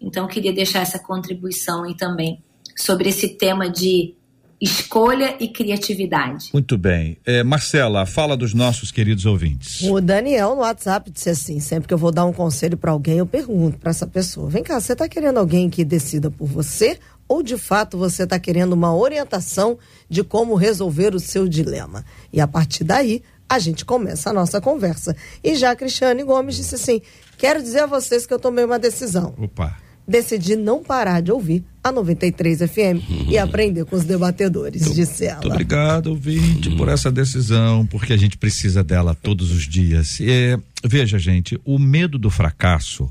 Então, 0.00 0.24
eu 0.24 0.28
queria 0.28 0.52
deixar 0.52 0.80
essa 0.80 0.98
contribuição 0.98 1.84
aí 1.84 1.96
também 1.96 2.42
sobre 2.76 3.08
esse 3.08 3.36
tema 3.36 3.68
de 3.68 4.14
escolha 4.60 5.36
e 5.38 5.48
criatividade. 5.48 6.50
Muito 6.52 6.76
bem. 6.76 7.16
É, 7.24 7.42
Marcela, 7.42 8.04
fala 8.04 8.36
dos 8.36 8.52
nossos 8.52 8.90
queridos 8.90 9.24
ouvintes. 9.24 9.82
O 9.82 10.00
Daniel 10.00 10.54
no 10.54 10.62
WhatsApp 10.62 11.10
disse 11.10 11.30
assim: 11.30 11.60
sempre 11.60 11.88
que 11.88 11.94
eu 11.94 11.98
vou 11.98 12.10
dar 12.10 12.24
um 12.24 12.32
conselho 12.32 12.76
para 12.76 12.90
alguém, 12.90 13.18
eu 13.18 13.26
pergunto 13.26 13.78
para 13.78 13.90
essa 13.90 14.06
pessoa: 14.06 14.50
vem 14.50 14.62
cá, 14.62 14.80
você 14.80 14.92
está 14.92 15.08
querendo 15.08 15.38
alguém 15.38 15.70
que 15.70 15.84
decida 15.84 16.30
por 16.30 16.46
você? 16.46 16.98
Ou 17.28 17.42
de 17.42 17.58
fato 17.58 17.98
você 17.98 18.22
está 18.22 18.38
querendo 18.38 18.72
uma 18.72 18.94
orientação 18.94 19.78
de 20.08 20.24
como 20.24 20.54
resolver 20.54 21.14
o 21.14 21.20
seu 21.20 21.46
dilema? 21.46 22.04
E 22.32 22.40
a 22.40 22.48
partir 22.48 22.84
daí, 22.84 23.22
a 23.48 23.58
gente 23.58 23.84
começa 23.84 24.30
a 24.30 24.32
nossa 24.32 24.60
conversa. 24.60 25.14
E 25.44 25.54
já 25.54 25.70
a 25.70 25.76
Cristiane 25.76 26.24
Gomes 26.24 26.56
disse 26.56 26.74
assim: 26.74 27.00
quero 27.36 27.62
dizer 27.62 27.80
a 27.80 27.86
vocês 27.86 28.26
que 28.26 28.34
eu 28.34 28.38
tomei 28.38 28.64
uma 28.64 28.78
decisão. 28.78 29.34
Opa 29.38 29.87
decidi 30.08 30.56
não 30.56 30.82
parar 30.82 31.20
de 31.20 31.30
ouvir 31.30 31.62
a 31.84 31.92
93 31.92 32.60
FM 32.60 33.08
uhum. 33.08 33.26
e 33.28 33.36
aprender 33.36 33.84
com 33.84 33.94
os 33.94 34.04
debatedores, 34.04 34.82
muito, 34.82 34.94
disse 34.94 35.26
ela. 35.26 35.40
Muito 35.42 35.52
obrigado, 35.52 36.06
ouvinte, 36.06 36.70
uhum. 36.70 36.76
por 36.78 36.88
essa 36.88 37.12
decisão, 37.12 37.86
porque 37.86 38.14
a 38.14 38.16
gente 38.16 38.38
precisa 38.38 38.82
dela 38.82 39.14
todos 39.14 39.50
os 39.50 39.68
dias. 39.68 40.18
É, 40.20 40.58
veja, 40.82 41.18
gente, 41.18 41.60
o 41.64 41.78
medo 41.78 42.18
do 42.18 42.30
fracasso 42.30 43.10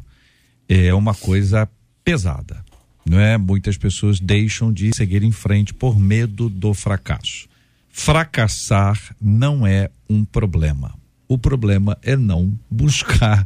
é 0.68 0.92
uma 0.94 1.14
coisa 1.14 1.70
pesada, 2.04 2.66
não 3.06 3.20
é? 3.20 3.38
Muitas 3.38 3.78
pessoas 3.78 4.20
deixam 4.20 4.74
de 4.74 4.96
seguir 4.96 5.24
em 5.24 5.32
frente 5.32 5.74
por 5.74 6.00
medo 6.00 6.50
do 6.50 6.74
fracasso. 6.74 7.48
Fracassar 7.90 9.00
não 9.22 9.66
é 9.66 9.90
um 10.10 10.26
problema. 10.26 10.94
O 11.28 11.38
problema 11.38 11.98
é 12.02 12.16
não 12.16 12.58
buscar 12.70 13.46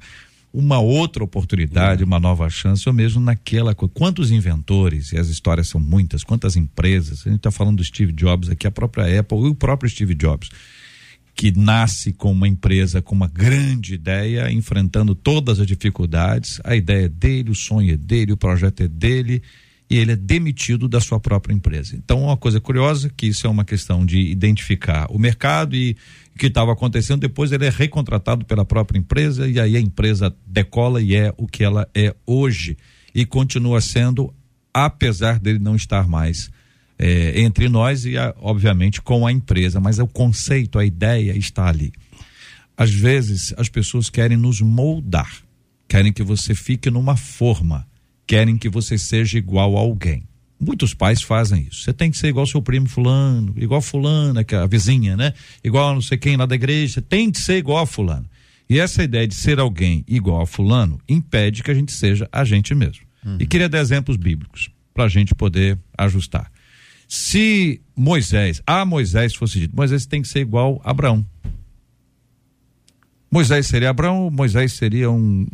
uma 0.53 0.79
outra 0.79 1.23
oportunidade, 1.23 2.03
uma 2.03 2.19
nova 2.19 2.49
chance, 2.49 2.87
ou 2.87 2.93
mesmo 2.93 3.21
naquela. 3.21 3.73
Quantos 3.73 4.31
inventores, 4.31 5.11
e 5.11 5.17
as 5.17 5.29
histórias 5.29 5.69
são 5.69 5.79
muitas, 5.79 6.23
quantas 6.23 6.55
empresas, 6.55 7.21
a 7.25 7.29
gente 7.29 7.37
está 7.37 7.51
falando 7.51 7.77
do 7.77 7.83
Steve 7.83 8.11
Jobs 8.11 8.49
aqui, 8.49 8.67
a 8.67 8.71
própria 8.71 9.19
Apple 9.19 9.39
e 9.39 9.47
o 9.47 9.55
próprio 9.55 9.89
Steve 9.89 10.13
Jobs, 10.13 10.49
que 11.33 11.57
nasce 11.57 12.11
com 12.11 12.31
uma 12.31 12.47
empresa 12.47 13.01
com 13.01 13.15
uma 13.15 13.27
grande 13.27 13.93
ideia, 13.93 14.51
enfrentando 14.51 15.15
todas 15.15 15.59
as 15.59 15.67
dificuldades, 15.67 16.59
a 16.63 16.75
ideia 16.75 17.05
é 17.05 17.09
dele, 17.09 17.49
o 17.49 17.55
sonho 17.55 17.93
é 17.93 17.97
dele, 17.97 18.33
o 18.33 18.37
projeto 18.37 18.81
é 18.83 18.87
dele, 18.87 19.41
e 19.91 19.97
ele 19.97 20.13
é 20.13 20.15
demitido 20.15 20.87
da 20.87 21.01
sua 21.01 21.19
própria 21.19 21.53
empresa. 21.53 21.97
Então, 21.97 22.23
uma 22.23 22.37
coisa 22.37 22.61
curiosa, 22.61 23.09
que 23.09 23.27
isso 23.27 23.45
é 23.45 23.49
uma 23.49 23.65
questão 23.65 24.05
de 24.05 24.19
identificar 24.19 25.05
o 25.09 25.19
mercado 25.19 25.75
e 25.75 25.97
o 26.33 26.39
que 26.39 26.45
estava 26.45 26.71
acontecendo, 26.71 27.19
depois 27.19 27.51
ele 27.51 27.65
é 27.65 27.69
recontratado 27.69 28.45
pela 28.45 28.63
própria 28.63 28.97
empresa 28.97 29.49
e 29.49 29.59
aí 29.59 29.75
a 29.75 29.81
empresa 29.81 30.33
decola 30.47 31.01
e 31.01 31.13
é 31.13 31.33
o 31.35 31.45
que 31.45 31.61
ela 31.61 31.89
é 31.93 32.15
hoje 32.25 32.77
e 33.13 33.25
continua 33.25 33.81
sendo, 33.81 34.33
apesar 34.73 35.37
dele 35.37 35.59
não 35.59 35.75
estar 35.75 36.07
mais 36.07 36.49
é, 36.97 37.41
entre 37.41 37.67
nós 37.67 38.05
e, 38.05 38.13
obviamente, 38.37 39.01
com 39.01 39.27
a 39.27 39.31
empresa, 39.31 39.81
mas 39.81 39.99
o 39.99 40.07
conceito, 40.07 40.79
a 40.79 40.85
ideia 40.85 41.37
está 41.37 41.67
ali. 41.67 41.91
Às 42.77 42.91
vezes 42.91 43.53
as 43.57 43.67
pessoas 43.67 44.09
querem 44.09 44.37
nos 44.37 44.61
moldar, 44.61 45.43
querem 45.85 46.13
que 46.13 46.23
você 46.23 46.55
fique 46.55 46.89
numa 46.89 47.17
forma 47.17 47.90
querem 48.31 48.57
que 48.57 48.69
você 48.69 48.97
seja 48.97 49.37
igual 49.37 49.75
a 49.75 49.81
alguém. 49.81 50.23
Muitos 50.57 50.93
pais 50.93 51.21
fazem 51.21 51.67
isso. 51.69 51.83
Você 51.83 51.91
tem 51.91 52.09
que 52.09 52.17
ser 52.17 52.29
igual 52.29 52.43
ao 52.43 52.47
seu 52.47 52.61
primo 52.61 52.87
fulano, 52.87 53.53
igual 53.57 53.81
fulana, 53.81 54.41
que 54.41 54.55
é 54.55 54.57
a 54.57 54.65
vizinha, 54.65 55.17
né? 55.17 55.33
Igual 55.61 55.89
a 55.89 55.93
não 55.95 56.01
sei 56.01 56.17
quem 56.17 56.37
lá 56.37 56.45
da 56.45 56.55
igreja. 56.55 56.93
Você 56.93 57.01
tem 57.01 57.29
que 57.29 57.39
ser 57.39 57.57
igual 57.57 57.79
a 57.79 57.85
fulano. 57.85 58.25
E 58.69 58.79
essa 58.79 59.03
ideia 59.03 59.27
de 59.27 59.35
ser 59.35 59.59
alguém 59.59 60.05
igual 60.07 60.39
a 60.39 60.45
fulano 60.45 60.97
impede 61.09 61.61
que 61.61 61.69
a 61.69 61.73
gente 61.73 61.91
seja 61.91 62.25
a 62.31 62.45
gente 62.45 62.73
mesmo. 62.73 63.03
Uhum. 63.25 63.35
E 63.37 63.45
queria 63.45 63.67
dar 63.67 63.79
exemplos 63.79 64.15
bíblicos 64.15 64.69
para 64.93 65.03
a 65.03 65.09
gente 65.09 65.35
poder 65.35 65.77
ajustar. 65.97 66.49
Se 67.09 67.81
Moisés, 67.93 68.61
a 68.65 68.85
Moisés 68.85 69.35
fosse 69.35 69.59
dito, 69.59 69.75
Moisés 69.75 70.05
tem 70.05 70.21
que 70.21 70.29
ser 70.29 70.39
igual 70.39 70.81
a 70.85 70.91
Abraão. 70.91 71.25
Moisés 73.31 73.67
seria 73.67 73.89
Abraão, 73.91 74.29
Moisés 74.29 74.73
seria 74.73 75.09
um 75.09 75.47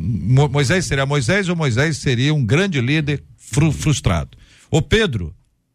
Moisés 0.50 0.84
seria 0.84 1.06
Moisés 1.06 1.48
ou 1.48 1.54
Moisés 1.54 1.98
seria 1.98 2.34
um 2.34 2.44
grande 2.44 2.80
líder 2.80 3.22
fru, 3.36 3.70
frustrado. 3.70 4.36
O 4.68 4.82
Pedro, 4.82 5.32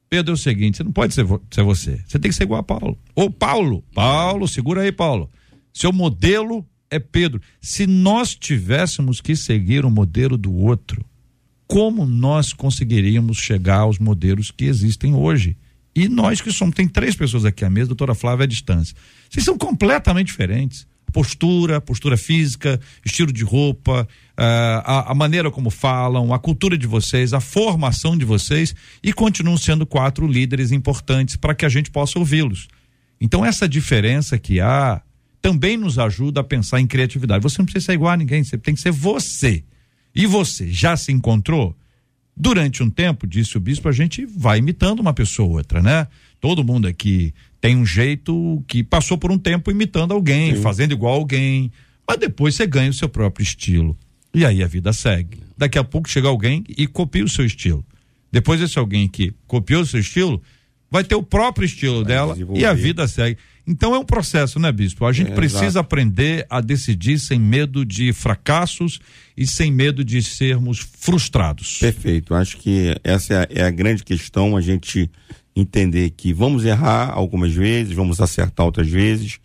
Pedro 0.09 0.33
é 0.33 0.35
o 0.35 0.37
seguinte: 0.37 0.77
você 0.77 0.83
não 0.83 0.91
pode 0.91 1.13
ser, 1.13 1.25
ser 1.49 1.63
você. 1.63 2.01
Você 2.05 2.19
tem 2.19 2.29
que 2.29 2.35
ser 2.35 2.43
igual 2.43 2.59
a 2.59 2.63
Paulo. 2.63 2.99
Ou 3.15 3.31
Paulo. 3.31 3.83
Paulo, 3.95 4.47
segura 4.47 4.81
aí, 4.81 4.91
Paulo. 4.91 5.29
Seu 5.73 5.93
modelo 5.93 6.65
é 6.91 6.99
Pedro. 6.99 7.41
Se 7.61 7.87
nós 7.87 8.35
tivéssemos 8.35 9.21
que 9.21 9.35
seguir 9.35 9.85
o 9.85 9.89
modelo 9.89 10.37
do 10.37 10.53
outro, 10.53 11.03
como 11.65 12.05
nós 12.05 12.53
conseguiríamos 12.53 13.37
chegar 13.37 13.79
aos 13.79 13.97
modelos 13.97 14.51
que 14.51 14.65
existem 14.65 15.15
hoje? 15.15 15.57
E 15.95 16.07
nós 16.07 16.41
que 16.41 16.51
somos, 16.51 16.75
tem 16.75 16.87
três 16.87 17.15
pessoas 17.15 17.45
aqui 17.45 17.63
à 17.63 17.69
mesa, 17.69 17.87
doutora 17.87 18.13
Flávia 18.13 18.43
à 18.43 18.47
distância. 18.47 18.95
Vocês 19.29 19.45
são 19.45 19.57
completamente 19.57 20.27
diferentes. 20.27 20.85
Postura, 21.14 21.80
postura 21.80 22.18
física, 22.18 22.80
estilo 23.05 23.32
de 23.32 23.43
roupa, 23.43 24.07
uh, 24.32 24.41
a, 24.84 25.11
a, 25.11 25.16
maneira 25.16 25.49
como 25.51 25.70
falam, 25.70 26.34
a 26.34 26.39
cultura 26.39 26.78
de 26.78 26.88
vocês, 26.88 27.34
a 27.34 27.39
formação 27.39 28.18
de 28.18 28.26
vocês 28.26 28.76
e 29.01 29.14
continuam 29.14 29.57
sendo 29.57 29.86
quatro 29.86 30.28
líderes 30.28 30.72
importantes 30.72 31.38
para 31.38 31.55
que 31.55 31.66
a 31.66 31.70
gente 31.70 31.91
possa 31.91 32.20
ouvi-los. 32.20 32.68
Então, 33.22 33.45
essa 33.45 33.70
diferença 33.70 34.38
que 34.38 34.59
há 34.59 35.01
também 35.43 35.76
nos 35.76 35.99
ajuda 35.99 36.39
a 36.39 36.43
pensar 36.43 36.80
em 36.80 36.88
criatividade. 36.88 37.43
Você 37.43 37.57
não 37.59 37.66
precisa 37.66 37.88
ser 37.88 37.93
igual 37.93 38.14
a 38.14 38.18
ninguém, 38.18 38.43
você 38.43 38.57
tem 38.57 38.74
que 38.74 38.80
ser 38.80 38.91
você. 38.91 39.61
E 40.16 40.26
você 40.26 40.72
já 40.72 40.95
se 40.95 41.11
encontrou? 41.11 41.76
Durante 42.36 42.82
um 42.82 42.89
tempo, 42.89 43.28
disse 43.28 43.57
o 43.57 43.59
bispo, 43.59 43.89
a 43.89 43.91
gente 43.91 44.26
vai 44.26 44.59
imitando 44.59 45.01
uma 45.01 45.14
pessoa 45.14 45.49
ou 45.49 45.55
outra, 45.57 45.82
né? 45.82 46.07
Todo 46.43 46.61
mundo 46.61 46.89
aqui 46.89 47.33
tem 47.61 47.77
um 47.77 47.85
jeito 47.85 48.61
que 48.67 48.83
passou 48.83 49.17
por 49.17 49.31
um 49.31 49.37
tempo 49.37 49.71
imitando 49.71 50.13
alguém, 50.13 50.53
Sim. 50.53 50.61
fazendo 50.61 50.91
igual 50.91 51.13
alguém, 51.13 51.71
mas 52.05 52.17
depois 52.17 52.53
você 52.53 52.67
ganha 52.67 52.89
o 52.89 52.93
seu 52.93 53.07
próprio 53.07 53.41
estilo. 53.41 53.97
E 54.33 54.45
aí 54.45 54.61
a 54.61 54.67
vida 54.67 54.91
segue. 54.91 55.37
Daqui 55.57 55.79
a 55.79 55.85
pouco 55.85 56.09
chega 56.09 56.27
alguém 56.27 56.61
e 56.67 56.85
copia 56.85 57.23
o 57.23 57.29
seu 57.29 57.45
estilo. 57.45 57.81
Depois 58.29 58.59
esse 58.59 58.77
alguém 58.77 59.07
que 59.07 59.33
copiou 59.47 59.83
o 59.83 59.85
seu 59.85 60.01
estilo 60.01 60.41
vai 60.91 61.05
ter 61.05 61.15
o 61.15 61.23
próprio 61.23 61.65
estilo 61.65 62.03
vai 62.03 62.13
dela 62.13 62.35
e 62.53 62.65
a 62.65 62.73
vida 62.73 63.07
segue. 63.07 63.37
Então 63.65 63.95
é 63.95 63.99
um 63.99 64.03
processo, 64.03 64.59
né, 64.59 64.69
bispo? 64.69 65.05
A 65.05 65.13
gente 65.13 65.31
é, 65.31 65.35
precisa 65.35 65.65
exato. 65.65 65.79
aprender 65.79 66.45
a 66.49 66.59
decidir 66.59 67.19
sem 67.19 67.39
medo 67.39 67.85
de 67.85 68.11
fracassos 68.11 68.99
e 69.37 69.47
sem 69.47 69.71
medo 69.71 70.03
de 70.03 70.21
sermos 70.21 70.79
frustrados. 70.79 71.77
Perfeito. 71.79 72.35
Acho 72.35 72.57
que 72.57 72.93
essa 73.01 73.33
é 73.33 73.37
a, 73.37 73.47
é 73.61 73.63
a 73.63 73.71
grande 73.71 74.03
questão, 74.03 74.57
a 74.57 74.61
gente 74.61 75.09
entender 75.55 76.11
que 76.11 76.33
vamos 76.33 76.65
errar 76.65 77.11
algumas 77.11 77.53
vezes, 77.53 77.93
vamos 77.93 78.19
acertar 78.19 78.65
outras 78.65 78.87
vezes, 78.87 79.39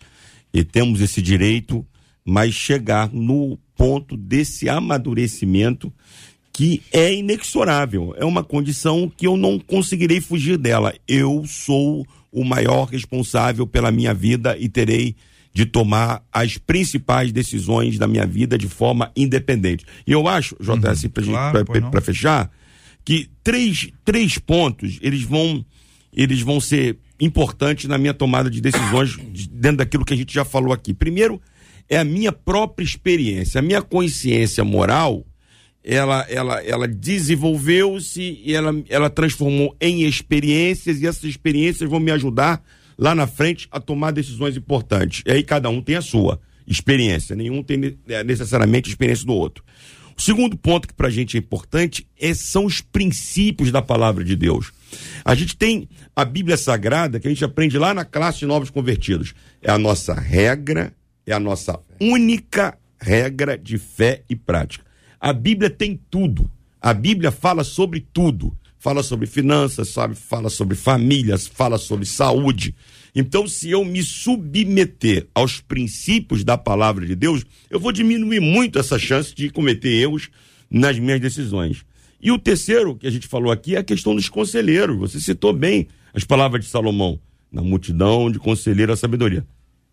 e 0.53 0.63
temos 0.63 1.01
esse 1.01 1.21
direito, 1.21 1.85
mas 2.25 2.53
chegar 2.53 3.09
no 3.11 3.57
ponto 3.75 4.17
desse 4.17 4.67
amadurecimento 4.67 5.93
que 6.51 6.81
é 6.91 7.13
inexorável. 7.13 8.13
É 8.17 8.25
uma 8.25 8.43
condição 8.43 9.09
que 9.15 9.25
eu 9.25 9.37
não 9.37 9.57
conseguirei 9.57 10.19
fugir 10.19 10.57
dela. 10.57 10.93
Eu 11.07 11.45
sou 11.45 12.05
o 12.31 12.43
maior 12.43 12.85
responsável 12.85 13.65
pela 13.65 13.91
minha 13.91 14.13
vida 14.13 14.57
e 14.57 14.67
terei 14.67 15.15
de 15.53 15.65
tomar 15.65 16.23
as 16.31 16.57
principais 16.57 17.31
decisões 17.31 17.97
da 17.97 18.07
minha 18.07 18.25
vida 18.25 18.57
de 18.57 18.67
forma 18.67 19.11
independente. 19.15 19.85
E 20.05 20.11
eu 20.11 20.27
acho, 20.27 20.55
JS, 20.59 21.03
uhum, 21.03 21.09
para 21.09 21.65
claro, 21.65 22.01
fechar, 22.01 22.51
que 23.03 23.29
três, 23.43 23.89
três 24.05 24.37
pontos 24.37 24.99
eles 25.01 25.23
vão, 25.23 25.65
eles 26.13 26.41
vão 26.41 26.59
ser 26.59 26.97
importantes 27.19 27.85
na 27.85 27.97
minha 27.97 28.13
tomada 28.13 28.49
de 28.49 28.61
decisões 28.61 29.17
dentro 29.51 29.77
daquilo 29.77 30.05
que 30.05 30.13
a 30.13 30.17
gente 30.17 30.33
já 30.33 30.45
falou 30.45 30.73
aqui. 30.73 30.93
Primeiro, 30.93 31.41
é 31.87 31.97
a 31.97 32.03
minha 32.03 32.31
própria 32.31 32.83
experiência, 32.83 33.59
a 33.59 33.61
minha 33.61 33.81
consciência 33.81 34.63
moral 34.63 35.25
ela, 35.83 36.25
ela, 36.29 36.63
ela 36.63 36.87
desenvolveu-se 36.87 38.41
e 38.43 38.53
ela, 38.53 38.71
ela 38.89 39.09
transformou 39.09 39.75
em 39.79 40.03
experiências 40.03 41.01
e 41.01 41.07
essas 41.07 41.23
experiências 41.23 41.89
vão 41.89 41.99
me 41.99 42.11
ajudar 42.11 42.63
lá 42.97 43.15
na 43.15 43.25
frente 43.25 43.67
a 43.71 43.79
tomar 43.79 44.11
decisões 44.11 44.57
importantes. 44.57 45.23
E 45.25 45.31
aí 45.31 45.43
cada 45.43 45.69
um 45.69 45.81
tem 45.81 45.95
a 45.95 46.01
sua 46.01 46.39
experiência, 46.67 47.35
nenhum 47.35 47.63
tem 47.63 47.97
é, 48.07 48.23
necessariamente 48.23 48.89
a 48.89 48.91
experiência 48.91 49.25
do 49.25 49.33
outro. 49.33 49.63
O 50.17 50.21
segundo 50.21 50.57
ponto 50.57 50.87
que 50.87 50.93
para 50.93 51.07
a 51.07 51.11
gente 51.11 51.37
é 51.37 51.39
importante 51.39 52.05
é, 52.19 52.33
são 52.33 52.65
os 52.65 52.81
princípios 52.81 53.71
da 53.71 53.81
palavra 53.81 54.23
de 54.23 54.35
Deus. 54.35 54.71
A 55.23 55.35
gente 55.35 55.55
tem 55.55 55.87
a 56.15 56.23
Bíblia 56.25 56.57
Sagrada 56.57 57.19
que 57.19 57.27
a 57.27 57.31
gente 57.31 57.43
aprende 57.43 57.77
lá 57.77 57.93
na 57.93 58.05
classe 58.05 58.39
de 58.39 58.45
novos 58.45 58.69
convertidos. 58.69 59.33
É 59.61 59.71
a 59.71 59.77
nossa 59.77 60.13
regra, 60.13 60.93
é 61.25 61.33
a 61.33 61.39
nossa 61.39 61.79
única 61.99 62.77
regra 62.99 63.57
de 63.57 63.77
fé 63.77 64.23
e 64.29 64.35
prática. 64.35 64.85
A 65.19 65.33
Bíblia 65.33 65.69
tem 65.69 65.99
tudo. 66.09 66.49
A 66.81 66.93
Bíblia 66.93 67.31
fala 67.31 67.63
sobre 67.63 67.99
tudo. 67.99 68.57
Fala 68.77 69.03
sobre 69.03 69.27
finanças, 69.27 69.89
sabe? 69.89 70.15
Fala 70.15 70.49
sobre 70.49 70.75
famílias, 70.75 71.45
fala 71.45 71.77
sobre 71.77 72.05
saúde. 72.05 72.73
Então, 73.13 73.45
se 73.45 73.69
eu 73.69 73.83
me 73.83 74.01
submeter 74.01 75.27
aos 75.35 75.59
princípios 75.59 76.45
da 76.45 76.57
palavra 76.57 77.05
de 77.05 77.13
Deus, 77.13 77.45
eu 77.69 77.77
vou 77.77 77.91
diminuir 77.91 78.39
muito 78.39 78.79
essa 78.79 78.97
chance 78.97 79.35
de 79.35 79.49
cometer 79.49 79.89
erros 79.89 80.29
nas 80.71 80.97
minhas 80.97 81.19
decisões. 81.19 81.83
E 82.21 82.31
o 82.31 82.39
terceiro 82.39 82.95
que 82.95 83.07
a 83.07 83.11
gente 83.11 83.27
falou 83.27 83.51
aqui 83.51 83.75
é 83.75 83.79
a 83.79 83.83
questão 83.83 84.15
dos 84.15 84.29
conselheiros. 84.29 84.97
Você 84.97 85.19
citou 85.19 85.53
bem 85.53 85.87
as 86.13 86.23
palavras 86.23 86.63
de 86.63 86.69
Salomão. 86.69 87.19
Na 87.51 87.61
multidão 87.61 88.31
de 88.31 88.37
conselheiros 88.37 88.93
a 88.93 88.97
sabedoria 88.97 89.45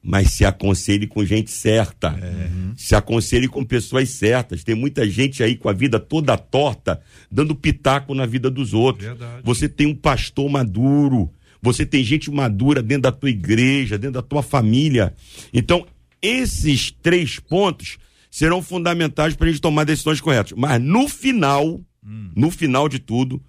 mas 0.06 0.30
se 0.30 0.44
aconselhe 0.44 1.04
com 1.04 1.24
gente 1.24 1.50
certa. 1.50 2.16
É. 2.22 2.48
Se 2.76 2.94
aconselhe 2.94 3.48
com 3.48 3.64
pessoas 3.64 4.08
certas. 4.10 4.62
Tem 4.62 4.74
muita 4.74 5.08
gente 5.10 5.42
aí 5.42 5.56
com 5.56 5.68
a 5.68 5.72
vida 5.72 5.98
toda 5.98 6.38
torta, 6.38 7.02
dando 7.28 7.56
pitaco 7.56 8.14
na 8.14 8.24
vida 8.24 8.48
dos 8.48 8.72
outros. 8.72 9.08
Verdade. 9.08 9.42
Você 9.42 9.68
tem 9.68 9.88
um 9.88 9.94
pastor 9.96 10.48
maduro, 10.48 11.28
você 11.60 11.84
tem 11.84 12.04
gente 12.04 12.30
madura 12.30 12.80
dentro 12.80 13.02
da 13.02 13.12
tua 13.12 13.30
igreja, 13.30 13.98
dentro 13.98 14.14
da 14.14 14.22
tua 14.22 14.44
família. 14.44 15.12
Então, 15.52 15.84
esses 16.22 16.92
três 17.02 17.40
pontos 17.40 17.98
serão 18.30 18.62
fundamentais 18.62 19.34
para 19.34 19.48
a 19.48 19.50
gente 19.50 19.60
tomar 19.60 19.82
decisões 19.82 20.20
corretas. 20.20 20.52
Mas 20.56 20.80
no 20.80 21.08
final, 21.08 21.80
hum. 22.06 22.30
no 22.34 22.50
final 22.50 22.88
de 22.88 22.98
tudo, 22.98 23.42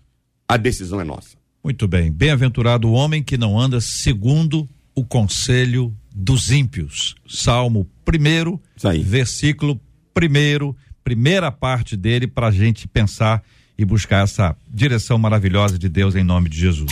a 0.48 0.58
decisão 0.58 1.00
é 1.00 1.04
nossa. 1.04 1.38
Muito 1.64 1.88
bem. 1.88 2.12
Bem-aventurado 2.12 2.88
o 2.88 2.94
homem 2.94 3.22
que 3.22 3.38
não 3.38 3.60
anda 3.60 3.82
segundo 3.82 4.68
o 4.96 5.04
conselho 5.04 5.96
dos 6.14 6.52
ímpios. 6.52 7.16
Salmo 7.28 7.88
1, 8.08 8.60
versículo 9.04 9.80
1, 10.18 10.74
primeira 11.04 11.52
parte 11.52 11.96
dele, 11.96 12.26
para 12.26 12.48
a 12.48 12.52
gente 12.52 12.88
pensar 12.88 13.44
e 13.78 13.86
buscar 13.86 14.24
essa 14.24 14.56
direção 14.68 15.18
maravilhosa 15.18 15.78
de 15.78 15.88
Deus 15.88 16.16
em 16.16 16.24
nome 16.24 16.50
de 16.50 16.60
Jesus. 16.60 16.92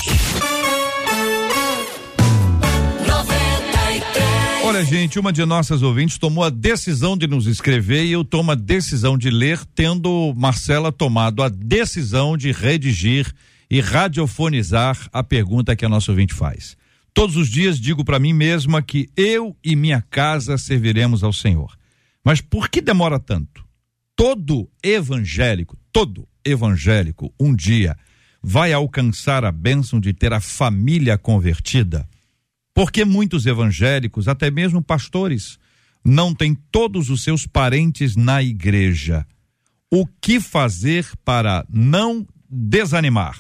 Olha, 4.76 4.84
gente, 4.84 5.18
uma 5.18 5.32
de 5.32 5.46
nossas 5.46 5.82
ouvintes 5.82 6.18
tomou 6.18 6.44
a 6.44 6.50
decisão 6.50 7.16
de 7.16 7.28
nos 7.28 7.48
escrever 7.48 8.04
e 8.04 8.12
eu 8.12 8.26
tomo 8.26 8.52
a 8.52 8.56
decisão 8.56 9.18
de 9.18 9.30
ler, 9.30 9.64
tendo 9.74 10.34
Marcela 10.36 10.92
tomado 10.92 11.42
a 11.42 11.48
decisão 11.48 12.36
de 12.36 12.52
redigir 12.52 13.34
e 13.72 13.80
radiofonizar 13.80 15.08
a 15.14 15.24
pergunta 15.24 15.78
que 15.78 15.86
a 15.86 15.88
nossa 15.88 16.12
ouvinte 16.12 16.34
faz. 16.34 16.76
Todos 17.14 17.38
os 17.38 17.48
dias 17.48 17.80
digo 17.80 18.04
para 18.04 18.20
mim 18.20 18.34
mesma 18.34 18.82
que 18.82 19.08
eu 19.16 19.56
e 19.64 19.78
minha 19.78 20.02
casa 20.02 20.58
serviremos 20.58 21.24
ao 21.24 21.32
Senhor. 21.32 21.74
Mas 22.22 22.42
por 22.42 22.68
que 22.68 22.82
demora 22.82 23.18
tanto? 23.18 23.64
Todo 24.14 24.70
evangélico, 24.84 25.78
todo 25.90 26.28
evangélico, 26.44 27.34
um 27.40 27.56
dia 27.56 27.96
vai 28.44 28.74
alcançar 28.74 29.46
a 29.46 29.54
bênção 29.54 30.02
de 30.02 30.12
ter 30.12 30.34
a 30.34 30.42
família 30.42 31.18
convertida? 31.18 32.06
Porque 32.76 33.06
muitos 33.06 33.46
evangélicos, 33.46 34.28
até 34.28 34.52
mesmo 34.52 34.84
pastores, 34.84 35.58
não 36.04 36.36
têm 36.36 36.54
todos 36.70 37.10
os 37.10 37.24
seus 37.24 37.48
parentes 37.48 38.18
na 38.18 38.44
igreja. 38.44 39.26
O 39.90 40.06
que 40.06 40.42
fazer 40.42 41.08
para 41.24 41.66
não 41.70 42.28
desanimar? 42.50 43.40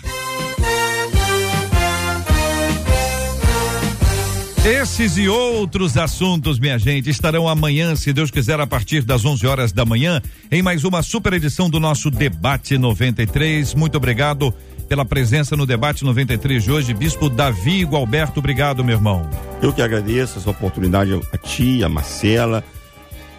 Esses 4.66 5.18
e 5.18 5.28
outros 5.28 5.96
assuntos, 5.98 6.58
minha 6.58 6.80
gente, 6.80 7.10
estarão 7.10 7.48
amanhã, 7.48 7.96
se 7.96 8.14
Deus 8.14 8.32
quiser, 8.32 8.60
a 8.60 8.66
partir 8.66 9.04
das 9.04 9.24
11 9.24 9.46
horas 9.46 9.72
da 9.72 9.86
manhã, 9.86 10.22
em 10.50 10.64
mais 10.64 10.84
uma 10.84 11.04
super 11.04 11.34
edição 11.34 11.70
do 11.70 11.80
nosso 11.80 12.10
Debate 12.10 12.78
93. 12.78 13.76
Muito 13.76 13.96
obrigado 13.98 14.52
pela 14.88 15.06
presença 15.06 15.56
no 15.56 15.66
Debate 15.66 16.04
93 16.04 16.64
de 16.64 16.72
hoje. 16.72 16.94
Bispo 16.94 17.30
Davi 17.30 17.84
Gualberto, 17.84 18.40
obrigado, 18.40 18.84
meu 18.84 18.96
irmão. 18.96 19.30
Eu 19.62 19.74
que 19.74 19.82
agradeço 19.82 20.40
essa 20.40 20.50
oportunidade 20.50 21.20
a 21.32 21.38
ti, 21.38 21.84
a 21.84 21.90
Marcela, 21.90 22.64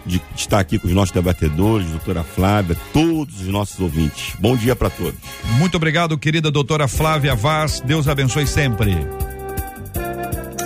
de 0.05 0.21
estar 0.35 0.59
aqui 0.59 0.79
com 0.79 0.87
os 0.87 0.93
nossos 0.93 1.11
debatedores, 1.11 1.87
doutora 1.89 2.23
Flávia, 2.23 2.77
todos 2.93 3.41
os 3.41 3.47
nossos 3.47 3.79
ouvintes. 3.79 4.35
Bom 4.39 4.55
dia 4.55 4.75
para 4.75 4.89
todos. 4.89 5.19
Muito 5.57 5.75
obrigado, 5.75 6.17
querida 6.17 6.49
doutora 6.49 6.87
Flávia 6.87 7.35
Vaz. 7.35 7.81
Deus 7.81 8.07
abençoe 8.07 8.47
sempre. 8.47 8.95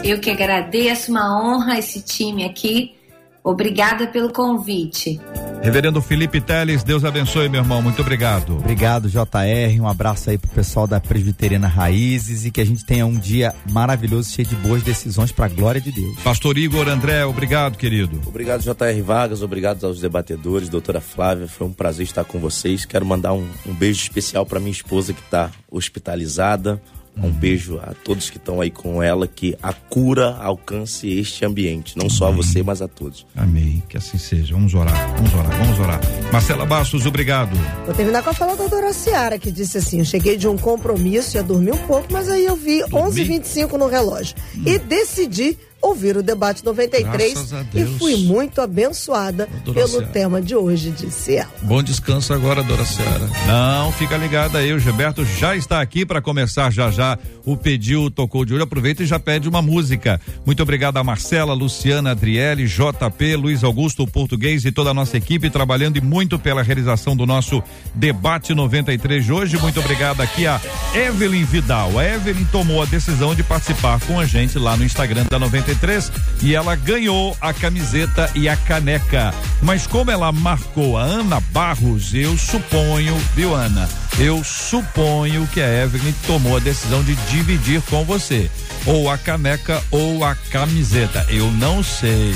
Eu 0.03 0.19
que 0.19 0.31
agradeço, 0.31 1.11
uma 1.11 1.41
honra 1.41 1.77
esse 1.77 2.01
time 2.01 2.43
aqui. 2.43 2.95
Obrigada 3.43 4.05
pelo 4.07 4.31
convite. 4.31 5.19
Reverendo 5.61 6.01
Felipe 6.01 6.39
Teles, 6.39 6.83
Deus 6.83 7.03
abençoe, 7.03 7.49
meu 7.49 7.61
irmão. 7.61 7.81
Muito 7.81 8.01
obrigado. 8.01 8.55
Obrigado, 8.55 9.09
JR. 9.09 9.79
Um 9.79 9.87
abraço 9.87 10.29
aí 10.29 10.37
pro 10.37 10.49
pessoal 10.49 10.85
da 10.85 10.99
Presbiteriana 10.99 11.67
Raízes 11.67 12.45
e 12.45 12.51
que 12.51 12.61
a 12.61 12.65
gente 12.65 12.85
tenha 12.85 13.05
um 13.05 13.17
dia 13.17 13.53
maravilhoso, 13.71 14.31
cheio 14.31 14.47
de 14.47 14.55
boas 14.55 14.83
decisões 14.83 15.31
para 15.31 15.45
a 15.45 15.49
glória 15.49 15.81
de 15.81 15.91
Deus. 15.91 16.19
Pastor 16.23 16.57
Igor 16.57 16.87
André, 16.87 17.25
obrigado, 17.25 17.77
querido. 17.77 18.21
Obrigado, 18.27 18.61
JR 18.61 19.03
Vargas. 19.03 19.41
Obrigado 19.41 19.85
aos 19.85 19.99
debatedores, 19.99 20.69
doutora 20.69 21.01
Flávia. 21.01 21.47
Foi 21.47 21.67
um 21.67 21.73
prazer 21.73 22.05
estar 22.05 22.23
com 22.23 22.39
vocês. 22.39 22.85
Quero 22.85 23.05
mandar 23.05 23.33
um, 23.33 23.47
um 23.67 23.73
beijo 23.73 24.01
especial 24.01 24.45
para 24.45 24.59
minha 24.59 24.71
esposa 24.71 25.13
que 25.13 25.21
está 25.21 25.51
hospitalizada 25.69 26.81
um 27.23 27.31
beijo 27.31 27.77
a 27.77 27.93
todos 28.03 28.29
que 28.29 28.37
estão 28.37 28.61
aí 28.61 28.71
com 28.71 29.01
ela, 29.01 29.27
que 29.27 29.55
a 29.61 29.73
cura 29.73 30.35
alcance 30.37 31.07
este 31.07 31.45
ambiente, 31.45 31.97
não 31.97 32.05
Amém. 32.05 32.17
só 32.17 32.27
a 32.27 32.31
você, 32.31 32.63
mas 32.63 32.81
a 32.81 32.87
todos. 32.87 33.25
Amém. 33.35 33.81
Que 33.87 33.97
assim 33.97 34.17
seja. 34.17 34.53
Vamos 34.53 34.73
orar, 34.73 35.15
vamos 35.15 35.33
orar, 35.33 35.57
vamos 35.57 35.79
orar. 35.79 36.01
Marcela 36.31 36.65
Bastos, 36.65 37.05
obrigado. 37.05 37.55
Vou 37.85 37.93
terminar 37.93 38.23
com 38.23 38.29
a 38.29 38.33
fala 38.33 38.51
da 38.51 38.57
doutora 38.57 38.93
Ciara, 38.93 39.37
que 39.37 39.51
disse 39.51 39.77
assim: 39.77 39.99
eu 39.99 40.05
cheguei 40.05 40.37
de 40.37 40.47
um 40.47 40.57
compromisso, 40.57 41.37
ia 41.37 41.43
dormir 41.43 41.73
um 41.73 41.87
pouco, 41.87 42.07
mas 42.11 42.29
aí 42.29 42.45
eu 42.45 42.55
vi 42.55 42.81
11h25 42.83 43.73
no 43.73 43.87
relógio. 43.87 44.35
Hum. 44.55 44.63
E 44.65 44.77
decidi 44.79 45.57
ouvir 45.81 46.15
o 46.15 46.23
debate 46.23 46.63
93 46.63 47.53
e 47.73 47.85
fui 47.97 48.17
muito 48.17 48.61
abençoada 48.61 49.49
pelo 49.73 50.05
tema 50.07 50.41
de 50.41 50.55
hoje, 50.55 50.91
disse 50.91 51.37
ela. 51.37 51.49
Bom 51.63 51.81
descanso 51.81 52.33
agora, 52.33 52.61
Dora 52.61 52.85
Seara. 52.85 53.27
Não, 53.47 53.91
fica 53.93 54.15
ligada 54.15 54.59
aí, 54.59 54.71
o 54.71 54.79
Gilberto 54.79 55.25
já 55.25 55.55
está 55.55 55.81
aqui 55.81 56.05
para 56.05 56.21
começar 56.21 56.71
já 56.71 56.91
já 56.91 57.17
o 57.43 57.57
pediu, 57.57 58.11
tocou 58.11 58.45
de 58.45 58.53
olho, 58.53 58.63
aproveita 58.63 59.03
e 59.03 59.05
já 59.05 59.19
pede 59.19 59.49
uma 59.49 59.61
música. 59.61 60.21
Muito 60.45 60.61
obrigado 60.61 60.97
a 60.97 61.03
Marcela, 61.03 61.53
Luciana, 61.53 62.11
Adriele, 62.11 62.67
JP, 62.67 63.35
Luiz 63.35 63.63
Augusto, 63.63 64.05
Português 64.05 64.63
e 64.65 64.71
toda 64.71 64.91
a 64.91 64.93
nossa 64.93 65.17
equipe 65.17 65.49
trabalhando 65.49 65.97
e 65.97 66.01
muito 66.01 66.37
pela 66.37 66.61
realização 66.61 67.15
do 67.15 67.25
nosso 67.25 67.63
debate 67.95 68.53
93 68.53 69.25
de 69.25 69.33
hoje. 69.33 69.57
Muito 69.57 69.79
obrigado 69.79 70.21
aqui 70.21 70.45
a 70.45 70.61
Evelyn 70.93 71.43
Vidal. 71.43 71.97
A 71.97 72.05
Evelyn 72.05 72.45
tomou 72.51 72.81
a 72.81 72.85
decisão 72.85 73.33
de 73.33 73.43
participar 73.43 73.99
com 74.01 74.19
a 74.19 74.25
gente 74.25 74.59
lá 74.59 74.77
no 74.77 74.83
Instagram 74.83 75.25
da 75.29 75.39
93 75.39 75.70
93 75.71 76.11
e 76.41 76.55
ela 76.55 76.75
ganhou 76.75 77.35
a 77.39 77.53
camiseta 77.53 78.29
e 78.35 78.49
a 78.49 78.55
caneca. 78.55 79.33
Mas 79.61 79.87
como 79.87 80.11
ela 80.11 80.31
marcou 80.31 80.97
a 80.97 81.03
Ana 81.03 81.39
Barros, 81.51 82.13
eu 82.13 82.37
suponho, 82.37 83.15
viu, 83.35 83.53
Ana? 83.55 83.89
Eu 84.19 84.43
suponho 84.43 85.47
que 85.47 85.61
a 85.61 85.83
Evelyn 85.83 86.13
tomou 86.27 86.57
a 86.57 86.59
decisão 86.59 87.03
de 87.03 87.15
dividir 87.29 87.81
com 87.83 88.03
você. 88.03 88.49
Ou 88.85 89.09
a 89.09 89.17
caneca 89.17 89.81
ou 89.91 90.23
a 90.23 90.35
camiseta. 90.35 91.25
Eu 91.29 91.49
não 91.51 91.83
sei. 91.83 92.33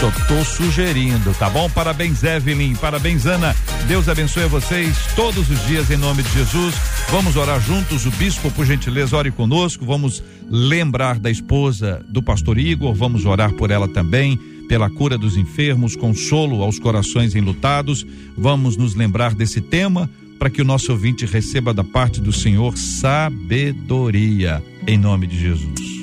Só 0.00 0.10
tô 0.26 0.44
sugerindo, 0.44 1.32
tá 1.34 1.48
bom? 1.48 1.70
Parabéns, 1.70 2.22
Evelyn. 2.22 2.74
Parabéns, 2.74 3.26
Ana. 3.26 3.54
Deus 3.86 4.08
abençoe 4.08 4.46
vocês 4.46 4.96
todos 5.14 5.48
os 5.48 5.66
dias 5.66 5.90
em 5.90 5.96
nome 5.96 6.22
de 6.22 6.32
Jesus. 6.32 6.74
Vamos 7.10 7.36
orar 7.36 7.60
juntos. 7.60 8.04
O 8.04 8.10
bispo, 8.12 8.50
por 8.50 8.66
gentileza, 8.66 9.16
ore 9.16 9.30
conosco. 9.30 9.84
Vamos 9.84 10.22
lembrar 10.50 11.18
da 11.18 11.30
esposa 11.30 12.04
do 12.08 12.22
pastor 12.22 12.58
Igor. 12.58 12.94
Vamos 12.94 13.24
orar 13.24 13.52
por 13.52 13.70
ela 13.70 13.88
também 13.88 14.38
pela 14.68 14.90
cura 14.90 15.16
dos 15.16 15.36
enfermos, 15.36 15.94
consolo 15.94 16.62
aos 16.62 16.78
corações 16.78 17.34
enlutados. 17.34 18.04
Vamos 18.36 18.76
nos 18.76 18.94
lembrar 18.94 19.34
desse 19.34 19.60
tema 19.60 20.10
para 20.38 20.50
que 20.50 20.60
o 20.60 20.64
nosso 20.64 20.92
ouvinte 20.92 21.24
receba 21.24 21.72
da 21.72 21.84
parte 21.84 22.20
do 22.20 22.32
Senhor 22.32 22.76
sabedoria, 22.76 24.62
em 24.86 24.98
nome 24.98 25.26
de 25.26 25.38
Jesus. 25.38 25.93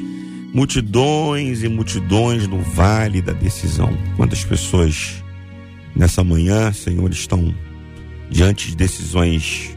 Multidões 0.54 1.64
e 1.64 1.70
multidões 1.70 2.45
no 2.45 2.60
vale 2.62 3.22
da 3.22 3.32
decisão. 3.32 3.97
Quantas 4.18 4.43
pessoas 4.43 5.24
nessa 5.95 6.24
manhã, 6.24 6.74
Senhor, 6.74 7.10
estão 7.10 7.56
diante 8.30 8.70
de 8.70 8.76
decisões 8.76 9.76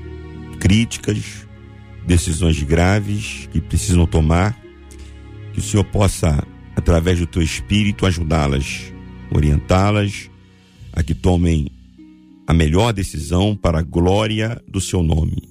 críticas, 0.59 1.47
decisões 2.07 2.61
graves 2.63 3.49
que 3.53 3.61
precisam 3.61 4.07
tomar, 4.07 4.59
que 5.53 5.61
o 5.61 5.63
Senhor 5.63 5.85
possa, 5.85 6.45
através 6.75 7.21
do 7.21 7.27
teu 7.27 7.43
espírito, 7.43 8.05
ajudá-las, 8.05 8.93
orientá-las 9.31 10.29
a 10.93 11.03
que 11.03 11.15
tomem 11.15 11.71
a 12.47 12.53
melhor 12.53 12.93
decisão 12.93 13.57
para 13.57 13.79
a 13.79 13.83
glória 13.83 14.61
do 14.69 14.81
seu 14.81 15.03
nome. 15.03 15.43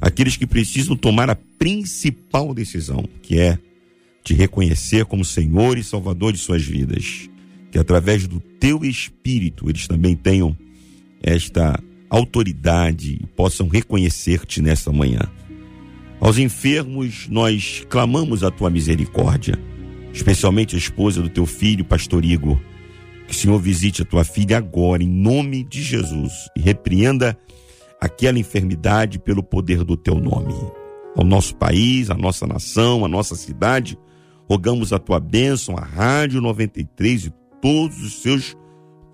Aqueles 0.00 0.36
que 0.36 0.46
precisam 0.46 0.96
tomar 0.96 1.30
a 1.30 1.36
principal 1.36 2.52
decisão, 2.52 3.08
que 3.22 3.38
é 3.38 3.58
te 4.26 4.34
reconhecer 4.34 5.04
como 5.04 5.24
Senhor 5.24 5.78
e 5.78 5.84
Salvador 5.84 6.32
de 6.32 6.38
suas 6.38 6.64
vidas. 6.64 7.30
Que 7.70 7.78
através 7.78 8.26
do 8.26 8.40
teu 8.40 8.84
espírito 8.84 9.70
eles 9.70 9.86
também 9.86 10.16
tenham 10.16 10.56
esta 11.22 11.80
autoridade 12.10 13.20
e 13.22 13.26
possam 13.28 13.68
reconhecer-te 13.68 14.60
nesta 14.60 14.90
manhã. 14.90 15.20
Aos 16.20 16.38
enfermos, 16.38 17.28
nós 17.28 17.84
clamamos 17.88 18.42
a 18.42 18.50
tua 18.50 18.70
misericórdia, 18.70 19.56
especialmente 20.12 20.74
a 20.74 20.78
esposa 20.78 21.22
do 21.22 21.28
teu 21.28 21.46
filho, 21.46 21.84
pastor 21.84 22.24
Igor 22.24 22.58
que 23.26 23.32
o 23.32 23.34
Senhor 23.34 23.58
visite 23.58 24.02
a 24.02 24.04
tua 24.04 24.24
filha 24.24 24.56
agora, 24.58 25.02
em 25.02 25.08
nome 25.08 25.64
de 25.64 25.82
Jesus, 25.82 26.48
e 26.56 26.60
repreenda 26.60 27.36
aquela 28.00 28.38
enfermidade 28.38 29.18
pelo 29.18 29.42
poder 29.42 29.82
do 29.82 29.96
teu 29.96 30.14
nome. 30.14 30.54
Ao 31.16 31.24
nosso 31.24 31.56
país, 31.56 32.10
à 32.10 32.14
nossa 32.14 32.46
nação, 32.46 33.04
à 33.04 33.08
nossa 33.08 33.34
cidade, 33.34 33.98
rogamos 34.48 34.92
a 34.92 34.98
tua 34.98 35.20
bênção, 35.20 35.76
a 35.76 35.84
Rádio 35.84 36.40
93 36.40 37.26
e 37.26 37.32
todos 37.60 38.02
os 38.02 38.22
seus 38.22 38.56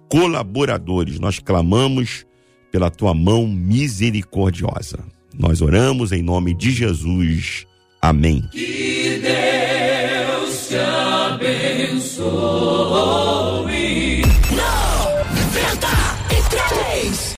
colaboradores. 0.08 1.18
Nós 1.18 1.38
clamamos 1.38 2.24
pela 2.70 2.90
tua 2.90 3.14
mão 3.14 3.46
misericordiosa. 3.46 4.98
Nós 5.38 5.62
oramos 5.62 6.12
em 6.12 6.22
nome 6.22 6.54
de 6.54 6.70
Jesus. 6.70 7.66
Amém. 8.00 8.42
Que 8.50 9.20
Deus 9.22 10.68
te 10.68 10.76
abençoe. 10.76 12.22